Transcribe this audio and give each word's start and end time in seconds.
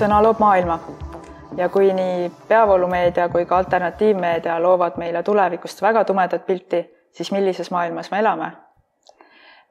sõna 0.00 0.22
loob 0.24 0.38
maailma 0.40 0.78
ja 1.56 1.68
kui 1.68 1.92
nii 1.92 2.30
peavoolumeedia 2.48 3.28
kui 3.28 3.44
ka 3.46 3.58
alternatiivmeedia 3.60 4.56
loovad 4.62 4.96
meile 5.00 5.22
tulevikust 5.22 5.82
väga 5.82 6.04
tumedat 6.08 6.46
pilti, 6.46 6.80
siis 7.12 7.32
millises 7.32 7.70
maailmas 7.70 8.10
me 8.10 8.20
elame? 8.22 8.50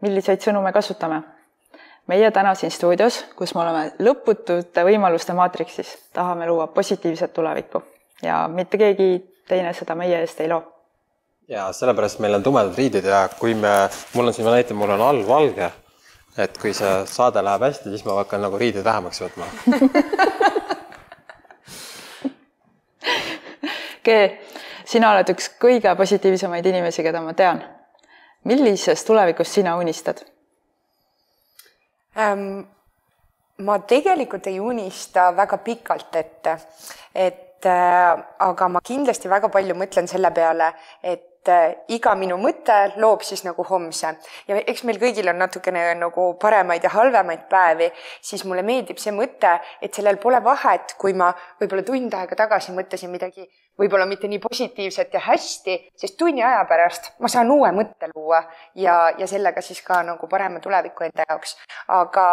milliseid 0.05 0.45
sõnu 0.45 0.61
me 0.61 0.73
kasutame? 0.75 1.21
meie 2.07 2.31
täna 2.31 2.53
siin 2.55 2.71
stuudios, 2.71 3.23
kus 3.37 3.55
me 3.55 3.61
oleme 3.61 3.83
lõputute 4.05 4.85
võimaluste 4.85 5.33
maatriksis, 5.33 5.95
tahame 6.13 6.47
luua 6.49 6.67
positiivset 6.77 7.33
tulevikku 7.33 7.81
ja 8.23 8.47
mitte 8.47 8.77
keegi 8.77 9.11
teine 9.49 9.73
seda 9.73 9.95
meie 9.95 10.21
eest 10.21 10.41
ei 10.41 10.49
loo. 10.49 10.61
ja 11.47 11.71
sellepärast 11.73 12.19
meil 12.19 12.37
on 12.37 12.43
tumedad 12.43 12.77
riided 12.77 13.05
ja 13.05 13.27
kui 13.39 13.57
me, 13.57 13.75
mul 14.13 14.29
on 14.29 14.33
siin, 14.33 14.45
ma 14.45 14.57
näitan, 14.57 14.77
mul 14.77 14.93
on 14.97 15.07
all 15.09 15.27
valge, 15.27 15.71
et 16.39 16.57
kui 16.61 16.73
see 16.75 17.05
saade 17.09 17.41
läheb 17.43 17.61
hästi, 17.67 17.89
siis 17.93 18.05
ma 18.07 18.13
hakkan 18.21 18.41
nagu 18.45 18.57
riideid 18.59 18.85
vähemaks 18.85 19.21
võtma 19.25 19.45
G, 24.05 24.09
sina 24.87 25.11
oled 25.13 25.29
üks 25.33 25.49
kõige 25.61 25.91
positiivsemaid 25.99 26.65
inimesi, 26.71 27.03
keda 27.05 27.19
ma 27.21 27.33
tean. 27.37 27.59
millisest 28.47 29.07
tulevikust 29.07 29.51
sina 29.59 29.77
unistad 29.77 30.23
ähm,? 32.17 32.61
ma 33.59 33.79
tegelikult 33.79 34.47
ei 34.47 34.59
unista 34.59 35.35
väga 35.35 35.57
pikalt 35.57 36.15
ette, 36.15 36.57
et 37.15 37.65
äh, 37.67 38.21
aga 38.39 38.67
ma 38.71 38.79
kindlasti 38.79 39.29
väga 39.29 39.49
palju 39.51 39.75
mõtlen 39.75 40.07
selle 40.07 40.31
peale, 40.31 40.73
et 41.03 41.28
et 41.39 41.49
äh, 41.49 41.75
iga 41.95 42.15
minu 42.19 42.37
mõte 42.37 42.75
loob 42.99 43.23
siis 43.23 43.43
nagu 43.45 43.63
homse 43.69 44.11
ja 44.47 44.57
eks 44.59 44.83
meil 44.87 44.99
kõigil 44.99 45.29
on 45.31 45.39
natukene 45.39 45.93
nagu 45.95 46.33
paremaid 46.41 46.83
ja 46.83 46.91
halvemaid 46.93 47.47
päevi, 47.49 47.89
siis 48.21 48.43
mulle 48.45 48.63
meeldib 48.63 48.99
see 48.99 49.13
mõte, 49.15 49.55
et 49.81 49.95
sellel 49.95 50.19
pole 50.21 50.41
vahet, 50.43 50.95
kui 50.99 51.13
ma 51.13 51.31
võib-olla 51.61 51.85
tund 51.87 52.13
aega 52.13 52.35
tagasi 52.35 52.75
mõtlesin 52.75 53.11
midagi 53.11 53.47
võib-olla 53.79 54.05
mitte 54.05 54.27
nii 54.27 54.41
positiivset 54.43 55.13
ja 55.15 55.23
hästi, 55.29 55.77
sest 55.95 56.17
tunni 56.19 56.43
aja 56.43 56.65
pärast 56.67 57.13
ma 57.23 57.31
saan 57.31 57.51
uue 57.51 57.71
mõtte 57.75 58.11
luua 58.13 58.43
ja, 58.75 59.13
ja 59.17 59.27
sellega 59.27 59.63
siis 59.63 59.81
ka 59.85 60.03
nagu 60.03 60.27
parema 60.27 60.59
tuleviku 60.59 61.07
enda 61.07 61.27
jaoks. 61.29 61.55
aga 61.87 62.25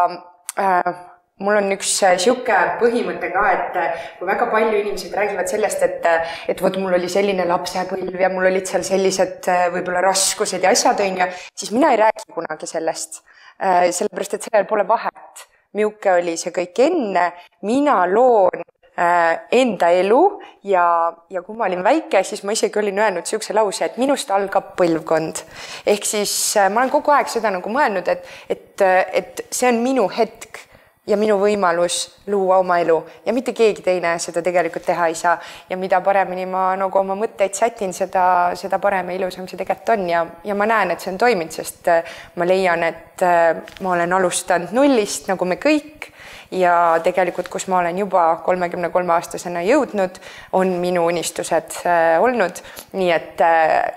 äh, 0.59 1.07
mul 1.45 1.59
on 1.59 1.73
üks 1.75 1.91
niisugune 2.01 2.55
äh, 2.56 2.77
põhimõte 2.81 3.29
ka, 3.33 3.42
et 3.53 3.75
äh, 3.77 4.05
kui 4.17 4.29
väga 4.29 4.47
palju 4.53 4.79
inimesed 4.81 5.17
räägivad 5.17 5.51
sellest, 5.51 5.83
et, 5.84 6.06
äh, 6.09 6.37
et 6.48 6.62
vot 6.65 6.78
mul 6.81 6.97
oli 6.97 7.11
selline 7.12 7.45
lapsepõlv 7.48 8.17
ja 8.20 8.31
mul 8.33 8.48
olid 8.48 8.69
seal 8.69 8.84
sellised 8.87 9.48
võib-olla 9.75 10.01
raskused 10.06 10.65
ja 10.65 10.73
asjad, 10.73 11.03
on 11.05 11.20
ju, 11.20 11.27
siis 11.53 11.75
mina 11.77 11.93
ei 11.93 12.01
räägi 12.01 12.33
kunagi 12.33 12.69
sellest. 12.70 13.23
sellepärast, 13.56 14.34
et 14.37 14.47
sellel 14.47 14.67
pole 14.69 14.84
vahet, 14.89 15.45
milline 15.77 16.12
oli 16.12 16.34
see 16.41 16.53
kõik 16.53 16.81
enne, 16.84 17.31
mina 17.65 18.03
loon 18.09 18.65
enda 18.97 19.89
elu 19.93 20.21
ja, 20.69 20.84
ja 21.33 21.43
kui 21.45 21.56
ma 21.56 21.65
olin 21.65 21.83
väike, 21.84 22.23
siis 22.25 22.43
ma 22.45 22.53
isegi 22.53 22.81
olin 22.81 23.00
öelnud 23.00 23.25
niisuguse 23.25 23.56
lause, 23.56 23.84
et 23.84 23.97
minust 24.00 24.31
algab 24.33 24.75
põlvkond. 24.77 25.43
ehk 25.89 26.09
siis 26.09 26.33
ma 26.69 26.81
olen 26.81 26.93
kogu 26.93 27.12
aeg 27.17 27.33
seda 27.33 27.53
nagu 27.53 27.73
mõelnud, 27.73 28.09
et, 28.09 28.28
et, 28.48 28.87
et 29.21 29.45
see 29.50 29.69
on 29.73 29.81
minu 29.84 30.09
hetk 30.12 30.65
ja 31.07 31.17
minu 31.19 31.37
võimalus 31.39 31.99
luua 32.31 32.59
oma 32.59 32.79
elu. 32.83 32.97
Ja 33.27 33.35
mitte 33.35 33.55
keegi 33.57 33.83
teine 33.85 34.17
seda 34.23 34.43
tegelikult 34.43 34.87
teha 34.87 35.07
ei 35.11 35.15
saa. 35.15 35.37
ja 35.71 35.77
mida 35.77 36.01
paremini 36.01 36.47
ma 36.47 36.69
nagu 36.77 36.99
oma 36.99 37.15
mõtteid 37.15 37.55
sätin, 37.55 37.93
seda, 37.93 38.53
seda 38.55 38.79
parem 38.83 39.11
ja 39.11 39.17
ilusam 39.21 39.49
see 39.49 39.59
tegelikult 39.59 39.95
on. 39.95 40.09
Ja, 40.11 40.25
ja 40.45 40.55
ma 40.55 40.67
näen, 40.67 40.91
et 40.91 41.01
see 41.01 41.12
on 41.12 41.19
toiminud, 41.19 41.55
sest 41.55 41.89
äh, 41.89 42.17
ma 42.37 42.47
leian, 42.49 42.83
et 42.83 43.23
äh, 43.23 43.62
ma 43.81 43.95
olen 43.95 44.12
alustanud 44.19 44.75
nullist, 44.77 45.31
nagu 45.31 45.44
me 45.44 45.61
kõik. 45.62 46.11
Ja 46.55 47.00
tegelikult, 47.03 47.49
kus 47.50 47.67
ma 47.67 47.81
olen 47.81 47.99
juba 47.99 48.28
kolmekümne 48.47 48.93
kolme 48.94 49.17
aastasena 49.17 49.65
jõudnud, 49.67 50.21
on 50.55 50.77
minu 50.83 51.06
unistused 51.11 51.81
äh, 51.83 52.17
olnud, 52.23 52.62
nii 52.94 53.12
et 53.15 53.47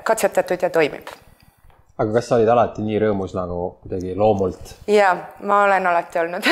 katsetatud 0.03 0.65
ja 0.65 0.73
toimib 0.73 1.18
aga 1.99 2.13
kas 2.15 2.29
sa 2.29 2.37
olid 2.37 2.47
alati 2.47 2.83
nii 2.85 2.99
rõõmus 3.03 3.33
nagu 3.35 3.57
kuidagi 3.83 4.13
loomult? 4.15 4.73
ja 4.87 5.09
ma 5.43 5.63
olen 5.65 5.87
alati 5.91 6.21
olnud 6.21 6.47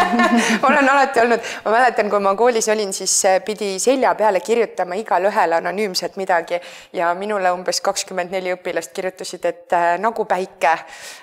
olen 0.68 0.90
alati 0.94 1.22
olnud, 1.22 1.46
ma 1.64 1.74
mäletan, 1.76 2.10
kui 2.10 2.22
ma 2.24 2.34
koolis 2.38 2.68
olin, 2.72 2.92
siis 2.96 3.14
pidi 3.46 3.76
selja 3.82 4.16
peale 4.18 4.42
kirjutama 4.42 4.98
igale 4.98 5.30
ühele 5.30 5.60
anonüümselt 5.60 6.18
midagi 6.20 6.58
ja 6.96 7.12
minule 7.14 7.52
umbes 7.54 7.80
kakskümmend 7.86 8.34
neli 8.34 8.54
õpilast 8.56 8.94
kirjutasid, 8.96 9.46
et 9.46 9.78
äh, 9.78 9.94
nagu 10.02 10.26
päike. 10.26 10.74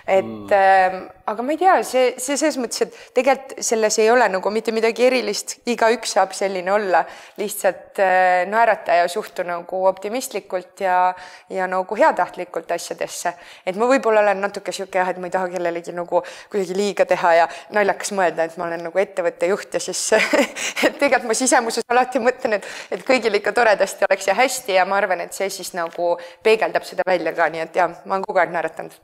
et 0.07 0.23
mm. 0.23 0.53
äh, 0.55 0.99
aga 1.27 1.43
ma 1.43 1.51
ei 1.51 1.59
tea, 1.59 1.75
see, 1.83 2.13
see 2.23 2.39
selles 2.39 2.57
mõttes, 2.61 2.85
et 2.85 2.95
tegelikult 3.17 3.57
selles 3.67 3.99
ei 3.99 4.07
ole 4.11 4.29
nagu 4.31 4.51
mitte 4.53 4.71
midagi 4.75 5.07
erilist, 5.09 5.57
igaüks 5.67 6.15
saab 6.15 6.31
selline 6.37 6.71
olla, 6.71 7.03
lihtsalt 7.41 7.99
äh, 7.99 8.45
naerata 8.47 9.01
ja 9.01 9.11
suhtu 9.11 9.43
nagu 9.47 9.83
optimistlikult 9.91 10.85
ja, 10.85 11.11
ja 11.51 11.67
nagu 11.67 11.99
heatahtlikult 11.99 12.71
asjadesse 12.71 13.35
et 13.65 13.77
ma 13.79 13.87
võib-olla 13.89 14.23
olen 14.25 14.41
natuke 14.41 14.73
sihuke 14.75 14.99
jah, 14.99 15.09
et 15.11 15.19
ma 15.21 15.29
ei 15.29 15.33
taha 15.33 15.49
kellelegi 15.51 15.95
nagu 15.95 16.21
kuidagi 16.51 16.77
liiga 16.77 17.05
teha 17.09 17.33
ja 17.41 17.47
naljakas 17.75 18.13
mõelda, 18.17 18.47
et 18.47 18.57
ma 18.59 18.67
olen 18.67 18.87
nagu 18.89 19.01
ettevõtte 19.01 19.49
juht 19.51 19.77
ja 19.77 19.83
siis 19.83 20.01
et 20.85 20.99
tegelikult 20.99 21.31
ma 21.31 21.37
sisemuses 21.37 21.87
alati 21.89 22.21
mõtlen, 22.23 22.59
et, 22.59 22.67
et 22.91 23.07
kõigil 23.07 23.39
ikka 23.39 23.55
toredasti 23.57 24.07
oleks 24.09 24.27
ja 24.29 24.37
hästi 24.37 24.77
ja 24.79 24.85
ma 24.89 24.99
arvan, 25.01 25.25
et 25.25 25.37
see 25.37 25.49
siis 25.53 25.73
nagu 25.77 26.15
peegeldab 26.43 26.85
seda 26.87 27.07
välja 27.07 27.33
ka, 27.37 27.49
nii 27.53 27.65
et 27.65 27.81
jah, 27.81 27.97
ma 28.05 28.17
olen 28.17 28.27
kogu 28.27 28.43
aeg 28.43 28.53
naeratanud. 28.53 29.01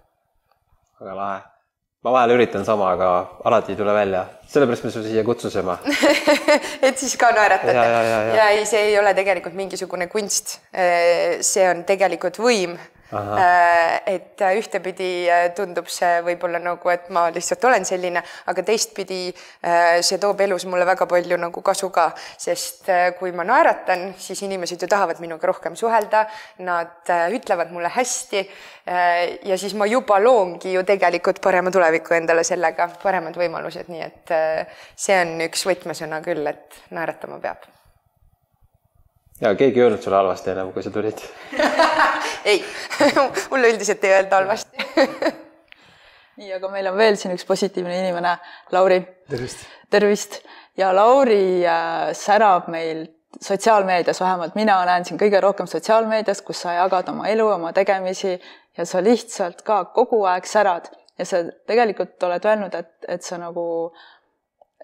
väga 1.00 1.18
lahe 1.18 1.42
ma 2.04 2.12
vahel 2.12 2.34
üritan 2.36 2.66
sama, 2.68 2.90
aga 2.98 3.10
alati 3.48 3.72
ei 3.72 3.78
tule 3.80 3.94
välja, 3.96 4.26
sellepärast 4.52 4.84
me 4.84 4.92
su 4.92 5.04
siia 5.06 5.24
kutsusime 5.24 5.78
et 6.88 6.98
siis 7.00 7.16
ka 7.20 7.32
naeratate. 7.32 7.76
ja, 7.76 7.86
ja, 7.86 8.02
ja, 8.04 8.18
ja. 8.28 8.34
ja 8.42 8.50
ei, 8.56 8.66
see 8.68 8.90
ei 8.90 8.98
ole 9.00 9.14
tegelikult 9.16 9.56
mingisugune 9.56 10.10
kunst. 10.12 10.58
see 10.74 11.70
on 11.70 11.86
tegelikult 11.88 12.42
võim 12.44 12.76
Äh, 12.76 12.93
et 13.12 14.42
äh, 14.42 14.56
ühtepidi 14.58 15.10
äh, 15.30 15.50
tundub 15.56 15.90
see 15.92 16.22
võib-olla 16.26 16.62
nagu, 16.64 16.90
et 16.90 17.10
ma 17.14 17.28
lihtsalt 17.34 17.66
olen 17.70 17.86
selline, 17.86 18.24
aga 18.50 18.64
teistpidi 18.66 19.20
see 20.04 20.20
toob 20.22 20.42
elus 20.46 20.66
mulle 20.70 20.86
väga 20.88 21.06
palju 21.10 21.38
nagu 21.40 21.64
kasu 21.66 21.90
ka, 21.94 22.10
sest 22.40 22.90
kui 23.20 23.34
ma 23.36 23.46
naeratan, 23.48 24.14
siis 24.18 24.42
inimesed 24.48 24.82
ju 24.82 24.90
tahavad 24.90 25.22
minuga 25.24 25.48
rohkem 25.50 25.78
suhelda, 25.80 26.26
nad 26.66 27.14
ütlevad 27.36 27.72
mulle 27.76 27.92
hästi 27.94 28.44
ja 29.50 29.60
siis 29.60 29.76
ma 29.80 29.88
juba 29.90 30.20
loongi 30.24 30.74
ju 30.74 30.84
tegelikult 30.88 31.42
parema 31.44 31.72
tuleviku 31.72 32.18
endale 32.18 32.44
sellega, 32.48 32.90
paremad 33.04 33.38
võimalused, 33.40 33.92
nii 33.94 34.04
et 34.08 34.36
see 34.96 35.22
on 35.22 35.38
üks 35.48 35.68
võtmesõna 35.70 36.24
küll, 36.26 36.46
et 36.50 36.84
naeratama 36.92 37.40
peab 37.44 37.70
ja 39.44 39.56
keegi 39.60 39.80
ei 39.80 39.86
öelnud 39.86 40.02
sulle 40.02 40.18
halvasti 40.22 40.54
enam, 40.54 40.72
kui 40.74 40.84
sa 40.84 40.92
tulid 40.92 41.24
ei 42.52 42.64
mulle 43.52 43.74
üldiselt 43.74 44.04
ei 44.04 44.16
öelda 44.18 44.40
halvasti 44.40 44.78
nii, 46.40 46.54
aga 46.58 46.70
meil 46.72 46.88
on 46.92 46.98
veel 46.98 47.18
siin 47.20 47.36
üks 47.36 47.46
positiivne 47.48 47.98
inimene, 48.00 48.38
Lauri. 48.72 49.02
tervist. 49.30 49.68
tervist 49.92 50.40
ja 50.78 50.94
Lauri 50.96 51.66
äh, 51.68 52.10
särab 52.18 52.72
meil 52.74 53.06
sotsiaalmeedias, 53.42 54.22
vähemalt 54.22 54.56
mina 54.56 54.78
näen 54.86 55.06
siin 55.06 55.20
kõige 55.20 55.42
rohkem 55.42 55.68
sotsiaalmeedias, 55.68 56.42
kus 56.46 56.64
sa 56.66 56.76
jagad 56.78 57.10
oma 57.10 57.28
elu, 57.28 57.48
oma 57.56 57.74
tegemisi 57.74 58.34
ja 58.78 58.86
sa 58.86 59.02
lihtsalt 59.04 59.64
ka 59.66 59.84
kogu 59.96 60.24
aeg 60.30 60.46
särad 60.50 60.90
ja 61.20 61.26
sa 61.26 61.44
tegelikult 61.68 62.24
oled 62.24 62.46
öelnud, 62.46 62.76
et, 62.78 62.94
et 63.08 63.26
sa 63.26 63.38
nagu, 63.42 63.66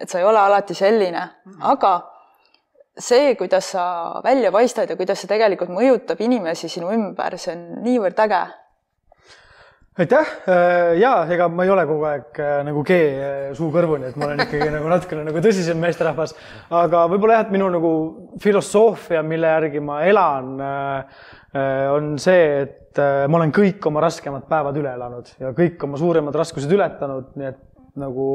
et 0.02 0.10
sa 0.10 0.20
ei 0.20 0.26
ole 0.26 0.40
alati 0.40 0.78
selline 0.78 1.22
mm, 1.22 1.54
-hmm. 1.54 1.72
aga 1.72 2.19
see, 3.00 3.36
kuidas 3.40 3.72
sa 3.74 4.22
välja 4.24 4.52
paistad 4.52 4.90
ja 4.90 4.98
kuidas 5.00 5.22
see 5.22 5.30
tegelikult 5.32 5.72
mõjutab 5.74 6.20
inimesi 6.24 6.70
sinu 6.72 6.92
ümber, 6.94 7.38
see 7.40 7.54
on 7.56 7.86
niivõrd 7.86 8.20
äge. 8.26 8.42
aitäh, 10.00 10.28
äh, 10.48 10.94
ja 11.00 11.26
ega 11.28 11.50
ma 11.52 11.66
ei 11.68 11.72
ole 11.74 11.84
kogu 11.88 12.06
aeg 12.08 12.38
äh, 12.40 12.60
nagu 12.64 12.84
G 12.88 12.96
äh, 12.96 13.40
suu 13.58 13.68
kõrvuni, 13.74 14.12
et 14.12 14.20
ma 14.20 14.30
olen 14.30 14.46
ikkagi 14.46 14.70
nagu 14.78 14.92
natukene 14.92 15.26
nagu 15.28 15.44
tõsisem 15.44 15.80
meesterahvas, 15.82 16.36
aga 16.72 17.06
võib-olla 17.12 17.40
jah, 17.40 17.48
et 17.48 17.56
minu 17.56 17.68
nagu 17.74 17.94
filosoofia, 18.44 19.24
mille 19.28 19.52
järgi 19.58 19.84
ma 19.84 20.02
elan, 20.08 20.54
on 21.90 22.14
see, 22.22 22.44
et 22.64 23.00
ma 23.00 23.40
olen 23.40 23.52
kõik 23.54 23.86
oma 23.90 24.04
raskemad 24.06 24.46
päevad 24.50 24.78
üle 24.78 24.92
elanud 24.94 25.32
ja 25.42 25.52
kõik 25.58 25.82
oma 25.88 25.98
suuremad 25.98 26.36
raskused 26.38 26.72
ületanud, 26.78 27.34
nii 27.40 27.50
et 27.50 27.64
nagu 28.00 28.28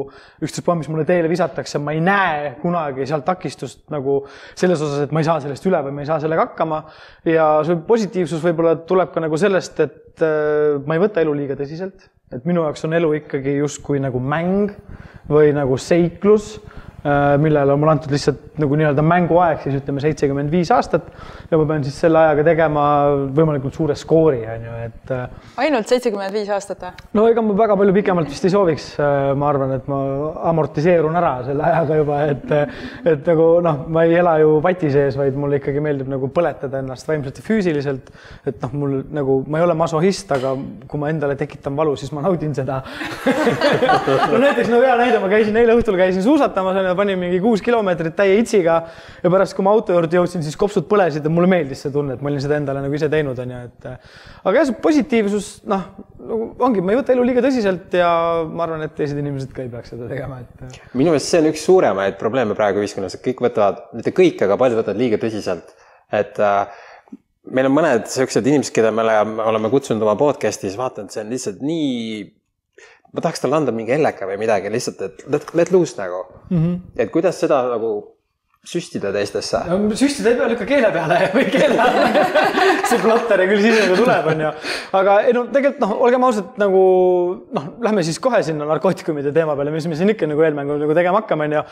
ükstaspuha, 0.43 0.77
mis 0.79 0.89
mulle 0.91 1.05
teele 1.07 1.29
visatakse, 1.31 1.81
ma 1.81 1.95
ei 1.95 2.01
näe 2.03 2.53
kunagi 2.61 3.07
seal 3.09 3.25
takistust 3.25 3.83
nagu 3.93 4.21
selles 4.53 4.81
osas, 4.81 5.05
et 5.05 5.15
ma 5.15 5.23
ei 5.23 5.27
saa 5.27 5.41
sellest 5.43 5.65
üle 5.69 5.81
või 5.87 5.97
ma 5.97 6.05
ei 6.05 6.09
saa 6.09 6.21
sellega 6.23 6.47
hakkama. 6.49 6.83
ja 7.29 7.49
see 7.67 7.79
positiivsus 7.87 8.43
võib-olla 8.45 8.77
tuleb 8.87 9.13
ka 9.13 9.23
nagu 9.25 9.39
sellest, 9.39 9.81
et 9.83 10.25
äh, 10.25 10.77
ma 10.85 10.97
ei 10.97 11.03
võta 11.03 11.23
elu 11.23 11.33
liiga 11.41 11.57
tõsiselt, 11.59 12.07
et 12.33 12.47
minu 12.47 12.65
jaoks 12.65 12.85
on 12.87 12.95
elu 12.97 13.11
ikkagi 13.21 13.57
justkui 13.59 14.01
nagu 14.03 14.21
mäng 14.21 14.73
või 15.29 15.51
nagu 15.55 15.77
seiklus 15.81 16.55
millele 17.37 17.73
on 17.73 17.79
mulle 17.79 17.91
antud 17.93 18.13
lihtsalt 18.13 18.55
nagu 18.57 18.77
nii-öelda 18.79 19.03
mänguaeg, 19.05 19.59
siis 19.61 19.75
ütleme 19.77 20.01
seitsekümmend 20.01 20.49
viis 20.49 20.71
aastat 20.73 21.11
ja 21.51 21.59
ma 21.59 21.65
pean 21.69 21.83
siis 21.85 21.97
selle 22.01 22.17
ajaga 22.17 22.45
tegema 22.47 22.85
võimalikult 23.35 23.75
suure 23.77 23.97
skoori, 23.99 24.39
on 24.49 24.63
ju, 24.65 24.77
et. 24.87 25.13
ainult 25.61 25.91
seitsekümmend 25.91 26.33
viis 26.33 26.49
aastat 26.55 26.81
või? 26.81 27.05
no 27.19 27.27
ega 27.29 27.43
ma 27.45 27.55
väga 27.59 27.77
palju 27.77 27.95
pikemalt 27.99 28.31
vist 28.31 28.47
ei 28.47 28.53
sooviks. 28.53 28.87
ma 29.37 29.49
arvan, 29.51 29.75
et 29.77 29.89
ma 29.91 29.99
amortiseerun 30.49 31.19
ära 31.19 31.33
selle 31.45 31.67
ajaga 31.67 31.99
juba, 31.99 32.21
et, 32.31 32.55
et 33.13 33.29
nagu 33.29 33.49
noh, 33.65 33.83
ma 33.91 34.05
ei 34.07 34.17
ela 34.23 34.37
ju 34.41 34.57
vati 34.65 34.89
sees, 34.93 35.19
vaid 35.19 35.37
mulle 35.37 35.59
ikkagi 35.61 35.83
meeldib 35.83 36.09
nagu 36.15 36.31
põletada 36.33 36.81
ennast 36.81 37.11
vaimselt 37.11 37.37
ja 37.37 37.45
füüsiliselt. 37.45 38.09
et 38.49 38.65
noh, 38.65 38.75
mul 38.81 38.97
nagu, 39.13 39.37
ma 39.45 39.61
ei 39.61 39.67
ole 39.67 39.77
masohhist, 39.77 40.31
aga 40.33 40.55
kui 40.89 41.01
ma 41.01 41.13
endale 41.13 41.37
tekitan 41.37 41.77
valu, 41.77 41.93
siis 41.99 42.13
ma 42.15 42.25
naudin 42.25 42.55
seda 42.57 42.81
no 44.31 44.41
näiteks 44.41 44.73
no 44.73 44.81
hea 44.81 44.97
näide, 45.03 45.21
ma 45.21 45.29
käisin 45.29 45.61
eile 45.61 45.77
õhtul 45.77 45.99
käisin 45.99 46.25
suusatamas 46.25 46.81
onju 46.81 46.94
panin 46.97 47.19
mingi 47.19 47.39
kuus 47.43 47.63
kilomeetrit 47.65 48.15
täie 48.17 48.37
itsiga 48.41 48.77
ja 49.23 49.31
pärast, 49.31 49.55
kui 49.57 49.65
ma 49.65 49.73
auto 49.75 49.95
juurde 49.95 50.19
jõudsin, 50.19 50.43
siis 50.45 50.57
kopsud 50.59 50.87
põlesid 50.89 51.25
ja 51.25 51.31
mulle 51.33 51.49
meeldis 51.51 51.85
see 51.85 51.93
tunne, 51.93 52.15
et 52.17 52.23
ma 52.23 52.31
olin 52.31 52.43
seda 52.43 52.59
endale 52.59 52.83
nagu 52.85 52.97
ise 52.97 53.09
teinud, 53.11 53.39
onju, 53.43 53.61
et 53.69 53.89
aga 53.89 54.55
jah, 54.57 54.67
see 54.69 54.79
positiivsus, 54.85 55.49
noh, 55.71 55.85
nagu 56.21 56.49
ongi, 56.67 56.83
ma 56.85 56.95
ei 56.95 57.01
võta 57.01 57.15
elu 57.15 57.27
liiga 57.27 57.43
tõsiselt 57.45 57.93
ja 57.99 58.09
ma 58.49 58.65
arvan, 58.67 58.85
et 58.87 58.95
teised 58.97 59.19
inimesed 59.21 59.53
ka 59.55 59.65
ei 59.65 59.71
peaks 59.73 59.93
seda 59.93 60.09
tegema, 60.11 60.41
et. 60.43 60.79
minu 60.93 61.13
meelest 61.13 61.31
see 61.31 61.43
on 61.43 61.51
üks 61.51 61.65
suuremaid 61.67 62.19
probleeme 62.21 62.57
praegu 62.57 62.83
ühiskonnas, 62.83 63.17
et 63.17 63.25
kõik 63.25 63.45
võtavad, 63.49 63.85
mitte 63.97 64.15
kõik, 64.15 64.41
aga 64.47 64.59
paljud 64.61 64.81
võtavad 64.81 65.01
liiga 65.01 65.21
tõsiselt, 65.21 65.75
et 66.15 66.39
äh, 66.43 66.81
meil 67.51 67.69
on 67.69 67.75
mõned 67.75 68.09
siuksed 68.11 68.47
inimesed, 68.47 68.73
keda 68.75 68.91
me 68.95 69.05
oleme 69.45 69.69
kutsunud 69.73 70.03
oma 70.05 70.17
podcast'is, 70.19 70.77
vaatan, 70.79 71.11
see 71.13 71.23
on 71.23 71.31
lihtsalt 71.33 71.61
nii 71.65 72.25
ma 73.15 73.23
tahaks 73.23 73.43
talle 73.43 73.55
anda 73.61 73.71
mingi 73.75 73.95
helleka 73.95 74.27
või 74.27 74.37
midagi 74.41 74.71
lihtsalt, 74.73 75.01
et 75.07 75.23
let, 75.31 75.47
let 75.55 75.71
loose 75.71 75.95
nagu 75.99 76.25
mm. 76.49 76.57
-hmm. 76.57 76.75
et 76.99 77.11
kuidas 77.11 77.39
seda 77.39 77.61
nagu 77.71 77.93
süstida 78.65 79.11
teistesse 79.13 79.61
no,. 79.69 79.77
süstida 79.97 80.31
ei 80.31 80.37
pea, 80.39 80.47
lükka 80.51 80.65
keele 80.69 80.89
peale 80.93 81.19
või 81.35 81.45
keele 81.53 81.77
alla 81.81 82.25
see 82.89 82.99
plotter 83.01 83.43
küll 83.49 83.61
siis 83.61 83.77
nagu 83.79 83.97
tuleb, 83.99 84.29
onju. 84.33 84.51
aga 84.99 85.17
ei 85.27 85.35
no 85.35 85.45
tegelikult 85.53 85.83
noh, 85.83 85.93
olgem 86.07 86.25
ausad, 86.27 86.51
nagu 86.61 86.81
noh, 87.55 87.67
lähme 87.85 88.03
siis 88.05 88.19
kohe 88.23 88.41
sinna 88.45 88.67
narkootikumide 88.69 89.33
teema 89.35 89.55
peale, 89.57 89.73
mis 89.73 89.87
me 89.89 89.97
siin 89.99 90.13
ikka 90.15 90.29
nagu 90.29 90.45
eelmängu 90.45 90.79
nagu 90.81 90.97
tegema 90.97 91.21
hakkame, 91.21 91.49
onju. 91.49 91.63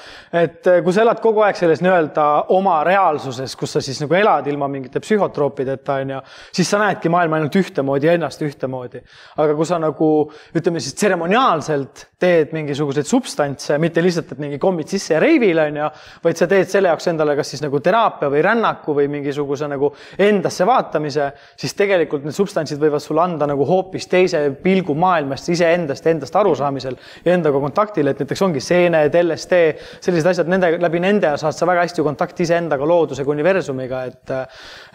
et 0.44 0.72
eh, 0.72 0.80
kui 0.86 0.95
sa 0.95 1.04
elad 1.06 1.22
kogu 1.24 1.44
aeg 1.45 1.60
selles 1.60 1.84
nii-öelda 1.86 2.28
oma 2.54 2.80
reaalsuses, 2.88 3.57
kus 3.60 3.78
sa 3.78 3.84
siis 3.84 4.01
nagu 4.04 4.18
elad 4.18 4.48
ilma 4.51 4.69
mingite 4.72 5.01
psühhotroopideta, 5.04 6.00
onju, 6.06 6.22
siis 6.54 6.69
sa 6.74 6.81
näedki 6.81 7.12
maailma 7.13 7.40
ainult 7.40 7.57
ühtemoodi 7.60 8.10
ja 8.10 8.18
ennast 8.18 8.42
ühtemoodi. 8.45 9.04
aga 9.38 9.57
kui 9.57 9.69
sa 9.69 9.80
nagu 9.81 10.10
ütleme 10.54 10.81
siis 10.84 10.98
tseremoniaalselt 11.00 12.07
teed 12.24 12.54
mingisuguseid 12.56 13.07
substantse, 13.07 13.78
mitte 13.81 14.01
lihtsalt, 14.04 14.31
et 14.31 14.40
mingi 14.40 14.60
kommid 14.62 14.88
sisse 14.92 15.16
ja 15.16 15.22
reivile, 15.24 15.68
onju, 15.72 15.90
vaid 16.24 16.40
sa 16.40 16.48
teed 16.50 16.69
selle 16.72 16.82
selle 16.83 16.91
jaoks 16.91 17.07
endale 17.07 17.35
kas 17.38 17.51
siis 17.53 17.62
nagu 17.63 17.80
teraapia 17.83 18.27
või 18.31 18.41
rännaku 18.44 18.95
või 18.97 19.07
mingisuguse 19.12 19.68
nagu 19.71 19.91
endasse 20.19 20.65
vaatamise, 20.68 21.30
siis 21.59 21.75
tegelikult 21.80 22.25
need 22.27 22.35
substantsid 22.35 22.81
võivad 22.81 23.03
sulle 23.03 23.24
anda 23.24 23.47
nagu 23.47 23.63
hoopis 23.68 24.09
teise 24.12 24.41
pilgu 24.63 24.95
maailmast, 25.00 25.47
iseendast, 25.53 26.07
endast 26.12 26.35
arusaamisel 26.35 26.97
ja 27.24 27.38
endaga 27.38 27.62
kontaktil, 27.63 28.09
et 28.12 28.19
näiteks 28.19 28.44
ongi 28.44 28.63
seened, 28.63 29.15
LSD, 29.15 29.62
sellised 30.03 30.31
asjad, 30.33 30.51
nende, 30.51 30.74
läbi 30.83 31.01
nende 31.03 31.31
saad 31.39 31.56
sa 31.56 31.68
väga 31.69 31.85
hästi 31.88 32.06
kontakti 32.06 32.44
iseendaga, 32.47 32.88
loodusega, 32.89 33.31
universumiga, 33.31 34.03
et 34.09 34.35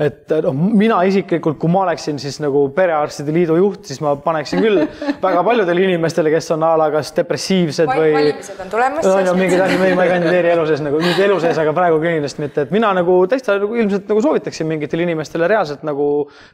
et 0.04 0.32
noh, 0.44 0.54
mina 0.54 1.00
isiklikult, 1.08 1.58
kui 1.60 1.70
ma 1.72 1.86
oleksin 1.86 2.18
siis 2.20 2.38
nagu 2.42 2.66
perearstide 2.74 3.32
liidu 3.34 3.56
juht, 3.58 3.88
siis 3.88 4.02
ma 4.04 4.14
paneksin 4.20 4.62
küll 4.62 4.84
väga 5.24 5.42
paljudele 5.46 5.88
inimestele, 5.88 6.32
kes 6.34 6.52
on 6.56 6.66
a 6.66 6.74
la 6.78 6.90
kas 6.92 7.14
depressiivsed 7.16 7.88
või. 7.88 8.12
valimised 8.18 8.62
on 8.62 8.72
tulemas. 8.72 9.08
no 9.28 9.34
mingid 9.38 9.62
asjad, 9.64 9.96
ma 9.96 10.06
ei 10.06 10.12
kandideeri 10.12 10.52
elu 10.52 10.66
sees 10.68 10.82
nagu, 10.84 11.00
mitte 11.02 11.24
elu 11.24 11.38
sees, 11.42 11.58
aga 11.62 11.74
praegu 11.78 12.00
kindlasti 12.02 12.44
mitte, 12.44 12.66
et 12.66 12.72
mina 12.74 12.90
nagu 12.96 13.18
täitsa 13.30 13.58
nagu 13.62 13.78
ilmselt 13.78 14.08
nagu 14.10 14.22
soovitaksin 14.24 14.68
mingitele 14.70 15.06
inimestele 15.06 15.48
reaalselt 15.50 15.84
nagu 15.86 16.08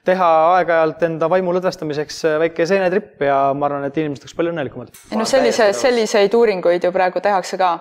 teha 0.06 0.30
aeg-ajalt 0.56 1.06
enda 1.08 1.30
vaimu 1.32 1.54
lõdvestamiseks 1.56 2.20
väike 2.44 2.68
seenetripp 2.68 3.24
ja 3.28 3.38
ma 3.56 3.70
arvan, 3.70 3.86
et 3.88 4.02
inimesed 4.02 4.26
oleks 4.26 4.36
palju 4.38 4.54
õnnelikumad. 4.54 4.92
ei 5.10 5.20
noh, 5.20 5.28
sellise, 5.28 5.70
selliseid 5.76 6.36
uuringuid 6.36 6.84
ju 6.84 6.92
praegu 6.94 7.24
tehakse 7.24 7.60
ka, 7.60 7.72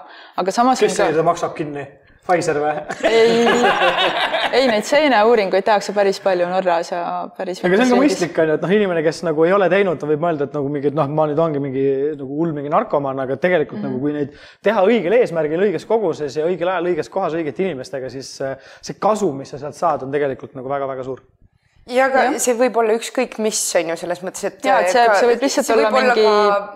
aga 0.41 0.55
samas. 0.55 0.83
kes 0.83 0.97
seda 1.01 1.19
ka... 1.19 1.27
maksab 1.33 1.57
kinni? 1.57 1.85
Pfizer 2.23 2.59
või? 2.63 2.71
ei, 3.09 3.47
ei 4.59 4.67
neid 4.69 4.87
seeneuuringuid 4.87 5.65
tehakse 5.67 5.91
päris 5.95 6.21
palju 6.23 6.47
Norras 6.47 6.93
ja 6.93 7.01
päris. 7.37 7.59
aga 7.59 7.75
see 7.75 7.83
on 7.83 7.91
ka 7.91 7.99
mõistlik 7.99 8.39
on 8.39 8.51
ju, 8.53 8.55
et 8.57 8.63
noh, 8.63 8.73
inimene, 8.77 9.03
kes 9.03 9.21
nagu 9.27 9.43
ei 9.47 9.51
ole 9.55 9.67
teinud, 9.73 9.99
ta 9.99 10.07
võib 10.07 10.23
mõelda, 10.23 10.47
et 10.47 10.55
nagu 10.55 10.71
mingi, 10.71 10.91
et 10.93 10.97
noh, 10.97 11.11
ma 11.19 11.27
nüüd 11.27 11.43
ongi 11.43 11.63
mingi 11.63 11.85
nagu 12.15 12.39
hull 12.39 12.55
mingi 12.55 12.71
narkomaan, 12.71 13.19
aga 13.25 13.37
tegelikult 13.43 13.81
mm 13.81 13.85
-hmm. 13.85 13.97
nagu 13.97 14.07
kui 14.07 14.15
neid 14.15 14.39
teha 14.63 14.87
õigel 14.87 15.19
eesmärgil, 15.19 15.67
õiges 15.67 15.87
koguses 15.89 16.39
ja 16.39 16.47
õigel 16.47 16.71
ajal, 16.71 16.91
õiges 16.93 17.11
kohas, 17.11 17.35
õigete 17.35 17.67
inimestega, 17.67 18.09
siis 18.09 18.35
see 18.39 18.99
kasu, 18.99 19.31
mis 19.35 19.51
sa 19.51 19.59
sealt 19.59 19.75
saad, 19.75 20.07
on 20.07 20.11
tegelikult 20.11 20.55
nagu 20.55 20.71
väga-väga 20.71 21.03
suur 21.03 21.23
ja 21.87 22.05
aga 22.07 22.21
ja. 22.29 22.39
see 22.39 22.53
võib 22.55 22.77
olla 22.79 22.93
ükskõik 22.95 23.33
mis 23.43 23.59
on 23.75 23.89
ju 23.91 23.95
selles 23.99 24.21
mõttes, 24.23 24.45
et. 24.47 24.61
ja, 24.63 24.77
et 24.79 24.93
see, 24.93 25.03
see 25.19 25.27
võib 25.27 25.41
lihtsalt 25.43 25.67
see 25.67 25.75
olla 25.75 25.89
võib 25.91 26.07
mingi. 26.07 26.23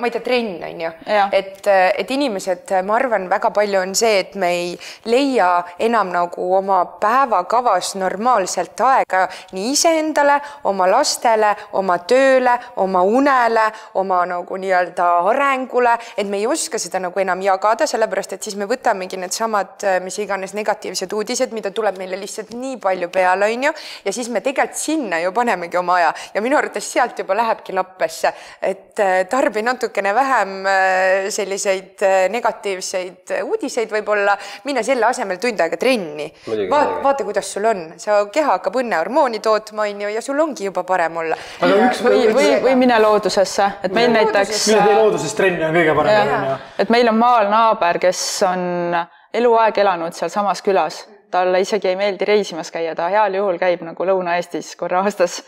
ma 0.04 0.10
ei 0.10 0.12
tea, 0.12 0.24
trenn 0.26 0.66
on 0.68 0.82
ju, 0.84 0.90
et, 1.38 1.70
et 1.72 2.12
inimesed, 2.12 2.74
ma 2.84 2.98
arvan, 2.98 3.30
väga 3.32 3.52
palju 3.56 3.80
on 3.80 3.96
see, 3.96 4.18
et 4.26 4.36
me 4.40 4.50
ei 4.52 4.74
leia 5.08 5.52
enam 5.88 6.12
nagu 6.12 6.50
oma 6.58 6.82
päevakavas 7.00 7.94
normaalselt 8.02 8.84
aega 8.84 9.22
nii 9.56 9.70
iseendale, 9.78 10.42
oma 10.68 10.90
lastele, 10.92 11.54
oma 11.80 11.98
tööle, 12.10 12.58
oma 12.84 13.06
unele, 13.08 13.70
oma 14.04 14.20
nagu 14.28 14.60
nii-öelda 14.60 15.08
arengule, 15.32 15.96
et 16.18 16.28
me 16.28 16.42
ei 16.42 16.50
oska 16.52 16.82
seda 16.84 17.00
nagu 17.06 17.24
enam 17.24 17.46
jagada, 17.46 17.88
sellepärast 17.88 18.36
et 18.36 18.44
siis 18.44 18.60
me 18.60 18.68
võtamegi 18.68 19.20
needsamad 19.24 19.88
mis 20.04 20.20
iganes 20.20 20.52
negatiivsed 20.58 21.16
uudised, 21.16 21.56
mida 21.56 21.72
tuleb 21.72 21.96
meile 22.02 22.20
lihtsalt 22.20 22.52
nii 22.60 22.76
palju 22.84 23.08
peale, 23.14 23.48
on 23.56 23.70
ju, 23.70 23.76
ja 24.04 24.16
siis 24.20 24.28
me 24.34 24.44
tegelikult 24.44 24.76
sinna 24.98 25.20
ju 25.20 25.32
panemegi 25.32 25.78
oma 25.78 25.96
aja 25.96 26.14
ja 26.34 26.42
minu 26.42 26.58
arvates 26.58 26.88
sealt 26.94 27.20
juba 27.20 27.36
lähebki 27.38 27.74
lappesse, 27.76 28.32
et 28.62 29.00
äh, 29.00 29.26
tarbi 29.30 29.62
natukene 29.66 30.14
vähem 30.16 30.54
äh, 30.66 31.30
selliseid 31.34 32.04
äh, 32.06 32.18
negatiivseid 32.34 33.36
uudiseid 33.44 33.92
võib-olla, 33.94 34.38
mine 34.66 34.84
selle 34.86 35.08
asemel 35.10 35.40
tund 35.42 35.62
aega 35.62 35.78
trenni. 35.78 36.28
vaata, 36.48 37.02
vaata, 37.04 37.28
kuidas 37.28 37.52
sul 37.54 37.68
on, 37.70 37.84
sa 38.02 38.24
keha 38.34 38.58
hakkab 38.58 38.80
õnnehormooni 38.82 39.42
tootma, 39.44 39.88
on 39.88 40.06
ju, 40.06 40.14
ja 40.16 40.24
sul 40.26 40.40
ongi 40.42 40.68
juba 40.70 40.84
parem 40.88 41.22
olla. 41.24 41.38
või, 41.62 42.24
või, 42.34 42.50
või 42.64 42.78
mine 42.80 43.02
loodusesse, 43.04 43.70
et 43.84 43.94
meil 43.94 44.10
mine 44.12 44.24
näiteks. 44.24 44.66
mine 44.72 44.88
tee 44.88 44.98
looduses 45.02 45.38
trenni, 45.38 45.66
on 45.68 45.78
kõige 45.78 45.98
parem. 46.02 46.34
et 46.80 46.94
meil 46.94 47.14
on 47.14 47.22
maal 47.22 47.52
naaber, 47.54 48.02
kes 48.08 48.24
on 48.48 48.98
eluaeg 49.38 49.84
elanud 49.84 50.18
sealsamas 50.18 50.64
külas 50.66 51.06
talle 51.32 51.62
isegi 51.62 51.92
ei 51.92 51.96
meeldi 52.00 52.26
reisimas 52.26 52.72
käia, 52.72 52.96
ta 52.96 53.10
heal 53.14 53.34
juhul 53.40 53.60
käib 53.62 53.84
nagu 53.86 54.08
Lõuna-Eestis 54.10 54.76
korra 54.80 55.04
aastas. 55.04 55.44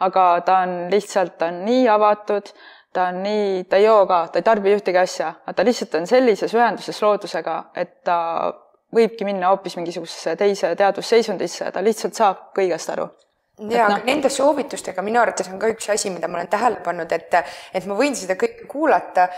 aga 0.00 0.40
ta 0.46 0.58
on 0.62 0.90
lihtsalt, 0.90 1.38
ta 1.38 1.48
on 1.50 1.64
nii 1.66 1.88
avatud, 1.90 2.52
ta 2.94 3.08
on 3.10 3.22
nii, 3.22 3.64
ta 3.64 3.76
ei 3.76 3.84
joo 3.84 4.06
ka, 4.06 4.28
ta 4.32 4.38
ei 4.38 4.46
tarbi 4.46 4.74
ühtegi 4.76 4.98
asja, 4.98 5.32
aga 5.42 5.56
ta 5.58 5.64
lihtsalt 5.66 5.94
on 5.98 6.06
sellises 6.06 6.54
ühenduses 6.54 7.02
loodusega, 7.02 7.56
et 7.74 8.04
ta 8.06 8.18
võibki 8.94 9.26
minna 9.26 9.50
hoopis 9.52 9.76
mingisugusesse 9.76 10.36
teise 10.36 10.74
teadvusseisundisse 10.78 11.72
ta 11.72 11.82
lihtsalt 11.84 12.14
saab 12.14 12.46
kõigest 12.56 12.94
aru 12.94 13.08
ja 13.70 13.88
no. 13.88 13.98
nende 14.06 14.30
soovitustega 14.32 15.02
minu 15.02 15.20
arvates 15.20 15.48
on 15.50 15.58
ka 15.58 15.70
üks 15.72 15.88
asi, 15.92 16.10
mida 16.14 16.28
ma 16.28 16.38
olen 16.38 16.50
tähele 16.50 16.82
pannud, 16.84 17.12
et, 17.12 17.34
et 17.74 17.88
ma 17.90 17.96
võin 17.98 18.16
seda 18.18 18.36
kõike 18.38 18.68
kuulata. 18.70 19.28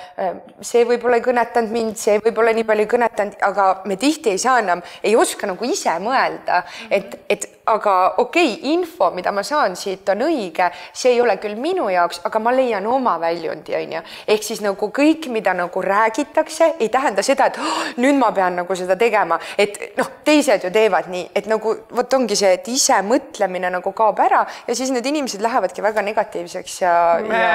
see 0.61 0.85
võib-olla 0.89 1.21
ei 1.21 1.25
kõnetanud 1.25 1.73
mind, 1.75 1.97
see 2.01 2.19
võib-olla 2.25 2.55
nii 2.57 2.67
palju 2.69 2.87
ei 2.87 2.93
kõnetanud, 2.95 3.39
aga 3.49 3.71
me 3.89 3.97
tihti 4.01 4.35
ei 4.35 4.43
saa 4.43 4.59
enam, 4.61 4.83
ei 5.03 5.17
oska 5.17 5.49
nagu 5.51 5.65
ise 5.69 5.97
mõelda, 6.03 6.65
et, 6.91 7.17
et 7.29 7.49
aga 7.67 8.15
okei 8.17 8.53
okay,, 8.55 8.73
info, 8.73 9.11
mida 9.11 9.33
ma 9.33 9.43
saan 9.43 9.77
siit, 9.77 10.09
on 10.09 10.25
õige, 10.25 10.71
see 10.97 11.15
ei 11.15 11.21
ole 11.21 11.37
küll 11.43 11.59
minu 11.61 11.89
jaoks, 11.93 12.23
aga 12.25 12.41
ma 12.43 12.53
leian 12.55 12.87
oma 12.89 13.17
väljundi, 13.21 13.75
on 13.77 13.93
ju. 13.97 14.03
ehk 14.35 14.45
siis 14.45 14.63
nagu 14.65 14.89
kõik, 14.97 15.29
mida 15.33 15.53
nagu 15.55 15.83
räägitakse, 15.85 16.75
ei 16.81 16.89
tähenda 16.89 17.23
seda, 17.27 17.51
et 17.51 17.59
oh, 17.61 17.83
nüüd 18.01 18.19
ma 18.19 18.31
pean 18.33 18.57
nagu 18.63 18.77
seda 18.77 18.97
tegema, 19.01 19.39
et 19.59 19.77
noh, 19.99 20.09
teised 20.25 20.65
ju 20.65 20.73
teevad 20.73 21.11
nii, 21.13 21.27
et 21.37 21.51
nagu 21.51 21.75
vot 21.97 22.17
ongi 22.17 22.39
see, 22.39 22.55
et 22.59 22.71
ise 22.73 22.97
mõtlemine 23.07 23.71
nagu 23.77 23.93
kaob 23.97 24.23
ära 24.25 24.43
ja 24.67 24.77
siis 24.77 24.93
need 24.95 25.07
inimesed 25.07 25.43
lähevadki 25.45 25.85
väga 25.85 26.05
negatiivseks 26.07 26.81
ja, 26.83 26.95
ja, 27.29 27.53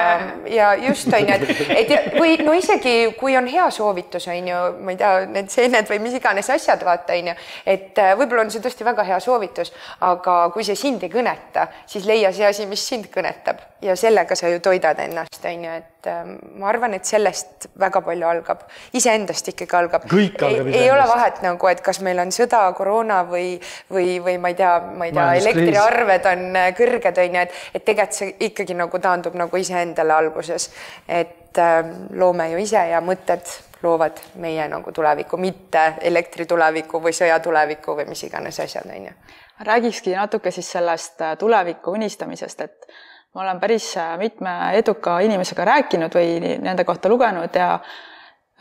ja 0.52 0.70
just 0.86 1.10
on 1.12 1.26
ju, 1.26 1.38
et, 1.74 1.90
et 1.90 2.16
või 2.16 2.38
no 2.46 2.54
isegi 2.56 2.96
kui 3.18 3.36
on 3.36 3.50
hea 3.50 3.66
soovitus, 3.74 4.28
on 4.30 4.52
ju, 4.52 4.62
ma 4.86 4.94
ei 4.94 5.00
tea, 5.02 5.12
need 5.34 5.50
seened 5.52 5.90
või 5.90 6.00
mis 6.06 6.16
iganes 6.20 6.50
asjad, 6.54 6.82
vaata 6.86 7.18
on 7.18 7.32
ju, 7.32 7.36
et 7.74 8.02
äh, 8.02 8.14
võib-olla 8.18 8.46
on 8.46 8.54
see 8.54 8.62
tõesti 8.64 8.86
väga 8.86 9.04
hea 9.06 9.20
soovitus 9.22 9.74
aga 10.04 10.50
kui 10.52 10.64
see 10.66 10.76
sind 10.76 11.04
ei 11.06 11.10
kõneta, 11.12 11.66
siis 11.88 12.04
leia 12.08 12.32
see 12.34 12.44
asi, 12.46 12.66
mis 12.68 12.82
sind 12.88 13.08
kõnetab 13.12 13.62
ja 13.82 13.96
sellega 13.96 14.36
sa 14.36 14.48
ju 14.48 14.60
toidad 14.60 14.98
ennast, 15.00 15.38
on 15.44 15.64
ju, 15.64 15.76
et 15.80 16.08
äh, 16.10 16.24
ma 16.60 16.68
arvan, 16.68 16.96
et 16.96 17.08
sellest 17.08 17.68
väga 17.80 18.02
palju 18.04 18.28
algab, 18.28 18.64
iseendast 18.96 19.48
ikkagi 19.52 19.76
algab. 19.78 20.06
iseendast. 20.08 20.76
ei 20.76 20.90
ole 20.90 21.06
vahet 21.08 21.40
nagu, 21.44 21.70
et 21.72 21.80
kas 21.84 22.00
meil 22.04 22.20
on 22.20 22.32
sõda, 22.34 22.62
koroona 22.76 23.22
või, 23.28 23.54
või, 23.92 24.18
või 24.24 24.36
ma 24.42 24.52
ei 24.52 24.58
tea, 24.58 24.74
ma 24.96 25.08
ei 25.08 25.14
tea, 25.16 25.28
elektriarved 25.42 26.28
on 26.32 26.44
äh, 26.56 26.68
kõrged, 26.76 27.22
on 27.24 27.40
ju, 27.40 27.46
et, 27.46 27.62
et 27.74 27.84
tegelikult 27.84 28.16
see 28.20 28.34
ikkagi 28.48 28.76
nagu 28.76 29.00
taandub 29.02 29.36
nagu 29.36 29.60
iseendale 29.60 30.14
alguses, 30.16 30.70
et 31.08 31.60
äh, 31.62 31.80
loome 32.16 32.50
ju 32.52 32.60
ise 32.64 32.84
ja 32.92 33.00
mõtted 33.04 33.56
loovad 33.82 34.20
meie 34.40 34.68
nagu 34.68 34.92
tulevikku, 34.92 35.36
mitte 35.36 35.94
elektritulevikku 36.00 37.00
või 37.02 37.12
sõjatulevikku 37.16 37.96
või 37.96 38.08
mis 38.08 38.24
iganes 38.28 38.60
asjad, 38.60 38.88
on 38.88 39.10
ju. 39.10 39.18
Räägikski 39.60 40.14
natuke 40.16 40.50
siis 40.50 40.72
sellest 40.72 41.20
äh, 41.20 41.36
tuleviku 41.38 41.90
unistamisest, 41.90 42.60
et 42.60 42.88
ma 43.34 43.42
olen 43.42 43.60
päris 43.60 43.96
äh, 43.96 44.18
mitme 44.18 44.50
eduka 44.72 45.18
inimesega 45.20 45.64
rääkinud 45.64 46.14
või 46.14 46.56
nende 46.62 46.84
kohta 46.84 47.08
lugenud 47.08 47.54
ja 47.56 47.74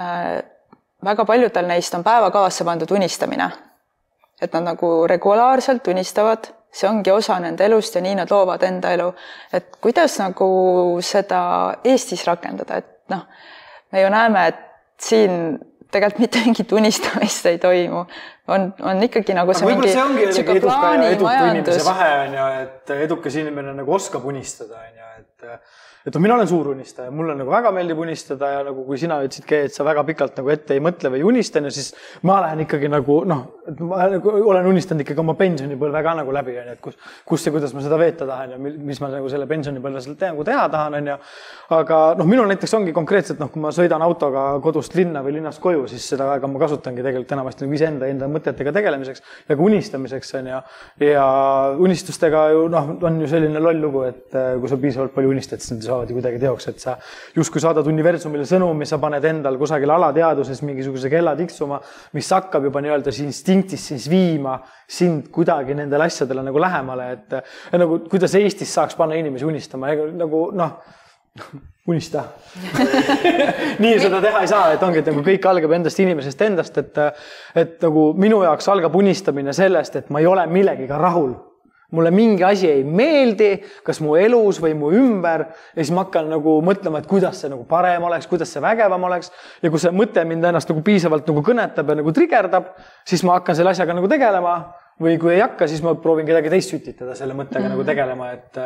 äh, 0.01 0.43
väga 1.03 1.25
paljudel 1.25 1.67
neist 1.67 1.93
on 1.93 2.03
päevakavasse 2.03 2.63
pandud 2.63 2.91
unistamine. 2.91 3.51
et 4.41 4.53
nad 4.53 4.63
nagu 4.63 5.07
regulaarselt 5.07 5.87
unistavad, 5.87 6.47
see 6.71 6.89
ongi 6.89 7.11
osa 7.11 7.37
nende 7.39 7.65
elust 7.65 7.95
ja 7.95 8.01
nii 8.01 8.15
nad 8.15 8.31
loovad 8.31 8.63
enda 8.63 8.91
elu. 8.91 9.13
et 9.53 9.77
kuidas 9.81 10.19
nagu 10.19 10.47
seda 11.01 11.75
Eestis 11.83 12.25
rakendada, 12.27 12.77
et 12.77 13.09
noh, 13.09 13.27
me 13.91 14.01
ju 14.01 14.09
näeme, 14.09 14.47
et 14.47 14.59
siin 14.99 15.59
tegelikult 15.95 16.25
mitte 16.25 16.43
mingit 16.45 16.75
unistamist 16.75 17.49
ei 17.51 17.57
toimu. 17.61 18.05
on, 18.47 18.67
on 18.91 19.03
ikkagi 19.07 19.33
nagu 19.37 19.55
see 19.57 19.71
mingi 19.71 19.89
eduka 21.09 21.39
inimese 21.49 21.81
vahe 21.87 22.11
on 22.25 22.37
ju, 22.39 22.45
et 22.61 22.95
edukas 23.07 23.41
inimene 23.41 23.73
nagu 23.79 23.97
oskab 23.99 24.27
unistada, 24.29 24.83
on 24.85 25.01
ju, 25.01 25.11
et 25.19 25.49
et 26.05 26.13
noh, 26.13 26.21
mina 26.21 26.35
olen 26.35 26.47
suur 26.49 26.67
unistaja, 26.69 27.09
mulle 27.09 27.33
nagu 27.33 27.49
väga 27.49 27.71
meeldib 27.73 27.97
unistada 28.03 28.51
ja 28.51 28.63
nagu 28.67 28.83
kui 28.85 28.99
sina 29.01 29.17
ütlesidki, 29.25 29.63
et 29.65 29.73
sa 29.73 29.85
väga 29.87 30.03
pikalt 30.05 30.35
nagu 30.37 30.51
ette 30.53 30.75
ei 30.75 30.81
mõtle 30.83 31.09
või 31.09 31.23
ei 31.23 31.25
unista, 31.25 31.57
on 31.57 31.69
ju, 31.69 31.73
siis 31.73 31.87
ma 32.29 32.37
lähen 32.43 32.61
ikkagi 32.67 32.91
nagu 32.93 33.15
noh, 33.25 33.41
et 33.65 33.81
ma 33.81 34.03
nagu 34.11 34.33
olen 34.51 34.69
unistanud 34.69 35.01
ikkagi 35.01 35.23
oma 35.23 35.33
pensionipõlve 35.39 36.03
ka 36.05 36.13
nagu 36.19 36.35
läbi, 36.35 36.59
on 36.61 36.69
ju, 36.69 36.75
et 36.77 36.83
kus, 36.83 36.99
kus 37.25 37.47
ja 37.47 37.53
kuidas 37.55 37.73
ma 37.73 37.81
seda 37.81 37.97
veeta 37.97 38.27
tahan 38.29 38.53
ja 38.53 38.59
mis 38.61 39.01
ma 39.01 39.09
nagu 39.15 39.31
selle 39.33 39.47
pensionipõlve 39.49 40.03
seal 40.05 40.17
nagu 40.21 40.45
teha 40.45 40.67
tahan, 40.75 40.99
on 40.99 41.09
ju. 41.09 41.17
aga 41.79 41.99
noh, 42.19 42.29
minul 42.29 42.49
näiteks 42.53 42.77
ongi 42.77 42.93
konkreetselt 42.93 43.41
noh, 43.41 43.49
kui 43.49 43.65
ma 43.65 43.73
sõidan 43.73 44.05
autoga 44.05 44.45
kodust 44.61 44.93
linna 44.99 45.25
või 45.25 45.39
linnast 45.39 45.63
koju, 45.63 45.87
siis 45.89 46.05
seda 46.13 46.29
aega 46.35 46.49
ma 46.51 46.61
kasutangi 46.61 47.01
tegelikult 47.01 47.33
enamasti 47.33 47.65
nagu 47.65 47.79
iseenda, 47.79 48.11
enda 48.13 48.29
mõtetega 48.29 48.75
tegelemiseks 48.77 49.25
ja 49.49 49.57
ka 49.57 49.67
unistamiseks 49.71 50.35
on 50.37 50.53
ju. 50.53 50.61
ja 51.09 51.25
unistustega 51.81 52.45
ju 52.53 52.69
noh, 52.69 52.93
on 53.01 53.19
ju 53.25 53.33
selline 53.33 53.63
loll 53.63 53.81
lugu, 53.81 54.05
et 54.05 54.37
äh, 54.37 54.53
kui 54.61 54.69
sa 54.69 54.77
piisavalt 54.77 55.17
palju 55.17 55.33
unistad, 55.33 55.65
siis 55.65 55.73
need 55.73 55.89
saavad 55.95 56.11
ju 56.11 56.19
kuidagi 56.19 56.39
teoks, 56.41 56.67
et 56.71 56.83
sa 56.83 56.95
justkui 57.35 57.63
saadad 57.63 57.87
universumile 57.89 58.45
sõnumi, 58.47 58.87
sa 58.87 58.99
paned 59.01 59.25
endal 59.25 59.59
kusagil 59.61 59.91
alateadvuses 59.95 60.61
mingisuguse 60.67 61.11
kella 61.11 61.35
tiksuma, 61.39 61.79
mis 62.15 62.31
hakkab 62.35 62.67
juba 62.69 62.83
nii-öelda 62.83 63.13
siis 63.13 63.29
instinktis 63.29 63.87
siis 63.93 64.09
viima 64.11 64.57
sind 64.87 65.31
kuidagi 65.33 65.77
nendele 65.77 66.09
asjadele 66.09 66.43
nagu 66.45 66.61
lähemale, 66.61 67.07
et 67.15 67.39
nagu 67.79 68.03
kuidas 68.11 68.35
Eestis 68.35 68.73
saaks 68.75 68.97
panna 68.99 69.17
inimesi 69.19 69.47
unistama, 69.47 69.93
nagu 70.15 70.49
noh 70.55 70.77
unista. 71.87 72.23
Nii 73.83 73.97
seda 73.99 74.21
teha 74.23 74.41
ei 74.41 74.47
saa, 74.49 74.69
et 74.73 74.83
ongi, 74.83 75.01
et 75.01 75.09
nagu 75.11 75.23
kõik 75.25 75.43
algab 75.49 75.73
endast 75.77 75.99
inimesest 76.01 76.45
endast, 76.47 76.79
et 76.81 77.01
et 77.59 77.75
nagu 77.83 78.07
minu 78.17 78.39
jaoks 78.45 78.71
algab 78.71 78.95
unistamine 78.95 79.53
sellest, 79.53 79.99
et 79.99 80.09
ma 80.09 80.23
ei 80.23 80.29
ole 80.31 80.47
millegiga 80.47 80.97
rahul 81.01 81.35
mulle 81.91 82.11
mingi 82.11 82.43
asi 82.43 82.69
ei 82.69 82.83
meeldi, 82.83 83.51
kas 83.85 84.01
mu 84.01 84.15
elus 84.19 84.61
või 84.63 84.73
mu 84.77 84.91
ümber 84.95 85.45
ja 85.49 85.81
siis 85.81 85.93
ma 85.95 86.05
hakkan 86.05 86.29
nagu 86.33 86.57
mõtlema, 86.65 87.01
et 87.01 87.09
kuidas 87.09 87.41
see 87.41 87.51
nagu 87.51 87.65
parem 87.69 88.07
oleks, 88.07 88.27
kuidas 88.31 88.51
see 88.53 88.63
vägevam 88.63 89.03
oleks. 89.09 89.31
ja 89.61 89.69
kui 89.69 89.81
see 89.81 89.93
mõte 89.95 90.25
mind 90.25 90.45
ennast 90.45 90.69
nagu 90.71 90.81
piisavalt 90.85 91.27
nagu 91.29 91.45
kõnetab 91.45 91.89
ja 91.89 91.99
nagu 92.01 92.15
trigerdab, 92.15 92.73
siis 93.05 93.23
ma 93.23 93.39
hakkan 93.39 93.55
selle 93.55 93.75
asjaga 93.75 93.97
nagu 93.97 94.09
tegelema 94.11 94.57
või 95.01 95.17
kui 95.19 95.33
ei 95.33 95.41
hakka, 95.43 95.67
siis 95.67 95.81
ma 95.83 95.91
proovin 95.99 96.27
kedagi 96.27 96.47
teist 96.51 96.71
sütitada 96.71 97.15
selle 97.19 97.35
mõttega 97.35 97.65
mm 97.65 97.65
-hmm. 97.65 97.73
nagu 97.75 97.83
tegelema, 97.83 98.29
et, 98.31 98.57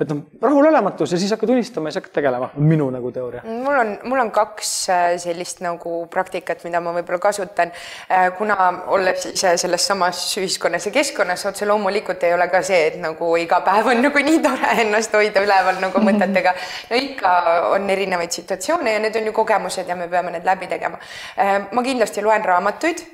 et 0.00 0.10
noh, 0.12 0.20
rahulolematus 0.42 1.12
ja 1.12 1.18
siis 1.18 1.32
hakkad 1.34 1.50
unistama 1.50 1.88
ja 1.88 1.92
siis 1.92 2.02
hakkad 2.02 2.14
tegelema, 2.20 2.50
minu 2.56 2.86
nagu 2.90 3.10
teooria. 3.12 3.42
mul 3.44 3.78
on, 3.78 3.98
mul 4.04 4.20
on 4.20 4.30
kaks 4.30 4.70
äh, 4.88 5.16
sellist 5.18 5.60
nagu 5.60 6.06
praktikat, 6.06 6.62
mida 6.64 6.80
ma 6.80 6.92
võib-olla 6.94 7.18
kasutan, 7.18 7.72
äh, 8.10 8.30
kuna 8.38 8.82
olles 8.86 9.26
ise 9.26 9.56
selles 9.56 9.86
samas 9.86 10.20
ühiskonnas 10.38 10.86
ja 10.86 10.92
keskkonnas, 10.92 11.46
otse 11.46 11.66
loomulikult 11.66 12.22
ei 12.22 12.34
ole 12.34 12.48
ka 12.48 12.62
see, 12.62 12.86
et 12.86 13.00
nagu 13.02 13.36
iga 13.36 13.60
päev 13.60 13.86
on 13.86 14.02
nagu 14.02 14.18
nii 14.18 14.38
tore 14.42 14.78
ennast 14.86 15.18
hoida 15.18 15.42
üleval 15.42 15.82
nagu 15.82 15.98
mhm. 15.98 16.08
mõtetega. 16.08 16.54
no 16.90 16.96
ikka 16.96 17.34
on 17.72 17.90
erinevaid 17.90 18.30
situatsioone 18.30 18.92
ja 18.92 19.02
need 19.02 19.16
on 19.16 19.26
ju 19.26 19.32
kogemused 19.32 19.88
ja 19.88 19.96
me 19.96 20.08
peame 20.08 20.30
need 20.30 20.46
läbi 20.46 20.66
tegema. 20.66 20.98
Äh, 21.38 21.66
ma 21.72 21.82
kindlasti 21.82 22.22
loen 22.22 22.44
raamatuid, 22.44 23.04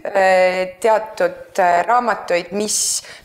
teatud 0.80 1.64
raamatuid 1.86 2.57
mis 2.58 2.78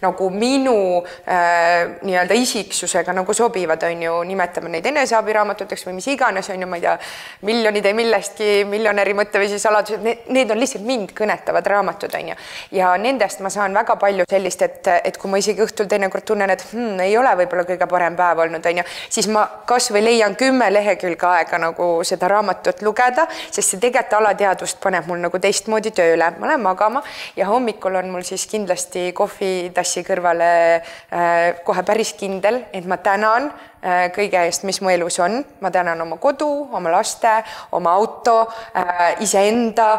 nagu 0.03 0.29
minu 0.33 0.75
äh, 1.01 1.99
nii-öelda 2.05 2.37
isiksusega 2.37 3.15
nagu 3.15 3.33
sobivad, 3.33 3.83
on 3.87 4.05
ju, 4.05 4.15
nimetame 4.29 4.71
neid 4.73 4.87
eneseabiraamatuteks 4.91 5.87
või 5.87 5.97
mis 5.99 6.09
iganes, 6.13 6.49
on 6.53 6.63
ju, 6.63 6.69
ma 6.69 6.79
ei 6.79 6.85
tea, 6.85 6.95
miljonid 7.49 7.89
ei 7.89 7.97
millestki, 7.97 8.49
miljonäri 8.69 9.15
mõtteviisi 9.17 9.59
saladused, 9.61 10.03
need 10.33 10.51
on 10.53 10.61
lihtsalt 10.61 10.85
mind 10.87 11.13
kõnetavad 11.17 11.67
raamatud, 11.73 12.13
on 12.19 12.33
ju. 12.33 12.39
ja 12.79 12.93
nendest 13.01 13.43
ma 13.43 13.51
saan 13.53 13.75
väga 13.75 13.97
palju 14.01 14.27
sellist, 14.29 14.61
et, 14.65 14.91
et 15.03 15.17
kui 15.17 15.31
ma 15.31 15.41
isegi 15.41 15.63
õhtul 15.63 15.89
teinekord 15.91 16.25
tunnen, 16.27 16.53
et 16.53 16.65
hmm, 16.71 16.99
ei 17.03 17.17
ole 17.17 17.33
võib-olla 17.43 17.65
kõige 17.67 17.87
parem 17.89 18.17
päev 18.19 18.43
olnud, 18.45 18.65
on 18.65 18.81
ju, 18.81 18.87
siis 19.09 19.29
ma 19.31 19.45
kasvõi 19.69 20.03
leian 20.03 20.37
kümme 20.39 20.69
lehekülge 20.73 21.27
aega 21.29 21.59
nagu 21.61 21.89
seda 22.07 22.29
raamatut 22.31 22.83
lugeda, 22.85 23.27
sest 23.49 23.73
see 23.73 23.81
tegelikult 23.81 24.19
alateadvust 24.19 24.79
paneb 24.83 25.07
mul 25.09 25.21
nagu 25.23 25.39
teistmoodi 25.41 25.91
tööle, 25.95 26.29
ma 26.39 26.49
lähen 26.49 26.63
magama 26.63 27.03
ja 27.37 27.47
hommikul 27.49 27.95
on 27.99 28.11
mul 28.13 28.25
siis 28.27 28.45
kindlasti 28.51 29.11
kohvitassi 29.23 30.03
kõrvale 30.07 30.49
äh, 30.75 31.61
kohe 31.65 31.83
päris 31.87 32.13
kindel, 32.19 32.61
et 32.73 32.85
ma 32.89 32.97
tänan 33.03 33.49
äh, 33.49 34.07
kõige 34.15 34.41
eest, 34.47 34.65
mis 34.67 34.79
mu 34.83 34.91
elus 34.93 35.19
on, 35.23 35.39
ma 35.63 35.71
tänan 35.73 36.01
oma 36.03 36.19
kodu, 36.21 36.49
oma 36.75 36.91
laste, 36.93 37.33
oma 37.77 37.95
auto, 37.97 38.37
äh, 38.77 39.03
iseenda, 39.23 39.89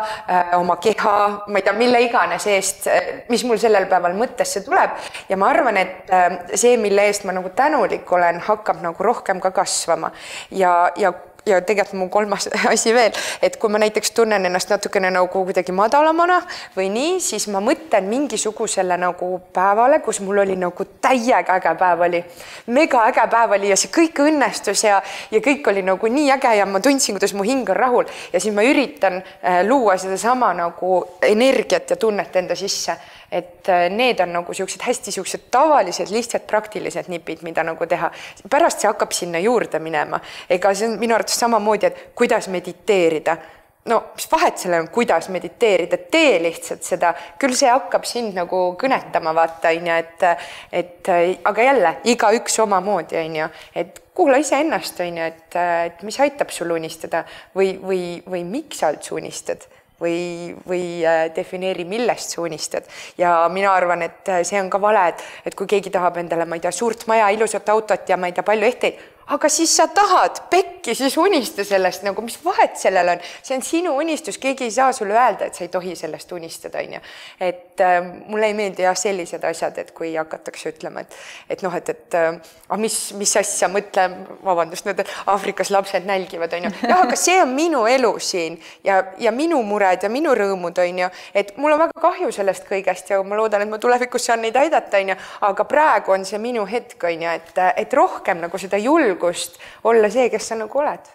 oma 0.59 0.79
keha, 0.83 1.17
ma 1.49 1.61
ei 1.61 1.67
tea, 1.67 1.77
mille 1.79 2.01
iganes 2.05 2.49
eest, 2.53 2.89
mis 3.33 3.45
mul 3.49 3.61
sellel 3.61 3.89
päeval 3.91 4.17
mõttesse 4.19 4.65
tuleb. 4.67 4.97
Ja 5.29 5.39
ma 5.41 5.51
arvan, 5.53 5.79
et 5.81 6.11
see, 6.55 6.77
mille 6.81 7.09
eest 7.09 7.27
ma 7.29 7.35
nagu 7.37 7.53
tänulik 7.57 8.11
olen, 8.13 8.41
hakkab 8.45 8.83
nagu 8.85 9.07
rohkem 9.07 9.41
ka 9.43 9.53
kasvama. 9.55 10.13
Ja, 10.55 10.75
ja 11.01 11.13
ja 11.47 11.61
tegelikult 11.61 11.99
mu 11.99 12.09
kolmas 12.09 12.49
asi 12.73 12.95
veel, 12.95 13.13
et 13.43 13.57
kui 13.61 13.71
ma 13.71 13.81
näiteks 13.83 14.15
tunnen 14.17 14.47
ennast 14.47 14.71
natukene 14.73 15.11
nagu 15.15 15.45
kuidagi 15.45 15.73
madalamana 15.73 16.41
või 16.77 16.89
nii, 16.95 17.21
siis 17.21 17.49
ma 17.53 17.63
mõtlen 17.65 18.09
mingisugusele 18.09 18.97
nagu 19.01 19.31
päevale, 19.55 20.01
kus 20.05 20.21
mul 20.25 20.43
oli 20.45 20.57
nagu 20.61 20.89
täiega 21.05 21.59
äge 21.59 21.75
päev 21.79 22.07
oli, 22.09 22.23
mega 22.67 23.05
äge 23.09 23.27
päev 23.31 23.57
oli 23.59 23.73
ja 23.73 23.79
see 23.79 23.93
kõik 23.95 24.25
õnnestus 24.25 24.85
ja, 24.87 25.01
ja 25.31 25.43
kõik 25.45 25.69
oli 25.71 25.85
nagu 25.87 26.11
nii 26.11 26.31
äge 26.35 26.55
ja 26.59 26.67
ma 26.67 26.81
tundsin, 26.81 27.19
kuidas 27.19 27.35
mu 27.37 27.47
hing 27.47 27.69
on 27.71 27.77
rahul. 27.77 28.05
Ja 28.33 28.41
siis 28.41 28.55
ma 28.55 28.65
üritan 28.67 29.21
äh, 29.21 29.63
luua 29.67 29.97
sedasama 30.01 30.53
nagu 30.55 30.95
energiat 31.23 31.91
ja 31.91 31.97
tunnet 31.97 32.37
enda 32.37 32.57
sisse. 32.59 32.97
Et 33.35 33.69
äh, 33.69 33.89
need 33.91 34.21
on 34.23 34.33
nagu 34.33 34.55
siuksed 34.55 34.83
hästi 34.85 35.13
siuksed 35.13 35.49
tavalised, 35.51 36.11
lihtsad 36.15 36.45
praktilised 36.47 37.09
nipid, 37.11 37.43
mida 37.43 37.65
nagu 37.67 37.87
teha. 37.87 38.11
pärast 38.51 38.81
see 38.81 38.91
hakkab 38.91 39.13
sinna 39.13 39.41
juurde 39.43 39.81
minema, 39.83 40.21
ega 40.51 40.75
see 40.75 40.89
on 40.89 40.99
minu 41.01 41.17
arvates 41.17 41.34
samamoodi, 41.39 41.91
et 41.91 42.07
kuidas 42.17 42.49
mediteerida. 42.53 43.37
No 43.85 43.99
mis 44.15 44.25
vahet 44.33 44.57
sellel 44.57 44.87
on, 44.87 44.89
kuidas 44.89 45.29
mediteerida, 45.29 45.99
tee 46.11 46.39
lihtsalt 46.41 46.87
seda, 46.87 47.11
küll 47.41 47.53
see 47.57 47.69
hakkab 47.69 48.07
sind 48.09 48.33
nagu 48.33 48.63
kõnetama, 48.81 49.35
vaata 49.37 49.75
onju, 49.77 49.99
et, 49.99 50.25
et 50.73 51.13
aga 51.45 51.67
jälle 51.69 51.93
igaüks 52.15 52.57
omamoodi 52.65 53.21
onju, 53.21 53.51
et 53.77 54.01
kuula 54.17 54.41
iseennast 54.41 55.05
onju, 55.05 55.29
et, 55.29 55.59
et 55.91 56.03
mis 56.09 56.17
aitab 56.25 56.55
sul 56.55 56.73
unistada 56.73 57.27
või, 57.57 57.75
või, 57.83 58.03
või 58.25 58.45
miks 58.49 58.81
sa 58.81 58.95
üldse 58.95 59.19
unistad 59.19 59.69
või, 60.01 60.55
või 60.69 60.85
äh, 61.07 61.27
defineeri, 61.37 61.85
millest 61.85 62.35
sa 62.35 62.43
unistad. 62.43 62.85
ja 63.19 63.49
mina 63.53 63.73
arvan, 63.75 64.03
et 64.03 64.33
see 64.43 64.61
on 64.61 64.71
ka 64.71 64.81
vale, 64.81 65.09
et, 65.13 65.25
et 65.47 65.55
kui 65.55 65.69
keegi 65.71 65.93
tahab 65.95 66.19
endale, 66.23 66.47
ma 66.49 66.59
ei 66.59 66.65
tea, 66.65 66.73
suurt 66.75 67.07
maja, 67.11 67.31
ilusat 67.35 67.69
autot 67.69 68.09
ja 68.09 68.17
ma 68.17 68.31
ei 68.31 68.37
tea, 68.37 68.47
palju 68.47 68.67
ehteid, 68.67 69.01
aga 69.27 69.49
siis 69.49 69.73
sa 69.77 69.87
tahad 69.89 70.41
pekki, 70.51 70.95
siis 70.95 71.17
unista 71.17 71.65
sellest 71.65 72.05
nagu, 72.05 72.23
mis 72.25 72.37
vahet 72.45 72.77
sellel 72.77 73.15
on, 73.15 73.23
see 73.43 73.57
on 73.57 73.63
sinu 73.65 73.95
unistus, 74.01 74.39
keegi 74.41 74.67
ei 74.69 74.75
saa 74.75 74.93
sulle 74.93 75.17
öelda, 75.17 75.49
et 75.49 75.57
sa 75.57 75.65
ei 75.65 75.71
tohi 75.73 75.95
sellest 75.97 76.33
unistada, 76.33 76.83
onju. 76.85 77.01
et 77.41 77.81
äh, 77.81 78.01
mulle 78.29 78.51
ei 78.51 78.55
meeldi 78.55 78.85
jah, 78.85 78.97
sellised 78.99 79.45
asjad, 79.49 79.79
et 79.81 79.93
kui 79.97 80.13
hakatakse 80.17 80.75
ütlema, 80.75 81.05
et, 81.05 81.17
et 81.57 81.65
noh, 81.65 81.77
et, 81.77 81.89
et 81.89 82.19
äh, 82.21 82.37
ah, 82.69 82.81
mis, 82.81 82.99
mis 83.17 83.37
asja, 83.41 83.71
mõtle, 83.73 84.09
vabandust 84.45 84.89
nüüd, 84.89 85.01
Aafrikas 85.33 85.73
lapsed 85.73 86.05
nälgivad, 86.09 86.53
onju. 86.59 86.75
jah, 86.85 87.05
aga 87.07 87.17
see 87.19 87.41
on 87.43 87.55
minu 87.57 87.87
elu 87.89 88.13
siin 88.21 88.61
ja, 88.85 89.01
ja 89.19 89.33
minu 89.33 89.63
mured 89.65 90.05
ja 90.05 90.13
minu 90.13 90.37
rõõmud, 90.37 90.83
onju. 90.85 91.11
et 91.33 91.57
mul 91.57 91.79
on 91.79 91.85
väga 91.87 92.05
kahju 92.05 92.33
sellest 92.35 92.69
kõigest 92.69 93.15
ja 93.15 93.23
ma 93.25 93.41
loodan, 93.41 93.65
et 93.65 93.73
ma 93.73 93.81
tulevikus 93.81 94.29
saan 94.29 94.45
neid 94.45 94.57
aidata, 94.61 95.01
onju. 95.01 95.17
aga 95.49 95.69
praegu 95.69 96.13
on 96.13 96.29
see 96.29 96.43
minu 96.43 96.69
hetk, 96.69 97.01
onju, 97.09 97.33
et, 97.41 97.65
et 97.81 97.97
rohkem 97.97 98.45
nagu 98.45 98.61
seda 98.61 98.77
julgust 98.77 99.14
julgust 99.15 99.59
olla 99.85 100.11
see, 100.11 100.29
kes 100.31 100.49
sa 100.49 100.59
nagu 100.59 100.79
oled. 100.79 101.11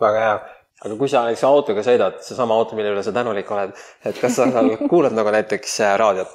väga 0.00 0.20
hea, 0.24 0.36
aga 0.80 0.96
kui 0.96 1.10
sa 1.12 1.26
näiteks 1.26 1.42
autoga 1.44 1.82
sõidad, 1.84 2.14
seesama 2.24 2.56
auto, 2.56 2.72
mille 2.76 2.94
üle 2.94 3.02
sa 3.04 3.12
tänulik 3.12 3.50
oled, 3.52 3.74
et 4.08 4.16
kas 4.16 4.38
sa 4.38 4.46
seal 4.48 4.70
kuulad 4.90 5.12
nagu 5.12 5.28
näiteks 5.34 5.74
äh, 5.84 5.90
raadiot? 6.00 6.30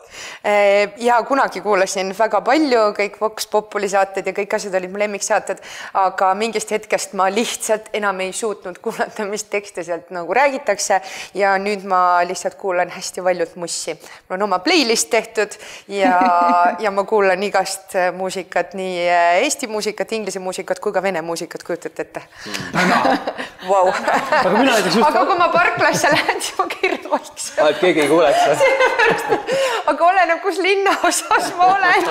Äh, 0.45 0.93
ja 1.01 1.17
kunagi 1.25 1.63
kuulasin 1.65 2.11
väga 2.13 2.43
palju, 2.45 2.83
kõik 2.93 3.17
Vox 3.21 3.49
Populi 3.49 3.89
saated 3.89 4.29
ja 4.29 4.35
kõik 4.37 4.53
asjad 4.53 4.77
olid 4.77 4.93
mu 4.93 5.01
lemmiksaated, 5.01 5.63
aga 5.97 6.29
mingist 6.37 6.73
hetkest 6.75 7.15
ma 7.17 7.25
lihtsalt 7.33 7.89
enam 7.97 8.21
ei 8.21 8.35
suutnud 8.37 8.77
kuulata, 8.85 9.25
mis 9.31 9.47
tekste 9.49 9.81
sealt 9.87 10.13
nagu 10.13 10.37
räägitakse 10.37 11.01
ja 11.41 11.55
nüüd 11.57 11.87
ma 11.89 12.21
lihtsalt 12.29 12.59
kuulan 12.61 12.93
hästi 12.93 13.25
valjult 13.25 13.57
mussi. 13.57 13.97
mul 14.29 14.37
on 14.37 14.45
oma 14.45 14.61
playlist 14.61 15.09
tehtud 15.09 15.57
ja, 15.89 16.13
ja 16.85 16.93
ma 16.93 17.03
kuulan 17.09 17.41
igast 17.49 17.97
muusikat, 18.13 18.77
nii 18.77 19.09
Eesti 19.41 19.65
muusikat, 19.73 20.13
inglise 20.13 20.39
muusikat 20.39 20.79
kui 20.79 20.93
ka 20.93 21.01
vene 21.01 21.25
muusikat, 21.25 21.65
kujutate 21.65 22.05
ette 22.05 22.21
mm. 22.45 23.65
aga 24.42 24.56
mina 24.58 24.72
näiteks 24.72 24.96
just. 24.96 25.08
aga 25.08 25.25
kui 25.30 25.38
ma 25.39 25.50
parklasse 25.54 26.12
lähen, 26.13 26.42
siis 26.42 26.58
ma 26.60 26.68
keeran 26.75 27.10
vaikselt. 27.12 27.60
et 27.70 27.80
keegi 27.84 28.06
ei 28.06 28.10
kuuleks 28.12 28.65
aga 29.92 30.08
oleneb, 30.10 30.42
kus 30.44 30.62
linnaosas 30.63 31.51
ma 31.60 31.72
olen 31.75 32.10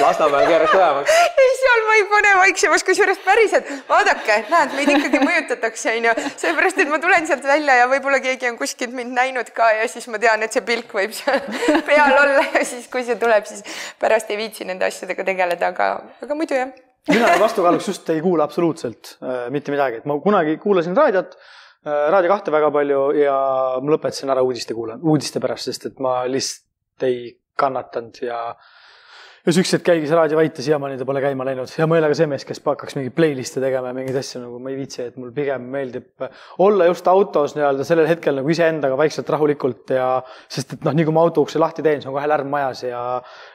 Lasnamäel 0.00 0.48
keerad 0.48 0.70
kõvemaks. 0.72 1.16
ei, 1.44 1.50
seal 1.60 1.86
ma 1.86 1.96
ei 1.98 2.04
pane 2.10 2.34
vaiksemaks, 2.40 2.84
kusjuures 2.88 3.22
päriselt, 3.24 3.70
vaadake, 3.88 4.38
näed, 4.52 4.74
meid 4.78 4.92
ikkagi 4.94 5.22
mõjutatakse, 5.22 5.94
onju, 6.00 6.14
sellepärast 6.40 6.82
et 6.84 6.92
ma 6.92 7.00
tulen 7.02 7.28
sealt 7.28 7.46
välja 7.46 7.76
ja 7.82 7.88
võib-olla 7.90 8.20
keegi 8.24 8.50
on 8.50 8.58
kuskilt 8.60 8.94
mind 8.96 9.14
näinud 9.16 9.52
ka 9.56 9.70
ja 9.76 9.88
siis 9.92 10.08
ma 10.12 10.20
tean, 10.22 10.44
et 10.46 10.56
see 10.56 10.64
pilk 10.66 10.94
võib 10.96 11.16
seal 11.16 11.42
peal 11.88 12.14
olla 12.16 12.46
ja 12.54 12.64
siis, 12.64 12.88
kui 12.92 13.04
see 13.06 13.18
tuleb, 13.20 13.48
siis 13.48 13.64
pärast 14.00 14.32
ei 14.32 14.40
viitsi 14.40 14.68
nende 14.68 14.88
asjadega 14.88 15.26
tegeleda, 15.32 15.74
aga, 15.74 15.92
aga 16.24 16.38
muidu 16.38 16.56
jah 16.56 16.72
mina 17.08 17.30
vastukaaluks 17.40 17.88
just 17.88 18.10
ei 18.12 18.20
kuula 18.24 18.44
absoluutselt 18.44 19.16
äh, 19.22 19.48
mitte 19.50 19.72
midagi, 19.72 20.02
et 20.02 20.08
ma 20.10 20.18
kunagi 20.20 20.58
kuulasin 20.62 20.96
raadiot 20.96 21.36
äh,, 21.36 22.10
Raadio 22.12 22.32
kahte 22.32 22.52
väga 22.52 22.70
palju 22.74 23.06
ja 23.16 23.36
ma 23.80 23.96
lõpetasin 23.96 24.32
ära 24.34 24.44
uudiste 24.44 24.76
kuulamine, 24.76 25.06
uudiste 25.08 25.40
pärast, 25.40 25.70
sest 25.70 25.88
et 25.92 26.02
ma 26.04 26.20
lihtsalt 26.28 27.08
ei 27.08 27.22
kannatanud 27.60 28.20
ja 28.24 28.42
äh, 28.50 28.79
ja 29.46 29.54
siuksed 29.56 29.80
käigi 29.84 30.08
see 30.08 30.16
raadioväite 30.18 30.62
siiamaani 30.64 30.98
ta 31.00 31.06
pole 31.08 31.22
käima 31.24 31.44
läinud 31.48 31.70
ja 31.72 31.86
ole 31.88 32.08
ka 32.12 32.16
see 32.18 32.28
mees, 32.28 32.44
kes 32.44 32.60
hakkaks 32.64 32.96
mingeid 32.98 33.14
playlist'e 33.16 33.62
tegema 33.62 33.88
ja 33.88 33.96
mingeid 33.96 34.18
asju 34.20 34.42
nagu 34.42 34.58
ma 34.60 34.72
ei 34.72 34.76
viitsi, 34.76 35.06
et 35.08 35.16
mul 35.20 35.30
pigem 35.36 35.64
meeldib 35.72 36.26
olla 36.60 36.88
just 36.90 37.08
autos 37.08 37.54
nii-öelda 37.56 37.86
sellel 37.88 38.08
hetkel 38.10 38.36
nagu 38.36 38.52
iseendaga 38.52 38.98
vaikselt 39.00 39.30
rahulikult 39.32 39.94
ja 39.96 40.08
sest 40.44 40.76
et 40.76 40.84
noh, 40.84 40.96
nii 40.96 41.06
kui 41.08 41.16
ma 41.16 41.24
auto 41.24 41.44
ukse 41.46 41.60
lahti 41.62 41.84
teen, 41.86 42.02
siis 42.02 42.10
on 42.10 42.16
kohe 42.18 42.28
lärm 42.28 42.50
majas 42.52 42.84
ja, 42.84 43.00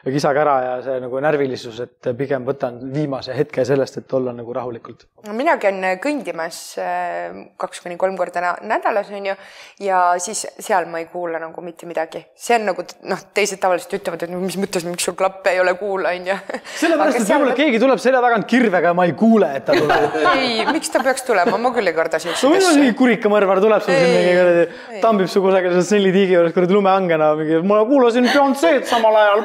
ja 0.02 0.14
kisakära 0.16 0.56
ja 0.64 0.72
see 0.88 0.98
nagu 1.04 1.22
närvilisus, 1.22 1.78
et 1.86 2.10
pigem 2.18 2.48
võtan 2.48 2.80
viimase 2.94 3.36
hetke 3.36 3.64
sellest, 3.68 4.00
et 4.02 4.16
olla 4.18 4.34
nagu 4.34 4.58
rahulikult. 4.58 5.06
no 5.28 5.36
mina 5.38 5.54
käin 5.62 5.78
kõndimas 6.02 6.60
äh, 6.82 7.38
kaks 7.62 7.84
kuni 7.86 7.98
kolm 8.00 8.18
korda 8.18 8.56
nädalas 8.66 9.14
onju 9.14 9.38
ja 9.86 10.02
siis 10.22 10.42
seal 10.58 10.90
ma 10.90 11.04
ei 11.04 11.08
kuula 11.14 11.38
nagu 11.42 11.62
mitte 11.62 11.86
midagi, 11.86 12.26
see 12.34 12.58
on 12.58 12.72
nagu 12.72 12.86
noh, 13.06 13.24
teised 13.34 13.62
tavaliselt 13.62 14.00
ütlevad, 14.00 14.26
et 14.26 14.34
mis 14.34 14.58
mõttes, 14.58 14.86
miks 14.88 15.06
sul 15.06 15.14
klappe 15.18 15.54
ei 15.54 15.62
ole 15.62 15.75
kuula, 15.80 16.12
onju. 16.16 16.36
sellepärast, 16.76 17.20
et 17.20 17.30
võib-olla 17.30 17.56
keegi 17.58 17.80
tuleb 17.82 18.02
selja 18.02 18.22
tagant 18.24 18.48
kirvega 18.50 18.92
ja 18.92 18.96
ma 18.96 19.06
ei 19.08 19.14
kuule, 19.18 19.50
et 19.60 19.66
ta 19.68 19.76
tuleb 19.76 20.16
ei, 20.36 20.64
miks 20.72 20.92
ta 20.92 21.02
peaks 21.04 21.26
tulema, 21.26 21.58
ma 21.60 21.72
küll 21.76 21.90
ei 21.90 21.96
karda 21.96 22.20
siukseid 22.22 22.56
asju. 22.56 22.62
no 22.66 22.74
mingi 22.80 22.96
kurikamõrvar 22.98 23.62
tuleb 23.64 23.84
sul 23.84 23.94
siin 23.96 24.14
mingi 24.16 25.00
tambib 25.04 25.30
su 25.32 25.42
kusagil 25.44 25.76
seal 25.76 25.86
sellitiigi 25.90 26.36
juures 26.36 26.54
kuradi 26.56 26.76
lumehangena 26.76 27.32
mingi, 27.40 27.60
ma 27.66 27.80
kuulasin 27.88 28.28
Beyonce'd 28.30 28.86
samal 28.90 29.16
ajal. 29.22 29.44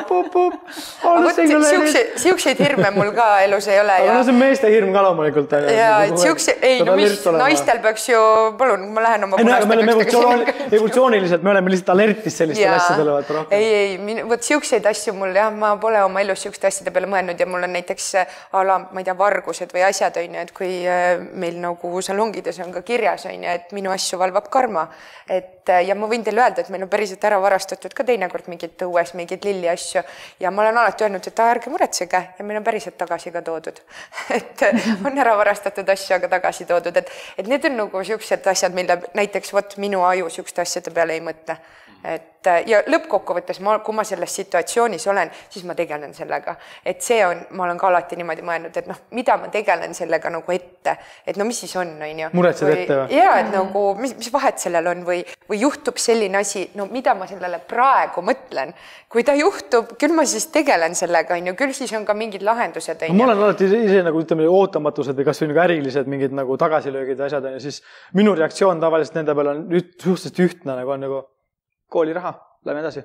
siukseid, 1.37 2.15
siukseid 2.21 2.61
hirme 2.61 2.91
mul 2.95 3.11
ka 3.15 3.27
elus 3.45 3.67
ei 3.71 3.79
ole. 3.81 3.97
aga 4.03 4.17
no 4.17 4.23
see 4.25 4.33
on 4.33 4.39
meeste 4.41 4.71
hirm 4.71 4.93
ka 4.95 5.03
loomulikult. 5.05 5.55
ja, 5.75 5.91
et 6.07 6.17
siukse, 6.21 6.57
ei 6.61 6.81
no 6.85 6.95
mis, 6.99 7.17
naistel 7.37 7.81
peaks 7.83 8.07
ju, 8.09 8.21
palun, 8.59 8.87
ma 8.95 9.05
lähen 9.07 9.27
oma. 9.27 9.39
ei 9.41 9.47
no 9.47 9.55
aga 9.55 9.69
me 9.69 9.77
oleme 9.77 9.95
evolutsioon, 9.95 10.45
evolutsiooniliselt, 10.69 11.45
me 11.45 11.53
oleme 11.55 11.73
lihtsalt 11.73 11.93
alertis 11.95 12.37
sellistele 12.41 12.75
asjadele 12.77 13.15
vaata 13.17 13.37
rohkem. 13.37 13.57
ei, 13.57 13.73
ei, 13.81 14.25
vot 14.29 14.45
siukseid 14.45 14.87
asju 14.91 15.15
mul 15.17 15.35
jah, 15.35 15.51
ma 15.63 15.73
pole 15.81 16.01
oma 16.05 16.20
elus 16.21 16.39
niisuguste 16.39 16.69
asjade 16.69 16.93
peale 16.93 17.09
mõelnud 17.09 17.39
ja 17.39 17.47
mul 17.49 17.65
on 17.65 17.73
näiteks 17.75 18.07
äh, 18.19 18.37
a 18.57 18.63
la, 18.65 18.77
ma 18.91 19.01
ei 19.01 19.07
tea, 19.07 19.15
vargused 19.17 19.73
või 19.75 19.83
asjad 19.87 20.17
on 20.21 20.37
ju, 20.37 20.43
et 20.45 20.53
kui 20.55 20.69
äh, 20.87 21.21
meil 21.33 21.59
nagu 21.61 22.01
salongides 22.01 22.59
on 22.63 22.73
ka 22.75 22.83
kirjas 22.87 23.25
on 23.29 23.43
ju, 23.43 23.49
et 23.49 23.73
minu 23.77 23.91
asju 23.93 24.19
valvab 24.21 24.49
karma. 24.53 24.87
et 25.29 25.69
äh, 25.69 25.83
ja 25.87 25.95
ma 25.95 26.09
võin 26.11 26.23
teile 26.23 26.43
öelda, 26.43 26.61
et 26.61 26.69
meil 26.73 26.85
on 26.85 26.91
päriselt 26.91 27.23
ära 27.27 27.39
varastatud 27.41 27.93
ka 27.97 28.05
teinekord 28.07 28.47
mingeid 28.51 28.85
õues 28.87 29.13
mingeid 29.17 29.45
lilliasju 29.45 30.03
ja 30.39 30.51
ma 30.51 30.65
olen 30.65 30.77
alati 30.83 31.07
öelnud, 31.07 31.27
et 31.27 31.43
ärge 31.45 31.73
muretsege. 31.73 32.23
Ja 32.37 32.45
meil 32.45 32.61
on 32.61 32.65
päriselt 32.65 32.97
tagasi 32.97 33.31
ka 33.31 33.41
toodud. 33.45 33.81
Et 34.37 34.63
on 35.05 35.17
ära 35.17 35.33
varastatud 35.37 35.89
asju, 35.89 36.15
aga 36.15 36.29
tagasi 36.31 36.65
toodud, 36.69 36.95
et, 36.97 37.09
et 37.37 37.47
need 37.47 37.65
on 37.67 37.77
nagu 37.83 38.03
siuksed 38.05 38.47
asjad, 38.47 38.73
mille 38.75 38.97
näiteks 39.17 39.53
vot 39.53 39.75
minu 39.81 40.03
aju 40.07 40.29
siukeste 40.29 40.63
asjade 40.63 40.93
peale 40.95 41.17
ei 41.17 41.23
mõtle 41.23 41.57
et 42.03 42.47
äh, 42.49 42.63
ja 42.65 42.79
lõppkokkuvõttes 42.89 43.59
ma, 43.61 43.75
kui 43.85 43.95
ma 43.95 44.03
selles 44.07 44.33
situatsioonis 44.39 45.05
olen, 45.11 45.29
siis 45.49 45.65
ma 45.69 45.75
tegelen 45.77 46.13
sellega, 46.17 46.55
et 46.85 47.03
see 47.05 47.19
on, 47.25 47.43
ma 47.57 47.67
olen 47.67 47.77
ka 47.81 47.89
alati 47.91 48.17
niimoodi 48.17 48.45
mõelnud, 48.45 48.77
et 48.77 48.87
noh, 48.89 48.97
mida 49.17 49.35
ma 49.37 49.51
tegelen 49.53 49.93
sellega 49.97 50.31
nagu 50.33 50.55
ette, 50.55 50.95
et 51.27 51.37
no 51.37 51.45
mis 51.45 51.59
siis 51.61 51.75
on, 51.77 51.91
on 52.01 52.23
ju. 52.23 52.29
muretsed 52.33 52.71
ette 52.73 52.97
või? 53.03 53.17
ja 53.19 53.35
et 53.43 53.51
nagu 53.53 53.83
mis, 54.01 54.15
mis 54.17 54.31
vahet 54.33 54.61
sellel 54.61 54.89
on 54.93 55.03
või, 55.05 55.21
või 55.49 55.61
juhtub 55.61 56.01
selline 56.01 56.41
asi, 56.41 56.67
no 56.79 56.87
mida 56.89 57.13
ma 57.17 57.27
sellele 57.29 57.61
praegu 57.69 58.23
mõtlen. 58.25 58.73
kui 59.11 59.25
ta 59.27 59.35
juhtub, 59.37 59.93
küll 59.99 60.15
ma 60.15 60.25
siis 60.25 60.47
tegelen 60.53 60.95
sellega, 60.97 61.35
on 61.37 61.51
ju, 61.51 61.55
küll 61.59 61.75
siis 61.77 61.91
on 61.97 62.05
ka 62.07 62.15
mingid 62.17 62.45
lahendused. 62.47 63.03
No, 63.09 63.17
ma 63.19 63.27
olen 63.27 63.43
alati 63.43 63.67
ise 63.67 64.01
nagu 64.07 64.21
ütleme, 64.23 64.47
ootamatused 64.49 65.17
või 65.19 65.27
kasvõi 65.27 65.51
nagu 65.51 65.61
ärilised 65.65 66.09
mingid 66.09 66.33
nagu 66.33 66.57
tagasilöögid 66.57 67.19
ja 67.19 67.27
asjad 67.27 67.45
on 67.45 67.59
ju, 67.59 67.65
siis 67.67 67.81
minu 68.17 68.33
reaktsioon 68.39 68.81
tavaliselt 68.81 69.19
nende 69.19 69.35
peale 69.37 69.53
on 69.53 69.61
üht, 69.69 69.93
suhteliselt 69.99 70.43
ühtne 70.47 70.79
nagu 70.79 70.95
on 70.95 71.05
nagu 71.05 71.21
kooliraha, 71.91 72.33
lähme 72.65 72.83
edasi. 72.83 73.03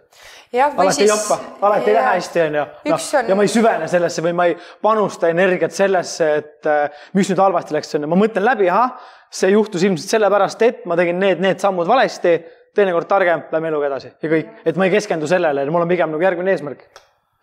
alati 0.54 0.94
siis... 0.94 1.02
ei 1.04 1.08
joppa, 1.08 1.38
alati 1.66 1.90
ja, 1.90 1.92
ei 1.92 1.94
lähe 1.94 2.10
hästi, 2.14 2.42
onju. 2.46 2.64
noh, 2.90 3.06
ja 3.28 3.38
ma 3.38 3.46
ei 3.46 3.52
süvene 3.52 3.88
sellesse 3.90 4.24
või 4.24 4.34
ma 4.36 4.46
ei 4.50 4.56
panusta 4.82 5.30
energiat 5.32 5.74
sellesse, 5.76 6.28
et 6.42 6.70
äh, 6.70 7.00
mis 7.18 7.30
nüüd 7.32 7.42
halvasti 7.42 7.76
läks, 7.76 7.96
onju. 7.98 8.10
ma 8.12 8.20
mõtlen 8.20 8.46
läbi, 8.46 8.68
ahah, 8.72 8.94
see 9.32 9.50
juhtus 9.54 9.86
ilmselt 9.86 10.16
sellepärast, 10.16 10.62
et 10.66 10.86
ma 10.86 10.98
tegin 10.98 11.18
need, 11.22 11.42
need 11.42 11.62
sammud 11.62 11.88
valesti, 11.88 12.36
teinekord 12.76 13.08
targem, 13.10 13.46
lähme 13.52 13.72
eluga 13.72 13.90
edasi. 13.90 14.12
Ja 14.22 14.30
kõik, 14.30 14.54
et 14.68 14.78
ma 14.78 14.86
ei 14.86 14.94
keskendu 14.94 15.28
sellele, 15.30 15.66
mul 15.72 15.86
on 15.86 15.90
pigem 15.90 16.12
nagu 16.12 16.28
järgmine 16.28 16.52
eesmärk. 16.54 16.86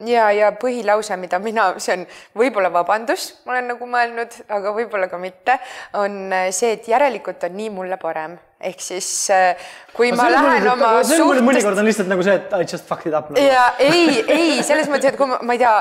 Ja, 0.03 0.29
ja 0.36 0.49
põhilause, 0.60 1.15
mida 1.21 1.38
mina, 1.39 1.67
see 1.82 1.93
on 1.95 2.08
võib-olla 2.38 2.71
vabandus, 2.73 3.29
ma 3.45 3.56
olen 3.56 3.69
nagu 3.71 3.88
mõelnud, 3.88 4.39
aga 4.51 4.73
võib-olla 4.75 5.08
ka 5.10 5.19
mitte, 5.21 5.60
on 5.99 6.34
äh, 6.34 6.49
see, 6.56 6.73
et 6.77 6.89
järelikult 6.89 7.45
on 7.47 7.56
nii 7.58 7.69
mulle 7.73 7.99
parem 8.01 8.36
ehk 8.63 8.82
siis 8.82 9.08
äh, 9.34 9.56
kui 9.93 10.10
no, 10.10 10.17
ma 10.17 10.26
lähen 10.32 10.67
oma 10.71 10.89
suhtest. 11.06 11.43
mõnikord 11.45 11.78
on 11.78 11.88
lihtsalt 11.88 12.10
nagu 12.10 12.23
see, 12.26 12.34
et 12.39 12.54
I 12.58 12.65
just 12.65 12.88
fucked 12.89 13.10
it 13.10 13.17
up 13.17 13.30
nagu.. 13.30 13.41
ja 13.41 13.65
ei, 13.82 14.23
ei 14.26 14.63
selles 14.65 14.89
mõttes, 14.89 15.12
et 15.12 15.17
kui 15.19 15.30
ma, 15.30 15.38
ma 15.45 15.56
ei 15.56 15.62
tea, 15.62 15.73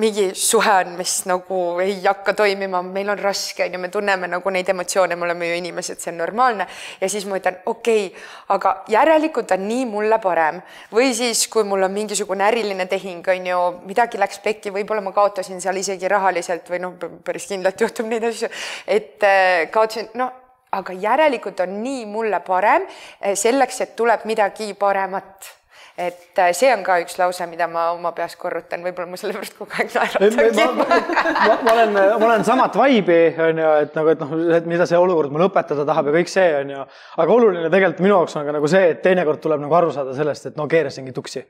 mingi 0.00 0.26
suhe 0.38 0.76
on, 0.84 0.94
mis 0.98 1.14
nagu 1.28 1.60
ei 1.84 1.98
hakka 2.04 2.34
toimima, 2.38 2.80
meil 2.86 3.12
on 3.12 3.20
raske 3.20 3.66
on 3.66 3.76
ju, 3.76 3.82
me 3.82 3.92
tunneme 3.92 4.30
nagu 4.32 4.54
neid 4.54 4.72
emotsioone, 4.72 5.18
me 5.18 5.28
oleme 5.28 5.50
ju 5.50 5.60
inimesed, 5.60 6.00
see 6.00 6.14
on 6.14 6.20
normaalne 6.22 6.68
ja 7.02 7.12
siis 7.12 7.28
ma 7.28 7.40
ütlen, 7.40 7.60
okei 7.68 8.08
okay,, 8.08 8.26
aga 8.56 8.74
järelikult 8.94 9.52
on 9.58 9.68
nii 9.68 9.84
mulle 9.92 10.20
parem 10.22 10.62
või 10.94 11.12
siis, 11.16 11.44
kui 11.52 11.68
mul 11.68 11.84
on 11.84 11.94
mingisugune 11.94 12.48
äriline 12.48 12.88
tehing 12.88 13.32
on 13.36 13.52
ju, 13.52 13.62
midagi 13.88 14.20
läks 14.20 14.40
pekki, 14.44 14.72
võib-olla 14.74 15.04
ma 15.04 15.12
kaotasin 15.16 15.60
seal 15.64 15.76
isegi 15.80 16.08
rahaliselt 16.08 16.72
või 16.72 16.84
noh, 16.86 16.96
päris 17.24 17.50
kindlalt 17.52 17.84
juhtub 17.84 18.08
neid 18.08 18.30
asju, 18.32 18.48
et 18.88 19.28
äh, 19.28 19.66
kaotasin, 19.74 20.14
noh 20.16 20.47
aga 20.78 20.96
järelikult 20.96 21.60
on 21.64 21.78
nii 21.82 22.06
mulle 22.10 22.40
parem 22.46 22.86
eh, 22.88 23.36
selleks, 23.38 23.84
et 23.84 23.94
tuleb 23.98 24.26
midagi 24.28 24.72
paremat. 24.78 25.54
Et 25.98 26.38
eh, 26.38 26.52
see 26.54 26.70
on 26.70 26.84
ka 26.86 27.00
üks 27.02 27.16
lause, 27.18 27.46
mida 27.50 27.66
ma 27.70 27.88
oma 27.90 28.12
peas 28.14 28.36
korrutan, 28.38 28.84
võib-olla 28.86 29.10
ma 29.10 29.18
sellepärast 29.18 29.56
kogu 29.58 29.74
aeg 29.74 29.90
naeratangi. 29.96 30.66
Ma, 30.78 30.86
ma, 30.86 31.56
ma 31.66 31.72
olen, 31.74 31.96
ma 31.98 32.28
olen 32.28 32.46
samat 32.46 32.78
vibe'i 32.78 33.32
on 33.48 33.62
ju, 33.64 33.72
et 33.82 33.98
nagu, 33.98 34.12
et 34.14 34.22
noh, 34.22 34.36
et 34.60 34.68
mida 34.70 34.86
see 34.86 35.00
olukord 35.00 35.34
mulle 35.34 35.48
õpetada 35.50 35.86
tahab 35.88 36.12
ja 36.12 36.14
kõik 36.20 36.30
see 36.30 36.52
on 36.60 36.70
ju, 36.76 36.84
aga 37.24 37.34
oluline 37.34 37.72
tegelikult 37.72 38.04
minu 38.06 38.14
jaoks 38.14 38.38
on 38.38 38.46
ka 38.46 38.54
nagu 38.54 38.70
see, 38.70 38.92
et 38.94 39.02
teinekord 39.02 39.42
tuleb 39.42 39.64
nagu 39.64 39.80
aru 39.80 39.90
saada 39.96 40.14
sellest, 40.14 40.52
et 40.52 40.60
no 40.60 40.70
keerasingi 40.70 41.16
tuksi 41.16 41.42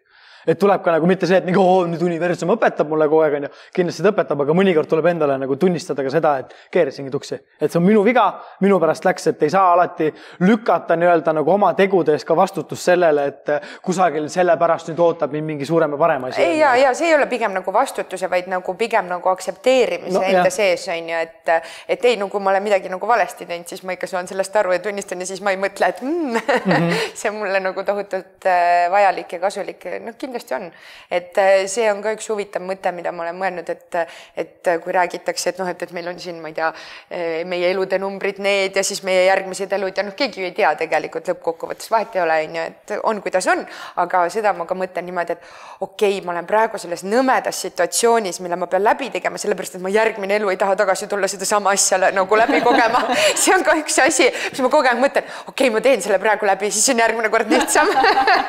et 0.48 0.58
tuleb 0.58 0.82
ka 0.84 0.94
nagu 0.96 1.08
mitte 1.11 1.28
see, 1.28 1.38
et 1.42 1.46
nagu 1.48 1.61
oo, 1.62 1.84
nüüd 1.90 2.02
universum 2.04 2.54
õpetab 2.54 2.88
mulle 2.88 3.08
kogu 3.11 3.22
aeg, 3.24 3.37
onju. 3.38 3.50
kindlasti 3.76 4.04
ta 4.04 4.12
õpetab, 4.14 4.42
aga 4.44 4.56
mõnikord 4.56 4.88
tuleb 4.90 5.11
endale 5.12 5.37
nagu 5.40 5.56
tunnistada 5.61 6.04
ka 6.06 6.12
seda, 6.12 6.34
et 6.42 6.54
keerasingi 6.74 7.12
tuksi. 7.12 7.38
et 7.61 7.70
see 7.70 7.80
on 7.80 7.84
minu 7.84 8.02
viga, 8.06 8.26
minu 8.64 8.78
pärast 8.80 9.04
läks, 9.04 9.28
et 9.32 9.42
ei 9.44 9.52
saa 9.52 9.72
alati 9.74 10.08
lükata 10.40 10.96
nii-öelda 10.96 11.34
nagu 11.37 11.52
oma 11.52 11.72
tegude 11.78 12.16
eest 12.16 12.26
ka 12.28 12.37
vastutust 12.37 12.88
sellele, 12.90 13.26
et 13.32 13.52
kusagil 13.84 14.28
selle 14.32 14.56
pärast 14.61 14.88
nüüd 14.88 15.02
ootab 15.04 15.34
mind 15.37 15.52
mingi 15.52 15.68
suurem 15.68 15.92
ja 15.94 16.00
parem 16.00 16.28
asi. 16.30 16.42
ei 16.42 16.58
ja, 16.58 16.74
ja 16.76 16.94
see 16.96 17.11
ei 17.11 17.16
ole 17.18 17.28
pigem 17.30 17.52
nagu 17.52 17.72
vastutuse, 17.74 18.30
vaid 18.30 18.48
nagu 18.50 18.74
pigem 18.80 19.08
nagu 19.11 19.32
aktsepteerimise 19.34 20.16
no, 20.16 20.24
enda 20.24 20.46
jah. 20.48 20.54
sees 20.54 20.88
on 20.94 21.12
ju, 21.12 21.22
et, 21.28 21.54
et 21.88 22.08
ei, 22.08 22.16
no 22.20 22.30
kui 22.32 22.40
ma 22.40 22.54
olen 22.54 22.64
midagi 22.64 22.92
nagu 22.92 23.08
valesti 23.08 23.46
teinud, 23.48 23.68
siis 23.68 23.84
ma 23.84 23.96
ikka 23.96 24.08
saan 24.11 24.28
sellest 24.30 24.56
aru 24.56 24.72
ja 24.76 24.82
tunnistan 24.84 25.20
ja 25.20 25.28
siis 25.28 25.44
ma 25.44 25.52
ei 25.54 25.61
mõtle, 25.61 25.92
et 25.92 26.02
mm, 26.02 26.34
mm 26.38 26.72
-hmm. 26.72 27.06
see 27.14 27.30
on 27.30 27.40
mulle 27.42 27.61
nagu 27.61 27.84
tohutult 27.84 28.48
äh, 28.48 28.90
vajalik 28.90 29.32
ja 29.32 29.40
kasulik. 29.44 29.84
noh, 30.04 30.16
kindlasti 30.18 30.38
on. 30.57 30.70
et 31.11 31.38
äh, 31.38 31.66
see 31.66 31.88
on 31.90 32.03
ka 32.03 32.12
üks 32.16 32.29
huvitav 32.31 32.62
mõte, 32.62 32.92
mida 32.94 33.12
ma 33.12 33.24
olen 33.27 33.38
mõelnud, 33.38 33.70
et, 33.70 33.98
et 34.37 34.72
kui 34.85 34.92
räägitakse, 34.94 35.53
et 35.53 35.59
noh, 35.62 35.68
et, 35.68 35.83
et 35.83 35.92
meil 35.96 36.09
on 36.09 36.18
siin, 36.20 36.40
ma 36.42 36.53
ei 36.53 36.57
tea, 36.57 36.72
äh, 37.11 37.44
meie 37.48 37.70
elude 37.72 37.98
numbrid 37.98 38.40
need 38.42 38.77
ja 38.77 38.85
siis 38.85 39.03
meie 39.07 39.27
järgmised 39.29 39.72
elud 39.79 39.96
ja 39.96 40.07
noh, 40.07 40.16
keegi 40.18 40.42
ju 40.42 40.48
ei 40.48 40.57
tea 40.57 40.74
tegelikult 40.79 41.29
lõppkokkuvõttes, 41.33 41.90
vahet 41.92 42.16
ei 42.16 42.24
ole, 42.24 42.38
on 42.48 42.59
ju, 42.61 42.66
et 42.72 42.96
on, 43.03 43.22
kuidas 43.24 43.48
on, 43.51 43.64
aga 44.05 44.24
seda 44.33 44.53
ma 44.57 44.66
ka 44.68 44.77
mõtlen 44.79 45.07
niimoodi, 45.09 45.37
et 45.37 45.48
okei 45.81 46.18
okay,, 46.18 46.24
ma 46.27 46.35
olen 46.35 46.48
praegu 46.48 46.79
selles 46.81 47.05
nõmedas 47.07 47.61
situatsioonis, 47.66 48.40
mille 48.44 48.57
ma 48.59 48.68
pean 48.70 48.85
läbi 48.85 49.11
tegema, 49.14 49.38
sellepärast 49.40 49.79
et 49.79 49.85
ma 49.85 49.92
järgmine 49.92 50.38
elu 50.38 50.53
ei 50.53 50.61
taha 50.61 50.77
tagasi 50.79 51.09
tulla 51.11 51.29
sedasama 51.31 51.72
asja 51.74 51.98
nagu 52.14 52.38
läbi 52.38 52.61
kogema. 52.64 53.05
See 53.42 53.55
on 53.55 53.64
ka 53.66 53.77
üks 53.81 53.98
asi, 54.03 54.29
mis 54.53 54.61
ma 54.64 54.70
kogu 54.72 54.88
aeg 54.90 55.01
mõtlen, 55.03 55.27
okei 55.46 55.68
okay,, 55.68 55.72
ma 55.74 55.83
teen 55.85 56.03
selle 56.05 56.18
praegu 56.22 56.48
läbi, 56.48 56.70
siis 56.74 56.88
on 56.92 57.03
järgmine 57.03 57.31
kord 57.33 57.51
lihtsam. 57.53 57.90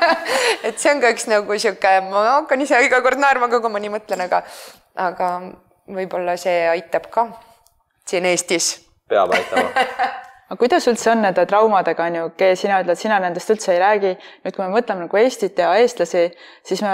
Et 0.67 0.80
see 0.80 0.91
on 0.91 1.02
ka 1.04 1.13
üks 1.13 1.28
nagu 1.30 1.60
sihuke, 1.60 1.78
ma 2.09 2.23
hakkan 2.39 2.61
ise 2.61 2.79
iga 2.85 3.01
kord 3.05 3.21
naerma 3.21 3.49
ka, 3.51 3.61
kui 3.63 3.71
ma 3.73 3.81
nii 3.81 3.93
mõtlen, 3.93 4.25
aga, 4.25 4.43
aga 4.95 5.29
võib-olla 5.99 6.37
see 6.37 6.65
aitab 6.69 7.09
ka 7.13 7.27
siin 8.09 8.25
Eestis. 8.29 8.73
peab 9.09 9.33
aitama 9.33 9.69
aga 10.49 10.57
kuidas 10.57 10.87
üldse 10.89 11.11
on 11.11 11.21
nende 11.21 11.45
traumadega, 11.45 12.05
on 12.09 12.15
ju, 12.17 12.29
sina 12.57 12.79
ütled, 12.83 12.97
sina 12.97 13.19
nendest 13.21 13.51
üldse 13.53 13.73
ei 13.75 13.81
räägi. 13.81 14.15
nüüd, 14.45 14.55
kui 14.55 14.63
me 14.65 14.71
mõtleme 14.73 15.05
nagu 15.05 15.21
Eestit 15.21 15.59
ja 15.61 15.75
eestlasi, 15.77 16.29
siis 16.65 16.81
me 16.81 16.93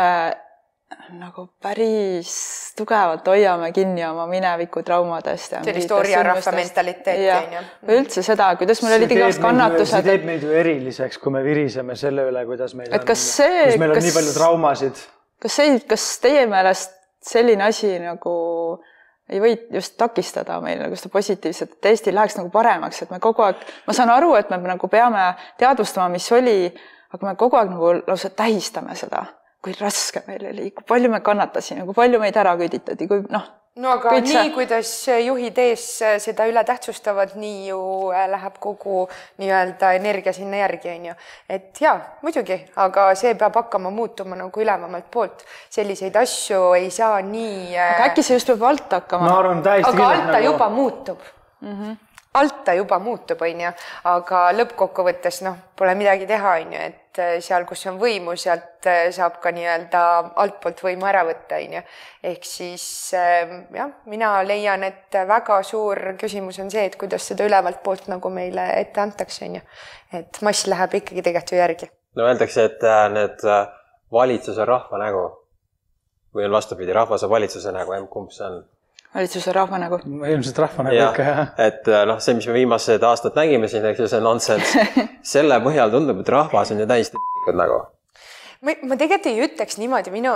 nagu 1.20 1.48
päris 1.62 2.32
tugevalt 2.78 3.28
hoiame 3.28 3.72
kinni 3.74 4.04
oma 4.06 4.26
mineviku 4.30 4.84
traumadest. 4.84 5.56
sellist 5.66 5.92
orjarahva 5.92 6.52
mentaliteeti 6.56 7.30
on 7.34 7.54
ju. 7.56 7.62
või 7.88 8.00
üldse 8.02 8.24
seda, 8.26 8.52
kuidas 8.60 8.82
meil 8.86 8.98
olid 9.00 9.14
igast 9.16 9.42
kannatused. 9.42 9.94
see 9.96 10.06
teeb 10.06 10.26
meid 10.28 10.44
ju 10.46 10.52
eriliseks, 10.54 11.18
kui 11.22 11.34
me 11.34 11.42
viriseme 11.46 11.96
selle 11.98 12.28
üle, 12.30 12.44
kuidas 12.46 12.76
meil 12.78 12.94
et 12.94 13.06
kas 13.08 13.24
see, 13.38 13.64
kus 13.72 13.80
meil 13.82 13.94
on 13.94 14.00
kas, 14.00 14.08
nii 14.08 14.18
palju 14.18 14.34
traumasid. 14.38 15.06
kas 15.46 15.58
see, 15.62 15.80
kas 15.94 16.10
teie 16.26 16.44
meelest 16.52 17.00
selline 17.26 17.66
asi 17.66 17.96
nagu 18.02 18.36
ei 19.30 19.42
või 19.42 19.56
just 19.74 19.96
takistada 19.98 20.60
meil 20.62 20.84
nagu 20.84 20.98
seda 21.00 21.10
positiivset, 21.14 21.80
et 21.80 21.90
Eestil 21.90 22.14
läheks 22.18 22.38
nagu 22.38 22.52
paremaks, 22.54 23.02
et 23.02 23.14
me 23.14 23.18
kogu 23.24 23.42
aeg, 23.46 23.64
ma 23.88 23.98
saan 23.98 24.14
aru, 24.14 24.36
et 24.38 24.54
me 24.54 24.62
nagu 24.62 24.90
peame 24.92 25.32
teadvustama, 25.58 26.12
mis 26.14 26.30
oli, 26.38 26.70
aga 27.10 27.32
me 27.32 27.34
kogu 27.40 27.58
aeg 27.58 27.74
nagu 27.74 27.96
lausa 28.06 28.30
tähistame 28.38 28.94
seda 29.00 29.24
kui 29.66 29.76
raske 29.80 30.22
meil 30.30 30.50
oli, 30.52 30.72
kui 30.76 30.86
palju 30.88 31.10
me 31.12 31.22
kannatasime, 31.26 31.86
kui 31.88 31.98
palju 31.98 32.22
meid 32.22 32.36
ära 32.38 32.54
küüditati, 32.60 33.08
kui 33.10 33.24
noh. 33.34 33.48
no 33.82 33.96
aga 33.98 34.14
nii 34.20 34.36
see..., 34.36 34.52
kuidas 34.54 34.92
juhid 35.26 35.58
ees 35.64 35.86
seda 36.24 36.46
üle 36.52 36.62
tähtsustavad, 36.68 37.34
nii 37.42 37.72
ju 37.72 37.80
äh, 38.14 38.28
läheb 38.30 38.60
kogu 38.62 39.08
nii-öelda 39.42 39.96
energia 39.98 40.36
sinna 40.38 40.62
järgi, 40.62 40.94
on 40.94 41.10
ju. 41.10 41.18
et 41.58 41.82
jaa, 41.82 41.98
muidugi, 42.22 42.60
aga 42.86 43.10
see 43.18 43.34
peab 43.42 43.58
hakkama 43.64 43.94
muutuma 43.96 44.38
nagu 44.38 44.66
ülevamalt 44.66 45.10
poolt. 45.12 45.46
selliseid 45.74 46.16
asju 46.22 46.74
ei 46.78 46.92
saa 46.94 47.18
nii. 47.26 47.74
Äh, 47.74 47.96
aga 47.96 48.12
äkki 48.12 48.26
see 48.28 48.38
just 48.38 48.54
peab 48.54 48.68
alt 48.70 49.00
hakkama? 49.00 49.32
ma 49.32 49.40
arvan 49.42 49.66
täiesti 49.66 49.96
aga 49.96 50.12
alt 50.14 50.28
ta 50.28 50.36
nagu... 50.38 50.52
juba 50.52 50.74
muutub 50.80 51.32
mm. 51.62 51.80
-hmm 51.80 52.05
alt 52.36 52.64
ta 52.66 52.74
juba 52.76 53.00
muutub, 53.00 53.42
on 53.46 53.62
ju, 53.66 53.72
aga 54.12 54.42
lõppkokkuvõttes 54.56 55.42
noh, 55.46 55.58
pole 55.78 55.96
midagi 55.98 56.28
teha, 56.30 56.56
on 56.64 56.74
ju, 56.76 56.82
et 56.90 57.22
äh, 57.22 57.36
seal, 57.44 57.66
kus 57.70 57.86
on 57.92 58.00
võimu, 58.02 58.36
sealt 58.40 58.88
äh, 58.92 59.08
saab 59.16 59.40
ka 59.44 59.54
nii-öelda 59.56 60.02
altpoolt 60.44 60.84
võimu 60.86 61.08
ära 61.10 61.24
võtta, 61.28 61.60
on 61.64 61.78
ju. 61.78 61.84
ehk 62.32 62.50
siis 62.50 62.86
ähm, 63.18 63.56
jah, 63.76 63.94
mina 64.12 64.34
leian, 64.48 64.84
et 64.88 65.20
väga 65.28 65.62
suur 65.68 66.16
küsimus 66.20 66.60
on 66.64 66.72
see, 66.74 66.86
et 66.90 67.00
kuidas 67.00 67.28
seda 67.32 67.48
ülevalt 67.48 67.82
poolt 67.86 68.10
nagu 68.12 68.32
meile 68.34 68.68
ette 68.82 69.02
antakse, 69.02 69.48
on 69.48 69.60
ju. 69.60 69.64
et 70.20 70.44
mass 70.46 70.68
läheb 70.72 71.00
ikkagi 71.02 71.26
tegelikult 71.26 71.56
ju 71.56 71.64
järgi. 71.64 71.92
no 72.20 72.28
öeldakse, 72.28 72.70
et 72.72 72.88
need 73.16 73.50
valitsus 74.12 74.60
on 74.60 74.68
rahva 74.70 75.02
nägu 75.02 75.26
või 76.36 76.46
on 76.50 76.56
vastupidi, 76.56 76.94
rahvas 76.94 77.24
on 77.24 77.32
valitsuse 77.32 77.72
nägu, 77.72 77.96
kumb 78.12 78.32
see 78.36 78.48
on? 78.48 78.64
Valitsuse 79.16 79.54
rahva 79.56 79.80
nägu. 79.82 80.00
ilmselt 80.06 80.60
rahva 80.60 80.88
nägu 80.88 81.00
ja, 81.00 81.10
ikka, 81.10 81.28
jah. 81.30 81.52
et 81.58 81.88
äh, 81.88 82.06
noh, 82.10 82.22
see, 82.24 82.38
mis 82.38 82.48
me 82.50 82.58
viimased 82.60 83.04
aastad 83.10 83.38
nägime 83.40 83.72
siin, 83.72 83.86
eks 83.92 84.04
ju, 84.04 84.12
see 84.12 84.24
nonsense, 84.24 84.88
selle 85.36 85.60
põhjal 85.64 85.94
tundub, 85.94 86.22
et 86.24 86.34
rahvas 86.36 86.76
on 86.76 86.84
ju 86.84 86.90
täiesti 86.90 87.22
nagu 87.56 87.84
ma, 88.66 88.74
ma 88.90 88.98
tegelikult 88.98 89.30
ei 89.30 89.42
ütleks 89.46 89.78
niimoodi, 89.80 90.12
minu, 90.14 90.34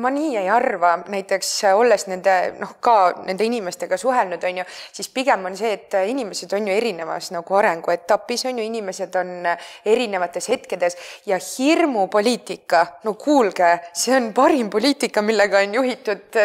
ma 0.00 0.10
nii 0.12 0.36
ei 0.40 0.48
arva, 0.52 0.94
näiteks 1.10 1.50
olles 1.74 2.06
nende 2.10 2.36
noh, 2.60 2.76
ka 2.82 3.24
nende 3.26 3.46
inimestega 3.46 3.98
suhelnud, 4.00 4.44
on 4.46 4.60
ju, 4.60 4.66
siis 4.96 5.10
pigem 5.14 5.46
on 5.48 5.56
see, 5.58 5.72
et 5.78 5.96
inimesed 6.10 6.52
on 6.56 6.68
ju 6.68 6.76
erinevas 6.76 7.30
nagu 7.34 7.58
arenguetapis, 7.60 8.46
on 8.50 8.60
ju, 8.60 8.66
inimesed 8.68 9.16
on 9.20 9.48
erinevates 9.88 10.50
hetkedes 10.52 10.98
ja 11.30 11.38
hirmupoliitika, 11.40 12.84
no 13.08 13.14
kuulge, 13.20 13.72
see 13.96 14.14
on 14.16 14.30
parim 14.36 14.70
poliitika, 14.72 15.24
millega 15.24 15.64
on 15.64 15.78
juhitud 15.80 16.40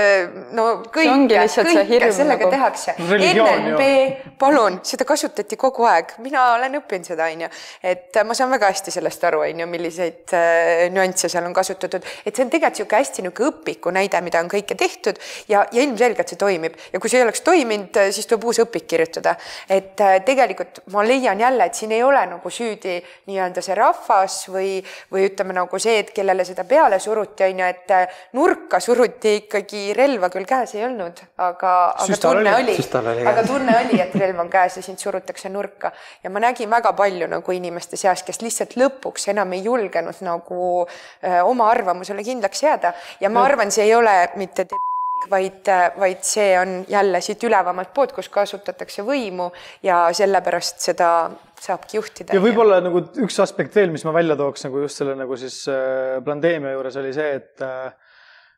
no 0.56 0.68
kõike, 0.88 1.46
kõike 1.60 2.12
sellega 2.16 2.48
nagu... 2.48 2.52
tehakse. 2.54 2.96
NNP, 3.16 3.90
palun, 4.40 4.80
seda 4.88 5.08
kasutati 5.08 5.58
kogu 5.60 5.88
aeg, 5.90 6.16
mina 6.24 6.48
olen 6.56 6.80
õppinud 6.82 7.12
seda, 7.12 7.30
on 7.32 7.46
ju, 7.46 7.52
et 7.92 8.24
ma 8.26 8.38
saan 8.38 8.54
väga 8.54 8.72
hästi 8.72 8.94
sellest 8.96 9.24
aru, 9.28 9.44
on 9.46 9.64
ju, 9.64 9.70
milliseid 9.70 10.36
äh, 10.36 10.86
nüansse 10.94 11.25
üldse 11.26 11.38
seal 11.38 11.46
on 11.48 11.54
kasutatud, 11.54 12.06
et 12.26 12.36
see 12.36 12.46
on 12.46 12.52
tegelikult 12.54 12.76
niisugune 12.76 13.02
hästi 13.02 13.24
niisugune 13.26 13.50
õpiku 13.52 13.94
näide, 13.94 14.22
mida 14.26 14.42
on 14.44 14.50
kõike 14.52 14.78
tehtud 14.78 15.20
ja, 15.50 15.66
ja 15.72 15.84
ilmselgelt 15.84 16.32
see 16.32 16.40
toimib. 16.40 16.78
Ja 16.94 17.02
kui 17.02 17.12
see 17.12 17.20
ei 17.22 17.26
oleks 17.26 17.42
toiminud, 17.46 17.98
siis 18.16 18.28
tuleb 18.30 18.46
uus 18.50 18.60
õpik 18.64 18.88
kirjutada. 18.90 19.36
et 19.70 20.02
äh, 20.02 20.18
tegelikult 20.26 20.82
ma 20.94 21.04
leian 21.06 21.40
jälle, 21.40 21.66
et 21.66 21.76
siin 21.76 21.92
ei 21.92 22.04
ole 22.04 22.22
nagu 22.30 22.50
süüdi 22.50 22.98
nii-öelda 23.28 23.62
see 23.66 23.76
rahvas 23.76 24.38
või, 24.50 24.84
või 25.12 25.28
ütleme 25.30 25.56
nagu 25.56 25.80
see, 25.80 26.00
et 26.04 26.12
kellele 26.16 26.46
seda 26.46 26.64
peale 26.64 27.00
suruti, 27.00 27.44
on 27.48 27.64
ju, 27.64 27.70
et 27.70 27.96
äh, 27.96 28.20
nurka 28.34 28.80
suruti 28.80 29.36
ikkagi 29.44 29.94
relva 29.98 30.30
küll 30.34 30.48
käes 30.50 30.76
ei 30.76 30.86
olnud, 30.86 31.22
aga, 31.38 31.74
aga 32.06 32.20
tunne 32.22 32.56
oli, 32.56 32.78
oli, 32.78 33.28
aga 33.28 33.46
tunne 33.48 33.78
oli, 33.82 34.02
et 34.02 34.16
relv 34.20 34.44
on 34.46 34.52
käes 34.52 34.78
ja 34.80 34.86
sind 34.86 35.02
surutakse 35.02 35.50
nurka. 35.50 35.92
Ja 36.24 36.30
ma 36.30 36.44
nägin 36.44 36.70
väga 36.70 36.94
palju 36.98 37.30
nagu 37.32 37.56
inimeste 37.56 37.98
seas, 37.98 38.24
kes 38.26 38.42
lihtsalt 38.44 38.76
lõpuks 38.80 39.30
enam 39.32 39.54
ei 39.56 39.64
julgenud 39.66 40.22
nagu 40.26 40.66
Äh, 40.76 41.05
oma 41.44 41.70
arvamusele 41.72 42.24
kindlaks 42.24 42.64
jääda 42.64 42.94
ja 43.22 43.30
ma 43.30 43.46
arvan, 43.46 43.72
see 43.72 43.88
ei 43.88 43.96
ole 43.96 44.16
mitte 44.36 44.68
vaid, 45.30 45.70
vaid 46.00 46.24
see 46.26 46.54
on 46.60 46.78
jälle 46.88 47.22
siit 47.22 47.44
ülevamalt 47.44 47.94
poolt, 47.94 48.14
kus 48.16 48.30
kasutatakse 48.30 49.06
võimu 49.06 49.50
ja 49.84 50.06
sellepärast 50.16 50.84
seda 50.84 51.10
saabki 51.62 51.98
juhtida. 51.98 52.36
ja 52.36 52.44
võib-olla 52.44 52.82
nagu 52.84 53.02
üks 53.24 53.40
aspekt 53.44 53.76
veel, 53.76 53.94
mis 53.94 54.06
ma 54.06 54.14
välja 54.16 54.38
tooks 54.40 54.68
nagu 54.68 54.84
just 54.84 55.02
selle 55.02 55.16
nagu 55.18 55.38
siis 55.40 55.62
äh, 55.72 56.18
pandeemia 56.26 56.76
juures 56.76 57.00
oli 57.02 57.14
see, 57.16 57.32
et 57.40 57.66
äh, 57.66 57.94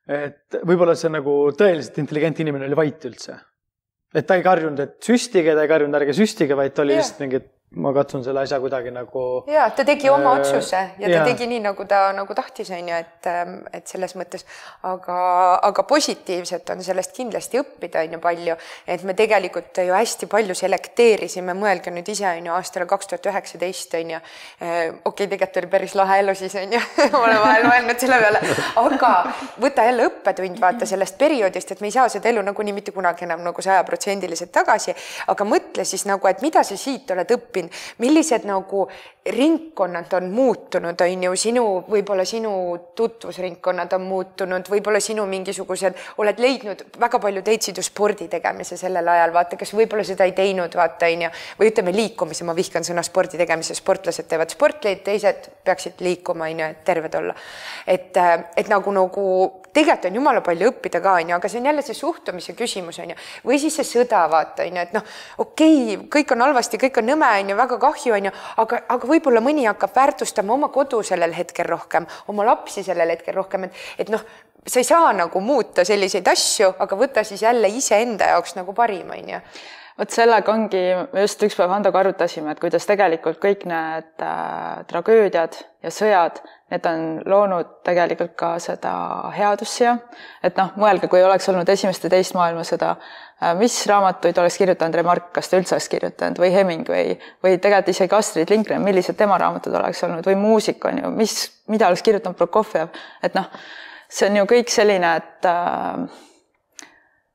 et 0.07 0.60
võib-olla 0.63 0.95
see 0.95 1.12
nagu 1.12 1.36
tõeliselt 1.57 1.99
intelligentne 2.03 2.45
inimene 2.45 2.67
oli 2.69 2.79
vait 2.79 3.07
üldse. 3.10 3.38
et 4.15 4.25
ta 4.27 4.38
ei 4.39 4.43
karjunud, 4.43 4.79
et 4.79 4.97
süstige, 5.03 5.53
ta 5.55 5.65
ei 5.65 5.69
karjunud, 5.71 5.95
ärge 5.99 6.15
süstige, 6.15 6.55
vaid 6.55 6.73
ta 6.73 6.86
oli 6.86 6.95
lihtsalt 6.95 7.19
mingi, 7.25 7.41
et 7.43 7.51
ma 7.75 7.91
katsun 7.91 8.23
selle 8.23 8.39
asja 8.39 8.62
kuidagi 8.63 8.91
nagu. 8.95 9.43
ja 9.51 9.65
ta 9.75 9.84
tegi 9.84 10.08
oma 10.10 10.32
äh, 10.32 10.39
otsuse 10.39 10.80
ja 10.97 11.10
ta 11.10 11.17
ja. 11.17 11.23
tegi 11.27 11.49
nii, 11.51 11.60
nagu 11.65 11.84
ta 11.86 12.13
nagu 12.15 12.36
tahtis, 12.36 12.69
on 12.71 12.88
ju, 12.88 12.95
et, 12.95 13.27
ähm, 13.27 13.58
et 13.75 13.91
selles 13.91 14.15
mõttes, 14.15 14.45
aga, 14.88 15.17
aga 15.67 15.84
positiivset 15.84 16.71
on 16.71 16.84
sellest 16.84 17.12
kindlasti 17.17 17.60
õppida, 17.60 18.06
on 18.08 18.15
ju 18.15 18.19
palju, 18.23 18.56
et 18.88 19.03
me 19.03 19.15
tegelikult 19.19 19.82
ju 19.84 19.91
hästi 19.91 20.30
palju 20.32 20.56
selekteerisime, 20.56 21.58
mõelge 21.60 21.91
nüüd 21.91 22.08
ise, 22.13 22.30
on 22.30 22.47
ju, 22.47 22.53
aastal 22.56 22.88
kaks 22.88 23.12
tuhat 23.12 23.27
üheksateist, 23.34 23.99
on 23.99 24.15
ju. 24.15 24.21
Äh, 24.63 24.80
okei 25.03 25.27
tegelikult 25.27 25.62
oli 25.62 25.71
päris 25.75 25.97
lahe 25.99 26.21
elu 26.23 26.38
siis, 26.39 26.56
on 26.63 26.77
ju 26.77 26.82
ma 27.17 27.23
olen 27.25 27.43
vahel 27.43 27.67
mõelnud 27.67 27.99
selle 27.99 28.21
peale, 28.23 28.43
aga 28.80 29.12
võta 29.60 29.89
jälle 29.89 30.08
õppetund, 30.08 30.63
vaata 30.63 30.88
sellest 30.88 31.19
perioodist, 31.19 31.75
et 31.75 31.84
me 31.84 31.91
ei 31.91 31.97
saa 31.99 32.08
seda 32.15 32.32
elu 32.32 32.47
nagunii 32.47 32.80
mitte 32.80 32.95
kunagi 32.95 33.27
enam 33.27 33.43
nagu 33.43 33.67
sajaprotsendiliselt 33.67 34.56
tagasi, 34.56 34.95
aga 35.27 35.51
mõtle 35.51 35.84
siis 35.84 36.08
nagu, 36.08 36.32
et 36.32 36.39
mida 36.45 36.63
sa 36.63 36.80
siit 36.80 37.12
oled 37.12 37.36
õppinud 37.36 37.57
õppinud, 37.58 37.72
millised 37.98 38.46
nagu 38.48 38.88
ringkonnad 39.28 40.13
on 40.13 40.30
muutunud, 40.32 41.02
on 41.02 41.24
ju, 41.24 41.36
sinu, 41.36 41.63
võib-olla 41.89 42.24
sinu 42.26 42.52
tutvusringkonnad 42.96 43.93
on 43.98 44.06
muutunud, 44.08 44.70
võib-olla 44.72 45.02
sinu 45.04 45.26
mingisugused, 45.28 45.98
oled 46.17 46.39
leidnud, 46.39 46.86
väga 47.00 47.20
paljud 47.20 47.48
leidsid 47.48 47.78
ju 47.78 47.84
spordi 47.84 48.30
tegemise 48.32 48.78
sellel 48.80 49.08
ajal, 49.12 49.34
vaata, 49.36 49.60
kes 49.60 49.74
võib-olla 49.76 50.06
seda 50.08 50.28
ei 50.28 50.36
teinud, 50.38 50.76
vaata, 50.80 51.12
on 51.12 51.28
ju, 51.28 51.34
või 51.60 51.72
ütleme, 51.74 51.96
liikumise, 51.96 52.48
ma 52.48 52.56
vihkan 52.56 52.88
sõna 52.88 53.04
spordi 53.04 53.39
tegemise, 53.41 53.76
sportlased 53.76 54.30
teevad 54.32 54.54
sporti, 54.56 54.96
teised 55.04 55.52
peaksid 55.67 56.00
liikuma, 56.08 56.48
on 56.48 56.63
ju, 56.63 56.72
et 56.72 56.84
terved 56.88 57.20
olla. 57.20 57.36
et, 57.88 58.24
et 58.56 58.72
nagu, 58.72 58.96
nagu 58.96 59.28
tegelikult 59.73 60.08
on 60.10 60.17
jumala 60.19 60.41
palju 60.45 60.71
õppida 60.71 61.01
ka, 61.03 61.13
on 61.21 61.32
ju, 61.32 61.36
aga 61.38 61.51
see 61.51 61.62
on 61.62 61.69
jälle 61.69 61.84
see 61.86 61.97
suhtumise 61.97 62.56
küsimus, 62.58 62.99
on 63.03 63.13
ju. 63.13 63.19
või 63.47 63.60
siis 63.62 63.77
see 63.80 63.88
sõda, 63.88 64.23
vaata, 64.32 64.65
on 64.65 64.80
ju, 64.80 64.86
et 64.88 64.95
noh, 64.95 65.06
okei 65.43 65.77
okay,, 65.95 66.10
kõik 66.17 66.34
on 66.36 66.45
halvasti, 66.47 66.82
kõik 66.82 66.99
on 67.01 67.10
nõme, 67.12 67.30
on 67.43 67.53
ju, 67.53 67.60
väga 67.60 67.80
kahju, 67.84 68.15
on 68.17 68.30
ju, 68.30 68.34
aga, 68.63 68.82
aga 68.97 69.12
võib-olla 69.13 69.43
mõni 69.43 69.67
hakkab 69.69 69.95
väärtustama 69.95 70.56
oma 70.58 70.71
kodu 70.73 71.03
sellel 71.06 71.36
hetkel 71.38 71.69
rohkem, 71.69 72.08
oma 72.27 72.45
lapsi 72.47 72.86
sellel 72.88 73.15
hetkel 73.15 73.38
rohkem, 73.38 73.67
et, 73.69 73.82
et 74.06 74.13
noh, 74.13 74.23
sa 74.67 74.82
ei 74.82 74.88
saa 74.88 75.12
nagu 75.15 75.41
muuta 75.41 75.86
selliseid 75.88 76.27
asju, 76.27 76.73
aga 76.84 76.99
võta 76.99 77.23
siis 77.27 77.41
jälle 77.45 77.69
iseenda 77.71 78.34
jaoks 78.34 78.58
nagu 78.60 78.75
parim, 78.75 79.12
on 79.15 79.36
ju 79.36 79.43
vot 79.97 80.13
sellega 80.13 80.53
ongi, 80.53 80.81
me 81.13 81.23
just 81.23 81.41
üks 81.45 81.55
päev 81.57 81.71
Handoga 81.73 82.03
arutasime, 82.03 82.53
et 82.53 82.62
kuidas 82.62 82.86
tegelikult 82.86 83.39
kõik 83.41 83.65
need 83.69 84.23
äh, 84.23 84.83
tragöödiad 84.89 85.57
ja 85.83 85.93
sõjad, 85.93 86.41
need 86.71 86.86
on 86.89 87.05
loonud 87.25 87.71
tegelikult 87.88 88.36
ka 88.38 88.51
seda 88.62 88.91
headust 89.33 89.79
siia. 89.79 89.95
et 90.43 90.57
noh, 90.60 90.73
mõelge, 90.77 91.10
kui 91.10 91.23
oleks 91.23 91.49
olnud 91.49 91.69
esimest 91.69 92.05
ja 92.05 92.12
teist 92.13 92.38
maailmasõda 92.38 92.91
äh,, 92.93 93.55
mis 93.57 93.79
raamatuid 93.89 94.38
oleks 94.38 94.60
kirjutanud 94.62 94.99
Remark, 95.01 95.31
kas 95.33 95.49
ta 95.49 95.57
üldse 95.57 95.75
oleks 95.77 95.89
kirjutanud 95.95 96.43
või 96.43 96.53
Hemingway 96.53 97.17
või 97.43 97.57
tegelikult 97.57 97.95
isegi 97.95 98.17
Astrid 98.19 98.53
Lindgren, 98.53 98.86
millised 98.86 99.17
tema 99.17 99.39
raamatud 99.41 99.73
oleks 99.81 100.03
olnud 100.05 100.29
või 100.29 100.38
muusik 100.38 100.86
on 100.86 101.01
ju, 101.01 101.13
mis, 101.17 101.39
mida 101.73 101.89
oleks 101.89 102.05
kirjutanud 102.05 102.38
Prokofjev, 102.38 102.93
et 103.25 103.38
noh, 103.38 103.49
see 104.10 104.29
on 104.29 104.43
ju 104.43 104.47
kõik 104.53 104.69
selline, 104.71 105.17
et 105.23 105.49
äh, 105.49 106.25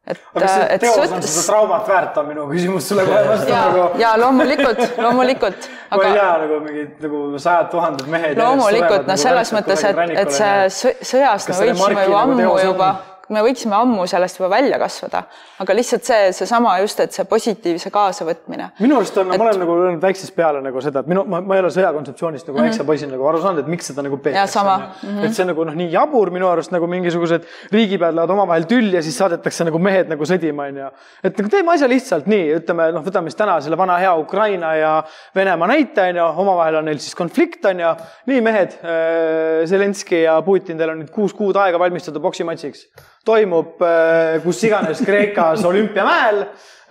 et. 0.07 0.19
kas 0.35 0.51
see 0.55 0.79
teos 0.83 1.13
on 1.13 1.23
seda 1.23 1.45
traumat 1.47 1.89
väärt, 1.89 2.19
on 2.23 2.29
minu 2.31 2.49
küsimus 2.51 2.89
sulle 2.89 3.07
kohe 3.07 3.23
vastu 3.29 3.55
nagu. 3.55 3.87
ja 4.03 4.13
loomulikult, 4.21 4.83
loomulikult. 4.99 5.71
aga. 5.91 6.01
ma 6.03 6.09
ei 6.09 6.19
tea 6.19 6.33
nagu 6.45 6.61
mingid 6.67 7.07
nagu 7.07 7.23
sajad 7.47 7.71
tuhanded 7.77 8.13
mehed. 8.17 8.43
loomulikult, 8.43 9.07
no 9.07 9.17
selles 9.27 9.55
mõttes, 9.55 9.87
et, 9.91 10.05
et 10.25 10.37
see 10.39 10.95
sõjast 11.15 11.55
me 11.55 11.63
võiksime 11.63 12.07
ju 12.11 12.21
ammu 12.25 12.53
juba 12.65 12.93
me 13.31 13.43
võiksime 13.45 13.77
ammu 13.77 14.07
sellest 14.11 14.39
juba 14.41 14.51
välja 14.53 14.79
kasvada, 14.83 15.23
aga 15.63 15.77
lihtsalt 15.77 16.07
see, 16.09 16.31
seesama 16.37 16.75
just, 16.83 17.01
et 17.05 17.15
see 17.15 17.25
positiivse 17.29 17.91
kaasavõtmine. 17.95 18.71
minu 18.81 18.99
arust 18.99 19.19
on 19.21 19.31
et..., 19.33 19.39
ma 19.39 19.47
olen 19.47 19.61
nagu 19.63 19.77
öelnud 19.77 20.03
väiksest 20.03 20.35
peale 20.37 20.63
nagu 20.65 20.83
seda, 20.85 21.03
et 21.05 21.11
minu, 21.11 21.25
ma, 21.29 21.41
ma 21.45 21.59
ei 21.59 21.63
ole 21.63 21.71
sõja 21.75 21.93
kontseptsioonist 21.95 22.49
nagu 22.49 22.59
mm 22.59 22.63
-hmm. 22.63 22.73
väikse 22.73 22.87
poisina 22.89 23.13
nagu 23.15 23.29
aru 23.29 23.43
saanud, 23.43 23.63
et 23.63 23.71
miks 23.71 23.91
seda 23.93 24.03
nagu 24.03 24.17
peetakse. 24.17 24.61
Mm 24.63 24.69
-hmm. 24.73 25.25
et 25.27 25.35
see 25.35 25.45
on 25.45 25.53
nagu 25.53 25.65
noh, 25.69 25.75
nii 25.75 25.91
jabur 25.93 26.31
minu 26.31 26.49
arust 26.49 26.73
nagu 26.73 26.87
mingisugused 26.87 27.47
riigipead 27.73 28.15
lähevad 28.15 28.31
omavahel 28.31 28.67
tülli 28.71 28.97
ja 28.97 29.03
siis 29.03 29.19
saadetakse 29.19 29.65
nagu 29.65 29.79
mehed 29.79 30.09
nagu 30.09 30.25
sõdima, 30.25 30.69
onju. 30.69 30.91
et 31.25 31.39
nagu 31.39 31.51
teeme 31.51 31.73
asja 31.73 31.89
lihtsalt 31.89 32.27
nii, 32.27 32.49
ütleme 32.59 32.91
noh, 32.93 33.05
võtame 33.05 33.31
siis 33.31 33.39
täna 33.39 33.61
selle 33.61 33.79
vana 33.79 33.99
hea 33.99 34.15
Ukraina 34.17 34.75
ja 34.75 34.93
Venemaa 35.35 35.69
näite, 35.69 36.09
onju, 36.09 36.27
omavahel 36.45 36.81
on 36.81 36.85
neil 36.85 36.99
siis 36.99 37.15
konflikt, 37.15 37.65
onju. 37.65 37.95
nii 38.27 38.41
mehed, 38.41 38.77
äh, 38.83 39.65
Zelenskõi 39.69 40.25
ja 40.25 40.43
Putin, 40.43 40.79
teil 40.79 40.91
on 40.91 41.03
nüüd 41.03 41.11
kuus 41.11 41.35
kuud 41.35 41.57
aega 41.57 41.79
valmistuda 41.79 42.21
poksimatsiks 42.21 42.87
toimub 43.27 43.83
äh, 43.83 44.39
kus 44.45 44.63
iganes 44.67 45.03
Kreekas 45.07 45.65
olümpiamäel. 45.71 46.43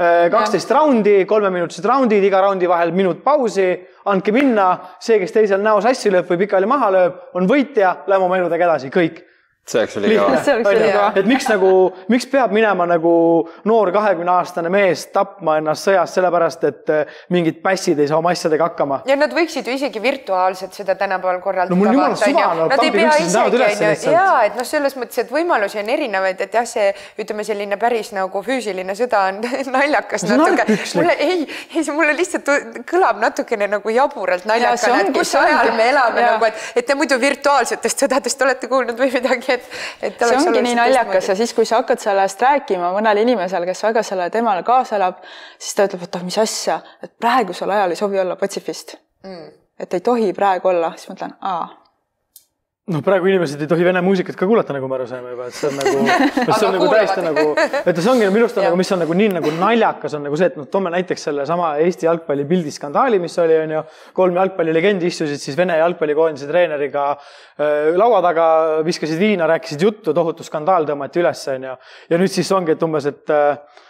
Äh, 0.02 0.28
kaksteist 0.34 0.72
raundi, 0.72 1.26
kolmeminutised 1.30 1.86
raundid, 1.86 2.24
iga 2.26 2.42
raundi 2.42 2.70
vahel 2.70 2.94
minut 2.96 3.24
pausi, 3.24 3.68
andke 4.10 4.34
minna, 4.34 4.70
see, 5.00 5.20
kes 5.22 5.36
teisel 5.36 5.62
näo 5.62 5.82
sassi 5.84 6.10
lööb 6.14 6.30
või 6.32 6.42
pikali 6.46 6.70
maha 6.70 6.90
lööb, 6.96 7.20
on 7.38 7.50
võitja, 7.50 8.00
lähme 8.10 8.26
oma 8.26 8.40
eludega 8.40 8.70
edasi, 8.70 8.90
kõik 8.94 9.22
see 9.70 9.82
oleks 9.82 9.96
oli 9.98 10.16
kõva. 10.16 11.12
et 11.16 11.28
miks 11.30 11.46
nagu, 11.50 11.70
miks 12.12 12.26
peab 12.32 12.54
minema 12.56 12.88
nagu 12.90 13.12
noor 13.70 13.92
kahekümne 13.94 14.34
aastane 14.34 14.72
mees 14.74 15.06
tapma 15.14 15.60
ennast 15.62 15.86
sõjas 15.86 16.16
sellepärast, 16.18 16.64
et 16.66 16.90
eh, 16.90 17.20
mingid 17.34 17.60
pässid 17.64 18.00
ei 18.02 18.10
saa 18.10 18.18
oma 18.18 18.34
asjadega 18.34 18.72
hakkama. 18.72 19.02
ja 19.06 19.18
nad 19.20 19.34
võiksid 19.36 19.68
ju 19.70 19.76
isegi 19.78 20.02
virtuaalselt 20.02 20.74
seda 20.78 20.96
tänapäeval 20.98 21.42
korraldada. 21.44 21.76
no 21.76 21.80
mul 21.80 21.92
jumala 21.94 22.18
suva, 22.18 22.48
no 22.58 22.68
nad 22.72 22.84
ei 22.84 22.94
pea 22.96 23.14
isegi 23.22 23.62
onju, 23.62 24.16
ja 24.16 24.26
et 24.48 24.58
noh, 24.58 24.68
selles 24.68 24.98
mõttes, 24.98 25.22
et 25.22 25.32
võimalusi 25.34 25.82
on 25.84 25.94
erinevaid, 25.94 26.42
et 26.42 26.58
jah, 26.58 26.68
see 26.68 26.90
ütleme, 27.22 27.46
selline 27.46 27.78
päris 27.82 28.12
nagu 28.18 28.44
füüsiline 28.46 28.98
sõda 28.98 29.28
on 29.30 29.42
naljakas 29.78 30.26
natuke. 30.26 30.80
mulle 30.98 31.18
ei, 31.22 31.46
ei 31.76 31.86
see 31.86 31.96
mulle 31.96 32.18
lihtsalt 32.18 32.50
kõlab 32.90 33.22
natukene 33.22 33.70
nagu 33.78 33.94
jaburalt 33.94 34.50
naljakana, 34.50 35.06
et 35.06 35.14
kus 35.16 35.36
ajal 35.38 35.72
me 35.78 35.88
elame 35.94 36.26
ja. 36.26 36.34
nagu, 36.34 36.50
et, 36.50 36.68
et 36.82 36.90
te 36.90 36.98
muidu 36.98 37.22
virtuaalsetest 37.22 38.06
sõdadest 38.08 38.42
olete 38.42 38.72
kuulnud 38.72 38.98
või 38.98 39.12
midagi, 39.14 39.51
et, 39.54 39.68
et 40.02 40.24
see 40.24 40.40
ongi 40.40 40.64
nii 40.66 40.78
naljakas. 40.80 41.32
ja 41.32 41.36
siis, 41.40 41.54
kui 41.58 41.68
sa 41.68 41.82
hakkad 41.82 42.04
sellest 42.04 42.42
rääkima 42.42 42.94
mõnele 42.96 43.26
inimesele, 43.26 43.70
kes 43.70 43.84
väga 43.88 44.04
sellele 44.08 44.30
teemale 44.34 44.64
kaasa 44.68 44.98
elab, 45.00 45.22
siis 45.60 45.76
ta 45.78 45.90
ütleb, 45.90 46.08
et 46.08 46.20
ah, 46.20 46.26
mis 46.28 46.40
asja, 46.42 46.80
et 47.04 47.14
praegusel 47.20 47.72
ajal 47.78 47.96
ei 47.96 48.00
sobi 48.00 48.20
olla 48.22 48.40
patsifist 48.40 48.98
mm.. 49.24 49.52
et 49.80 50.00
ei 50.00 50.06
tohi 50.06 50.34
praegu 50.38 50.74
olla, 50.74 50.94
siis 50.96 51.12
ma 51.12 51.20
ütlen, 51.20 51.38
aa 51.42 51.81
noh, 52.90 53.02
praegu 53.06 53.30
inimesed 53.30 53.62
ei 53.62 53.70
tohi 53.70 53.86
vene 53.86 54.02
muusikat 54.02 54.38
ka 54.38 54.48
kuulata, 54.50 54.74
nagu 54.74 54.88
me 54.90 54.96
aru 54.98 55.06
saime 55.10 55.34
juba, 55.36 55.48
et 55.52 55.58
see 55.58 55.70
on 55.70 55.76
nagu, 55.78 56.00
see 56.58 56.66
on 56.66 56.74
nagu 56.76 56.88
täiesti 56.90 57.26
nagu, 57.26 57.44
et 57.86 58.00
see 58.00 58.10
ongi 58.10 58.30
minu 58.34 58.48
arust 58.48 58.58
on 58.58 58.66
nagu, 58.66 58.80
mis 58.80 58.92
on 58.96 59.02
nagu 59.04 59.18
nii 59.20 59.28
nagu 59.36 59.52
naljakas, 59.60 60.16
on 60.18 60.26
nagu 60.26 60.40
see, 60.40 60.50
et 60.50 60.58
noh, 60.58 60.66
toome 60.72 60.94
näiteks 60.96 61.28
sellesama 61.30 61.76
Eesti 61.86 62.10
jalgpalli 62.10 62.48
pildiskandaali, 62.50 63.22
mis 63.22 63.38
oli, 63.44 63.60
on 63.62 63.76
ju. 63.78 63.84
kolm 64.18 64.42
jalgpallilegendi 64.42 65.12
istusid 65.14 65.44
siis 65.44 65.60
Vene 65.60 65.78
jalgpallikoondise 65.78 66.50
treeneriga 66.50 67.06
äh, 67.14 67.92
laua 68.02 68.24
taga, 68.26 68.48
viskasid 68.88 69.22
viina, 69.22 69.46
rääkisid 69.52 69.86
juttu, 69.86 70.16
tohutu 70.18 70.48
skandaal 70.48 70.90
tõmmati 70.90 71.22
üles, 71.22 71.46
on 71.54 71.70
ju. 71.70 71.78
ja 72.10 72.22
nüüd 72.24 72.34
siis 72.34 72.50
ongi, 72.58 72.74
et 72.74 72.90
umbes, 72.90 73.08
et 73.14 73.36
äh, 73.38 73.88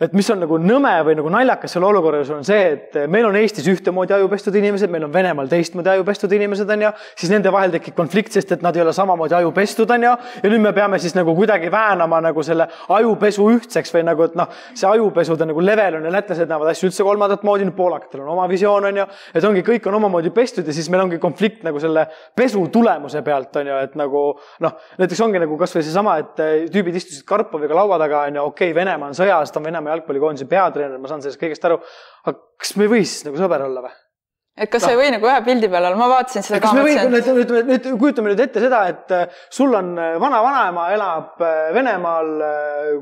et 0.00 0.14
mis 0.16 0.28
on 0.32 0.40
nagu 0.42 0.56
nõme 0.58 0.92
või 1.06 1.14
nagu 1.18 1.30
naljakas 1.32 1.74
selle 1.76 1.86
olukorra 1.88 2.20
juures 2.22 2.32
on 2.34 2.46
see, 2.46 2.62
et 2.74 2.96
meil 3.10 3.26
on 3.28 3.36
Eestis 3.38 3.66
ühtemoodi 3.70 4.14
ajupestud 4.16 4.56
inimesed, 4.58 4.90
meil 4.90 5.04
on 5.06 5.12
Venemaal 5.14 5.50
teistmoodi 5.50 5.92
ajupestud 5.92 6.32
inimesed, 6.32 6.70
on 6.74 6.84
ju, 6.86 6.92
siis 7.18 7.32
nende 7.32 7.52
vahel 7.54 7.74
tekib 7.74 7.96
konflikt, 7.98 8.32
sest 8.34 8.54
et 8.56 8.64
nad 8.64 8.76
ei 8.76 8.82
ole 8.84 8.94
samamoodi 8.96 9.36
ajupestud, 9.38 9.90
on 9.94 10.06
ju, 10.08 10.14
ja 10.42 10.52
nüüd 10.52 10.64
me 10.64 10.72
peame 10.76 10.98
siis 11.02 11.14
nagu 11.18 11.34
kuidagi 11.36 11.70
väänama 11.72 12.22
nagu 12.24 12.44
selle 12.46 12.66
ajupesu 12.96 13.46
ühtseks 13.56 13.94
või 13.94 14.06
nagu, 14.08 14.26
et 14.28 14.38
noh, 14.38 14.50
see 14.74 14.88
ajupesude 14.88 15.46
nagu 15.50 15.64
level 15.64 16.00
on 16.00 16.08
ja 16.08 16.14
lätlased 16.16 16.50
näevad 16.50 16.72
asju 16.72 16.90
üldse 16.90 17.06
kolmandat 17.06 17.46
moodi, 17.46 17.68
nüüd 17.68 17.76
poolakatel 17.78 18.24
on 18.24 18.32
oma 18.34 18.48
visioon, 18.50 18.88
on 18.90 19.02
ju, 19.02 19.08
et 19.34 19.48
ongi, 19.48 19.64
kõik 19.66 19.86
on 19.90 20.00
omamoodi 20.00 20.32
pestud 20.34 20.66
ja 20.66 20.74
siis 20.74 20.90
meil 20.92 21.04
ongi 21.04 21.20
konflikt 21.22 21.62
nagu 21.66 21.80
selle 21.82 22.06
pesu 22.36 22.64
tulemuse 22.72 23.22
pealt, 23.26 23.54
on 23.60 23.70
ju, 23.70 23.78
et 23.86 23.96
nagu 24.00 24.24
noh, 24.66 24.76
näiteks 24.98 25.22
ongi 25.24 25.42
nagu 25.42 25.58
kasvõi 25.60 25.84
seesama, 25.86 26.18
et 26.22 26.44
tüübid 26.72 26.98
istusid 26.98 27.26
Karpoviga 27.28 27.76
laua 27.76 27.98
taga, 28.02 28.26
on 28.28 28.40
ju, 28.40 28.48
okei 28.50 28.70
okay,, 28.72 28.76
Venemaa 28.82 29.12
on 29.12 29.16
sõjas, 29.16 29.52
ta 29.52 29.60
on 29.60 29.66
Venemaa 29.68 29.81
jalgpallikoondise 29.90 30.48
peatreener, 30.50 31.00
ma 31.02 31.10
saan 31.10 31.24
sellest 31.24 31.40
kõigest 31.40 31.66
aru. 31.68 31.80
aga 32.26 32.38
kas 32.62 32.76
me 32.76 32.86
ei 32.86 32.92
või 32.94 33.04
siis 33.04 33.26
nagu 33.26 33.40
sõber 33.40 33.66
olla 33.66 33.84
või? 33.86 33.94
et 34.56 34.72
kas 34.72 34.84
no. 34.84 34.92
ei 34.92 34.98
või 35.00 35.12
nagu 35.14 35.28
ühe 35.28 35.44
pildi 35.46 35.70
peal 35.72 35.86
olla, 35.88 35.98
ma 35.98 36.08
vaatasin 36.12 36.44
seda 36.46 36.60
kas 36.62 36.74
me 36.76 36.84
või, 36.84 36.96
nüüd, 37.70 37.86
kujutame 38.00 38.32
nüüd 38.32 38.42
ette 38.44 38.62
seda, 38.62 38.82
et 38.92 39.14
äh, 39.16 39.38
sul 39.52 39.72
on 39.78 39.94
äh, 39.96 40.18
vana-vanaema 40.20 40.90
elab 40.96 41.40
äh, 41.40 41.70
Venemaal 41.76 42.34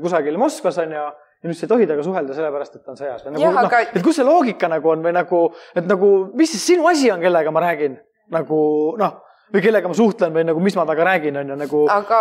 kusagil 0.03 0.39
Moskvas 0.39 0.79
on 0.83 0.95
ju, 0.95 1.07
ja 1.41 1.49
nüüd 1.49 1.59
sa 1.59 1.67
ei 1.67 1.73
tohi 1.73 1.89
temaga 1.89 2.05
suhelda 2.07 2.37
sellepärast, 2.37 2.77
et 2.77 2.85
ta 2.85 2.93
on 2.93 3.01
sõjas 3.01 3.25
või 3.25 3.35
nagu, 3.35 3.49
noh 3.49 3.65
aga..., 3.65 3.83
et 3.89 4.05
kus 4.05 4.21
see 4.21 4.27
loogika 4.27 4.71
nagu 4.71 4.93
on 4.93 5.03
või 5.03 5.15
nagu, 5.17 5.43
et 5.75 5.89
nagu, 5.89 6.13
mis 6.39 6.55
siis 6.55 6.69
sinu 6.73 6.87
asi 6.91 7.11
on, 7.11 7.19
kellega 7.23 7.51
ma 7.51 7.65
räägin 7.67 7.99
nagu 8.31 8.61
noh 9.01 9.19
või 9.51 9.61
kellega 9.63 9.89
ma 9.91 9.97
suhtlen 9.97 10.33
või 10.33 10.45
nagu, 10.47 10.61
mis 10.63 10.75
ma 10.77 10.85
temaga 10.85 11.05
räägin, 11.11 11.37
on 11.41 11.51
ju 11.51 11.57
nagu. 11.59 11.83
aga 11.91 12.19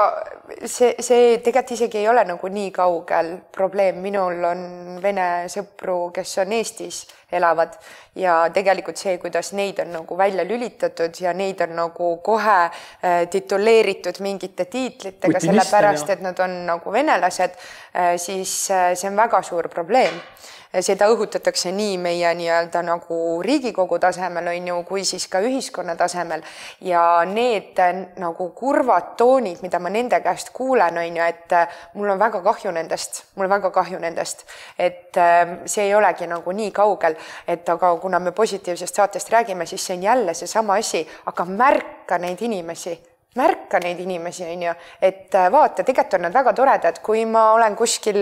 see, 0.65 0.95
see 0.99 1.39
tegelikult 1.39 1.77
isegi 1.77 2.01
ei 2.03 2.09
ole 2.11 2.25
nagu 2.27 2.51
nii 2.51 2.71
kaugel 2.75 3.33
probleem, 3.55 4.01
minul 4.03 4.45
on 4.51 4.63
vene 5.03 5.27
sõpru, 5.53 6.11
kes 6.15 6.37
on 6.43 6.55
Eestis, 6.59 7.05
elavad 7.33 7.77
ja 8.19 8.37
tegelikult 8.55 8.99
see, 8.99 9.17
kuidas 9.23 9.53
neid 9.55 9.79
on 9.85 9.93
nagu 10.01 10.19
välja 10.19 10.45
lülitatud 10.45 11.21
ja 11.23 11.35
neid 11.37 11.61
on 11.67 11.77
nagu 11.79 12.13
kohe 12.27 12.59
äh, 12.67 13.27
tituleeritud 13.31 14.19
mingite 14.25 14.67
tiitlitega, 14.71 15.43
sellepärast 15.43 16.11
et 16.11 16.25
nad 16.27 16.39
on 16.43 16.65
nagu 16.67 16.93
venelased 16.93 17.55
äh,, 17.55 18.17
siis 18.19 18.55
äh, 18.75 18.91
see 18.99 19.11
on 19.11 19.21
väga 19.23 19.43
suur 19.47 19.71
probleem 19.71 20.19
seda 20.79 21.09
õhutatakse 21.11 21.73
nii 21.75 21.97
meie 21.99 22.31
nii-öelda 22.39 22.83
nagu 22.87 23.19
Riigikogu 23.43 23.99
tasemel, 23.99 24.53
on 24.53 24.69
ju, 24.71 24.77
kui 24.87 25.05
siis 25.05 25.27
ka 25.29 25.41
ühiskonna 25.43 25.97
tasemel. 25.99 26.43
ja 26.81 27.25
need 27.27 27.79
nagu 28.19 28.49
kurvad 28.55 29.17
toonid, 29.17 29.63
mida 29.63 29.79
ma 29.79 29.91
nende 29.91 30.21
käest 30.21 30.51
kuulen, 30.55 30.99
on 30.99 31.17
ju, 31.17 31.23
et 31.27 31.53
äh, 31.53 31.69
mul 31.95 32.11
on 32.11 32.19
väga 32.19 32.43
kahju 32.43 32.71
nendest, 32.73 33.25
mul 33.35 33.49
on 33.49 33.51
väga 33.57 33.71
kahju 33.71 33.99
nendest, 33.99 34.47
et 34.79 35.17
äh, 35.17 35.59
see 35.67 35.89
ei 35.89 35.95
olegi 35.95 36.27
nagu 36.31 36.53
nii 36.53 36.71
kaugel, 36.71 37.19
et 37.49 37.69
aga 37.69 37.97
kuna 37.97 38.19
me 38.19 38.33
positiivsest 38.33 38.95
saatest 38.95 39.31
räägime, 39.31 39.67
siis 39.67 39.87
see 39.87 39.97
on 39.97 40.03
jälle 40.03 40.35
seesama 40.35 40.79
asi, 40.79 41.07
aga 41.27 41.45
märka 41.45 42.19
neid 42.19 42.43
inimesi 42.43 43.10
märka 43.37 43.79
neid 43.79 44.01
inimesi, 44.03 44.45
on 44.51 44.63
ju, 44.67 44.73
et 45.03 45.35
äh, 45.39 45.51
vaata, 45.53 45.85
tegelikult 45.87 46.19
on 46.19 46.25
nad 46.27 46.35
väga 46.35 46.55
toredad, 46.57 46.99
kui 47.05 47.25
ma 47.27 47.53
olen 47.55 47.79
kuskil, 47.79 48.21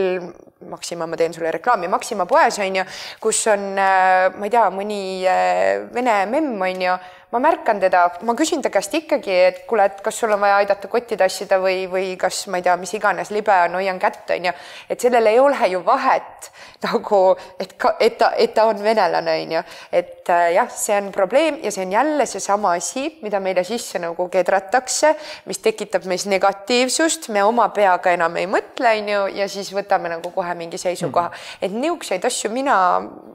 Maxima, 0.69 1.07
ma 1.07 1.15
teen 1.17 1.33
sulle 1.33 1.53
reklaami, 1.55 1.87
Maxima 1.89 2.27
poes 2.27 2.59
on 2.59 2.81
ju, 2.81 2.85
kus 3.23 3.45
on, 3.53 3.71
äh, 3.79 4.27
ma 4.35 4.49
ei 4.49 4.53
tea, 4.53 4.65
mõni 4.75 5.01
äh, 5.23 5.87
vene 5.95 6.19
memm 6.29 6.67
on 6.67 6.83
ju 6.83 6.97
ma 7.33 7.39
märkan 7.39 7.81
teda, 7.81 8.07
ma 8.25 8.33
küsin 8.37 8.63
ta 8.65 8.71
käest 8.73 8.95
ikkagi, 8.97 9.35
et 9.51 9.59
kuule, 9.69 9.85
et 9.91 10.01
kas 10.05 10.17
sul 10.17 10.33
on 10.33 10.41
vaja 10.41 10.63
aidata 10.63 10.89
kotti 10.89 11.17
tassida 11.21 11.59
või, 11.61 11.83
või 11.91 12.15
kas 12.21 12.47
ma 12.49 12.61
ei 12.61 12.65
tea, 12.65 12.77
mis 12.81 12.95
iganes 12.97 13.29
libe 13.35 13.53
on, 13.67 13.77
hoian 13.77 13.99
kätt, 14.01 14.31
onju. 14.33 14.53
et 14.89 15.01
sellel 15.01 15.29
ei 15.29 15.41
ole 15.41 15.69
ju 15.69 15.83
vahet 15.85 16.49
nagu, 16.87 17.21
et 17.61 17.75
ka, 17.77 17.97
et 18.01 18.17
ta, 18.19 18.31
et 18.39 18.55
ta 18.57 18.65
on 18.71 18.81
venelane, 18.83 19.35
onju. 19.43 19.63
et 19.93 20.33
äh, 20.33 20.47
jah, 20.57 20.71
see 20.73 20.97
on 20.97 21.11
probleem 21.13 21.59
ja 21.63 21.73
see 21.75 21.85
on 21.85 21.93
jälle 21.93 22.27
seesama 22.27 22.73
asi, 22.79 23.11
mida 23.23 23.43
meile 23.45 23.65
sisse 23.65 24.01
nagu 24.01 24.29
kedratakse, 24.33 25.13
mis 25.51 25.61
tekitab 25.61 26.09
meis 26.09 26.25
negatiivsust, 26.31 27.29
me 27.35 27.45
oma 27.45 27.69
peaga 27.77 28.17
enam 28.17 28.41
ei 28.41 28.49
mõtle, 28.49 28.95
onju, 29.03 29.27
ja 29.37 29.51
siis 29.53 29.69
võtame 29.77 30.15
nagu 30.15 30.33
kohe 30.33 30.57
mingi 30.57 30.81
seisukoha 30.81 31.29
mm. 31.29 31.35
-hmm. 31.35 31.69
et 31.69 31.77
niisuguseid 31.77 32.25
asju 32.25 32.51
mina 32.57 32.79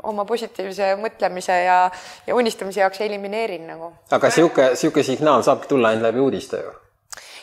oma 0.03 0.25
positiivse 0.25 0.95
mõtlemise 0.97 1.61
ja, 1.67 1.79
ja 2.27 2.35
unistamise 2.35 2.81
jaoks 2.81 3.01
elimineerin 3.05 3.67
nagu 3.67 3.82
nagu. 3.83 4.15
aga 4.19 4.31
sihuke, 4.37 4.71
sihuke 4.79 5.03
signaal 5.03 5.43
saabki 5.43 5.69
tulla 5.71 5.93
ainult 5.93 6.09
läbi 6.09 6.23
uudiste 6.23 6.63
ju 6.63 6.71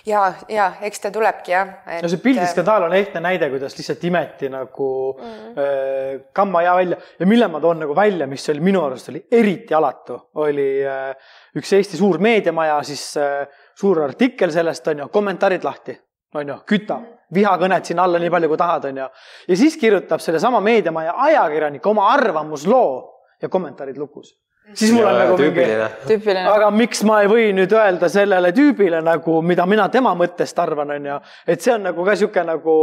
ja, 0.07 0.33
ja 0.49 0.67
eks 0.87 1.03
ta 1.03 1.11
tulebki 1.13 1.53
jah 1.53 1.71
et.... 1.87 2.03
no 2.03 2.11
see 2.11 2.23
pildiskandaal 2.23 2.87
on 2.87 2.95
ehtne 2.97 3.23
näide, 3.25 3.51
kuidas 3.53 3.77
lihtsalt 3.79 4.05
imeti 4.09 4.51
nagu 4.53 4.89
mm. 5.17 5.39
äh, 5.53 6.21
kammaja 6.37 6.75
välja 6.77 6.99
ja 7.21 7.29
mille 7.29 7.49
ma 7.53 7.61
toon 7.61 7.83
nagu 7.85 7.97
välja, 7.97 8.27
mis 8.31 8.49
oli 8.53 8.65
minu 8.65 8.83
arust 8.85 9.11
oli 9.13 9.23
eriti 9.31 9.77
alatu, 9.77 10.19
oli 10.43 10.69
äh, 10.87 11.15
üks 11.57 11.73
Eesti 11.77 12.01
suur 12.01 12.21
meediamaja, 12.23 12.81
siis 12.87 13.05
äh, 13.21 13.47
suur 13.79 14.03
artikkel 14.05 14.53
sellest 14.55 14.89
on 14.93 15.05
ju, 15.05 15.09
kommentaarid 15.13 15.65
lahti, 15.67 15.97
on 16.35 16.55
ju, 16.55 16.61
kütab 16.69 17.09
vihakõnet 17.35 17.87
sinna 17.87 18.05
alla 18.09 18.19
nii 18.19 18.31
palju, 18.33 18.51
kui 18.51 18.59
tahad, 18.59 18.91
on 18.91 19.05
ju. 19.05 19.09
ja 19.49 19.57
siis 19.57 19.77
kirjutab 19.81 20.23
sellesama 20.23 20.63
meediamaja 20.65 21.15
ajakirjanik 21.31 21.87
oma 21.87 22.11
arvamusloo 22.15 22.95
ja 23.43 23.49
kommentaarid 23.49 23.99
lukus 23.99 24.35
siis 24.75 24.93
mul 24.95 25.07
on 25.07 25.19
nagu 25.19 25.37
mingi, 25.41 26.37
aga 26.51 26.71
miks 26.75 27.03
ma 27.09 27.21
ei 27.25 27.31
või 27.31 27.49
nüüd 27.57 27.73
öelda 27.75 28.09
sellele 28.13 28.53
tüübile 28.57 29.03
nagu, 29.05 29.41
mida 29.47 29.67
mina 29.71 29.89
tema 29.93 30.13
mõttest 30.19 30.59
arvan, 30.63 30.95
on 30.97 31.11
ju, 31.11 31.19
et 31.51 31.65
see 31.65 31.75
on 31.75 31.85
nagu 31.89 32.07
ka 32.07 32.17
sihuke 32.19 32.45
nagu 32.47 32.77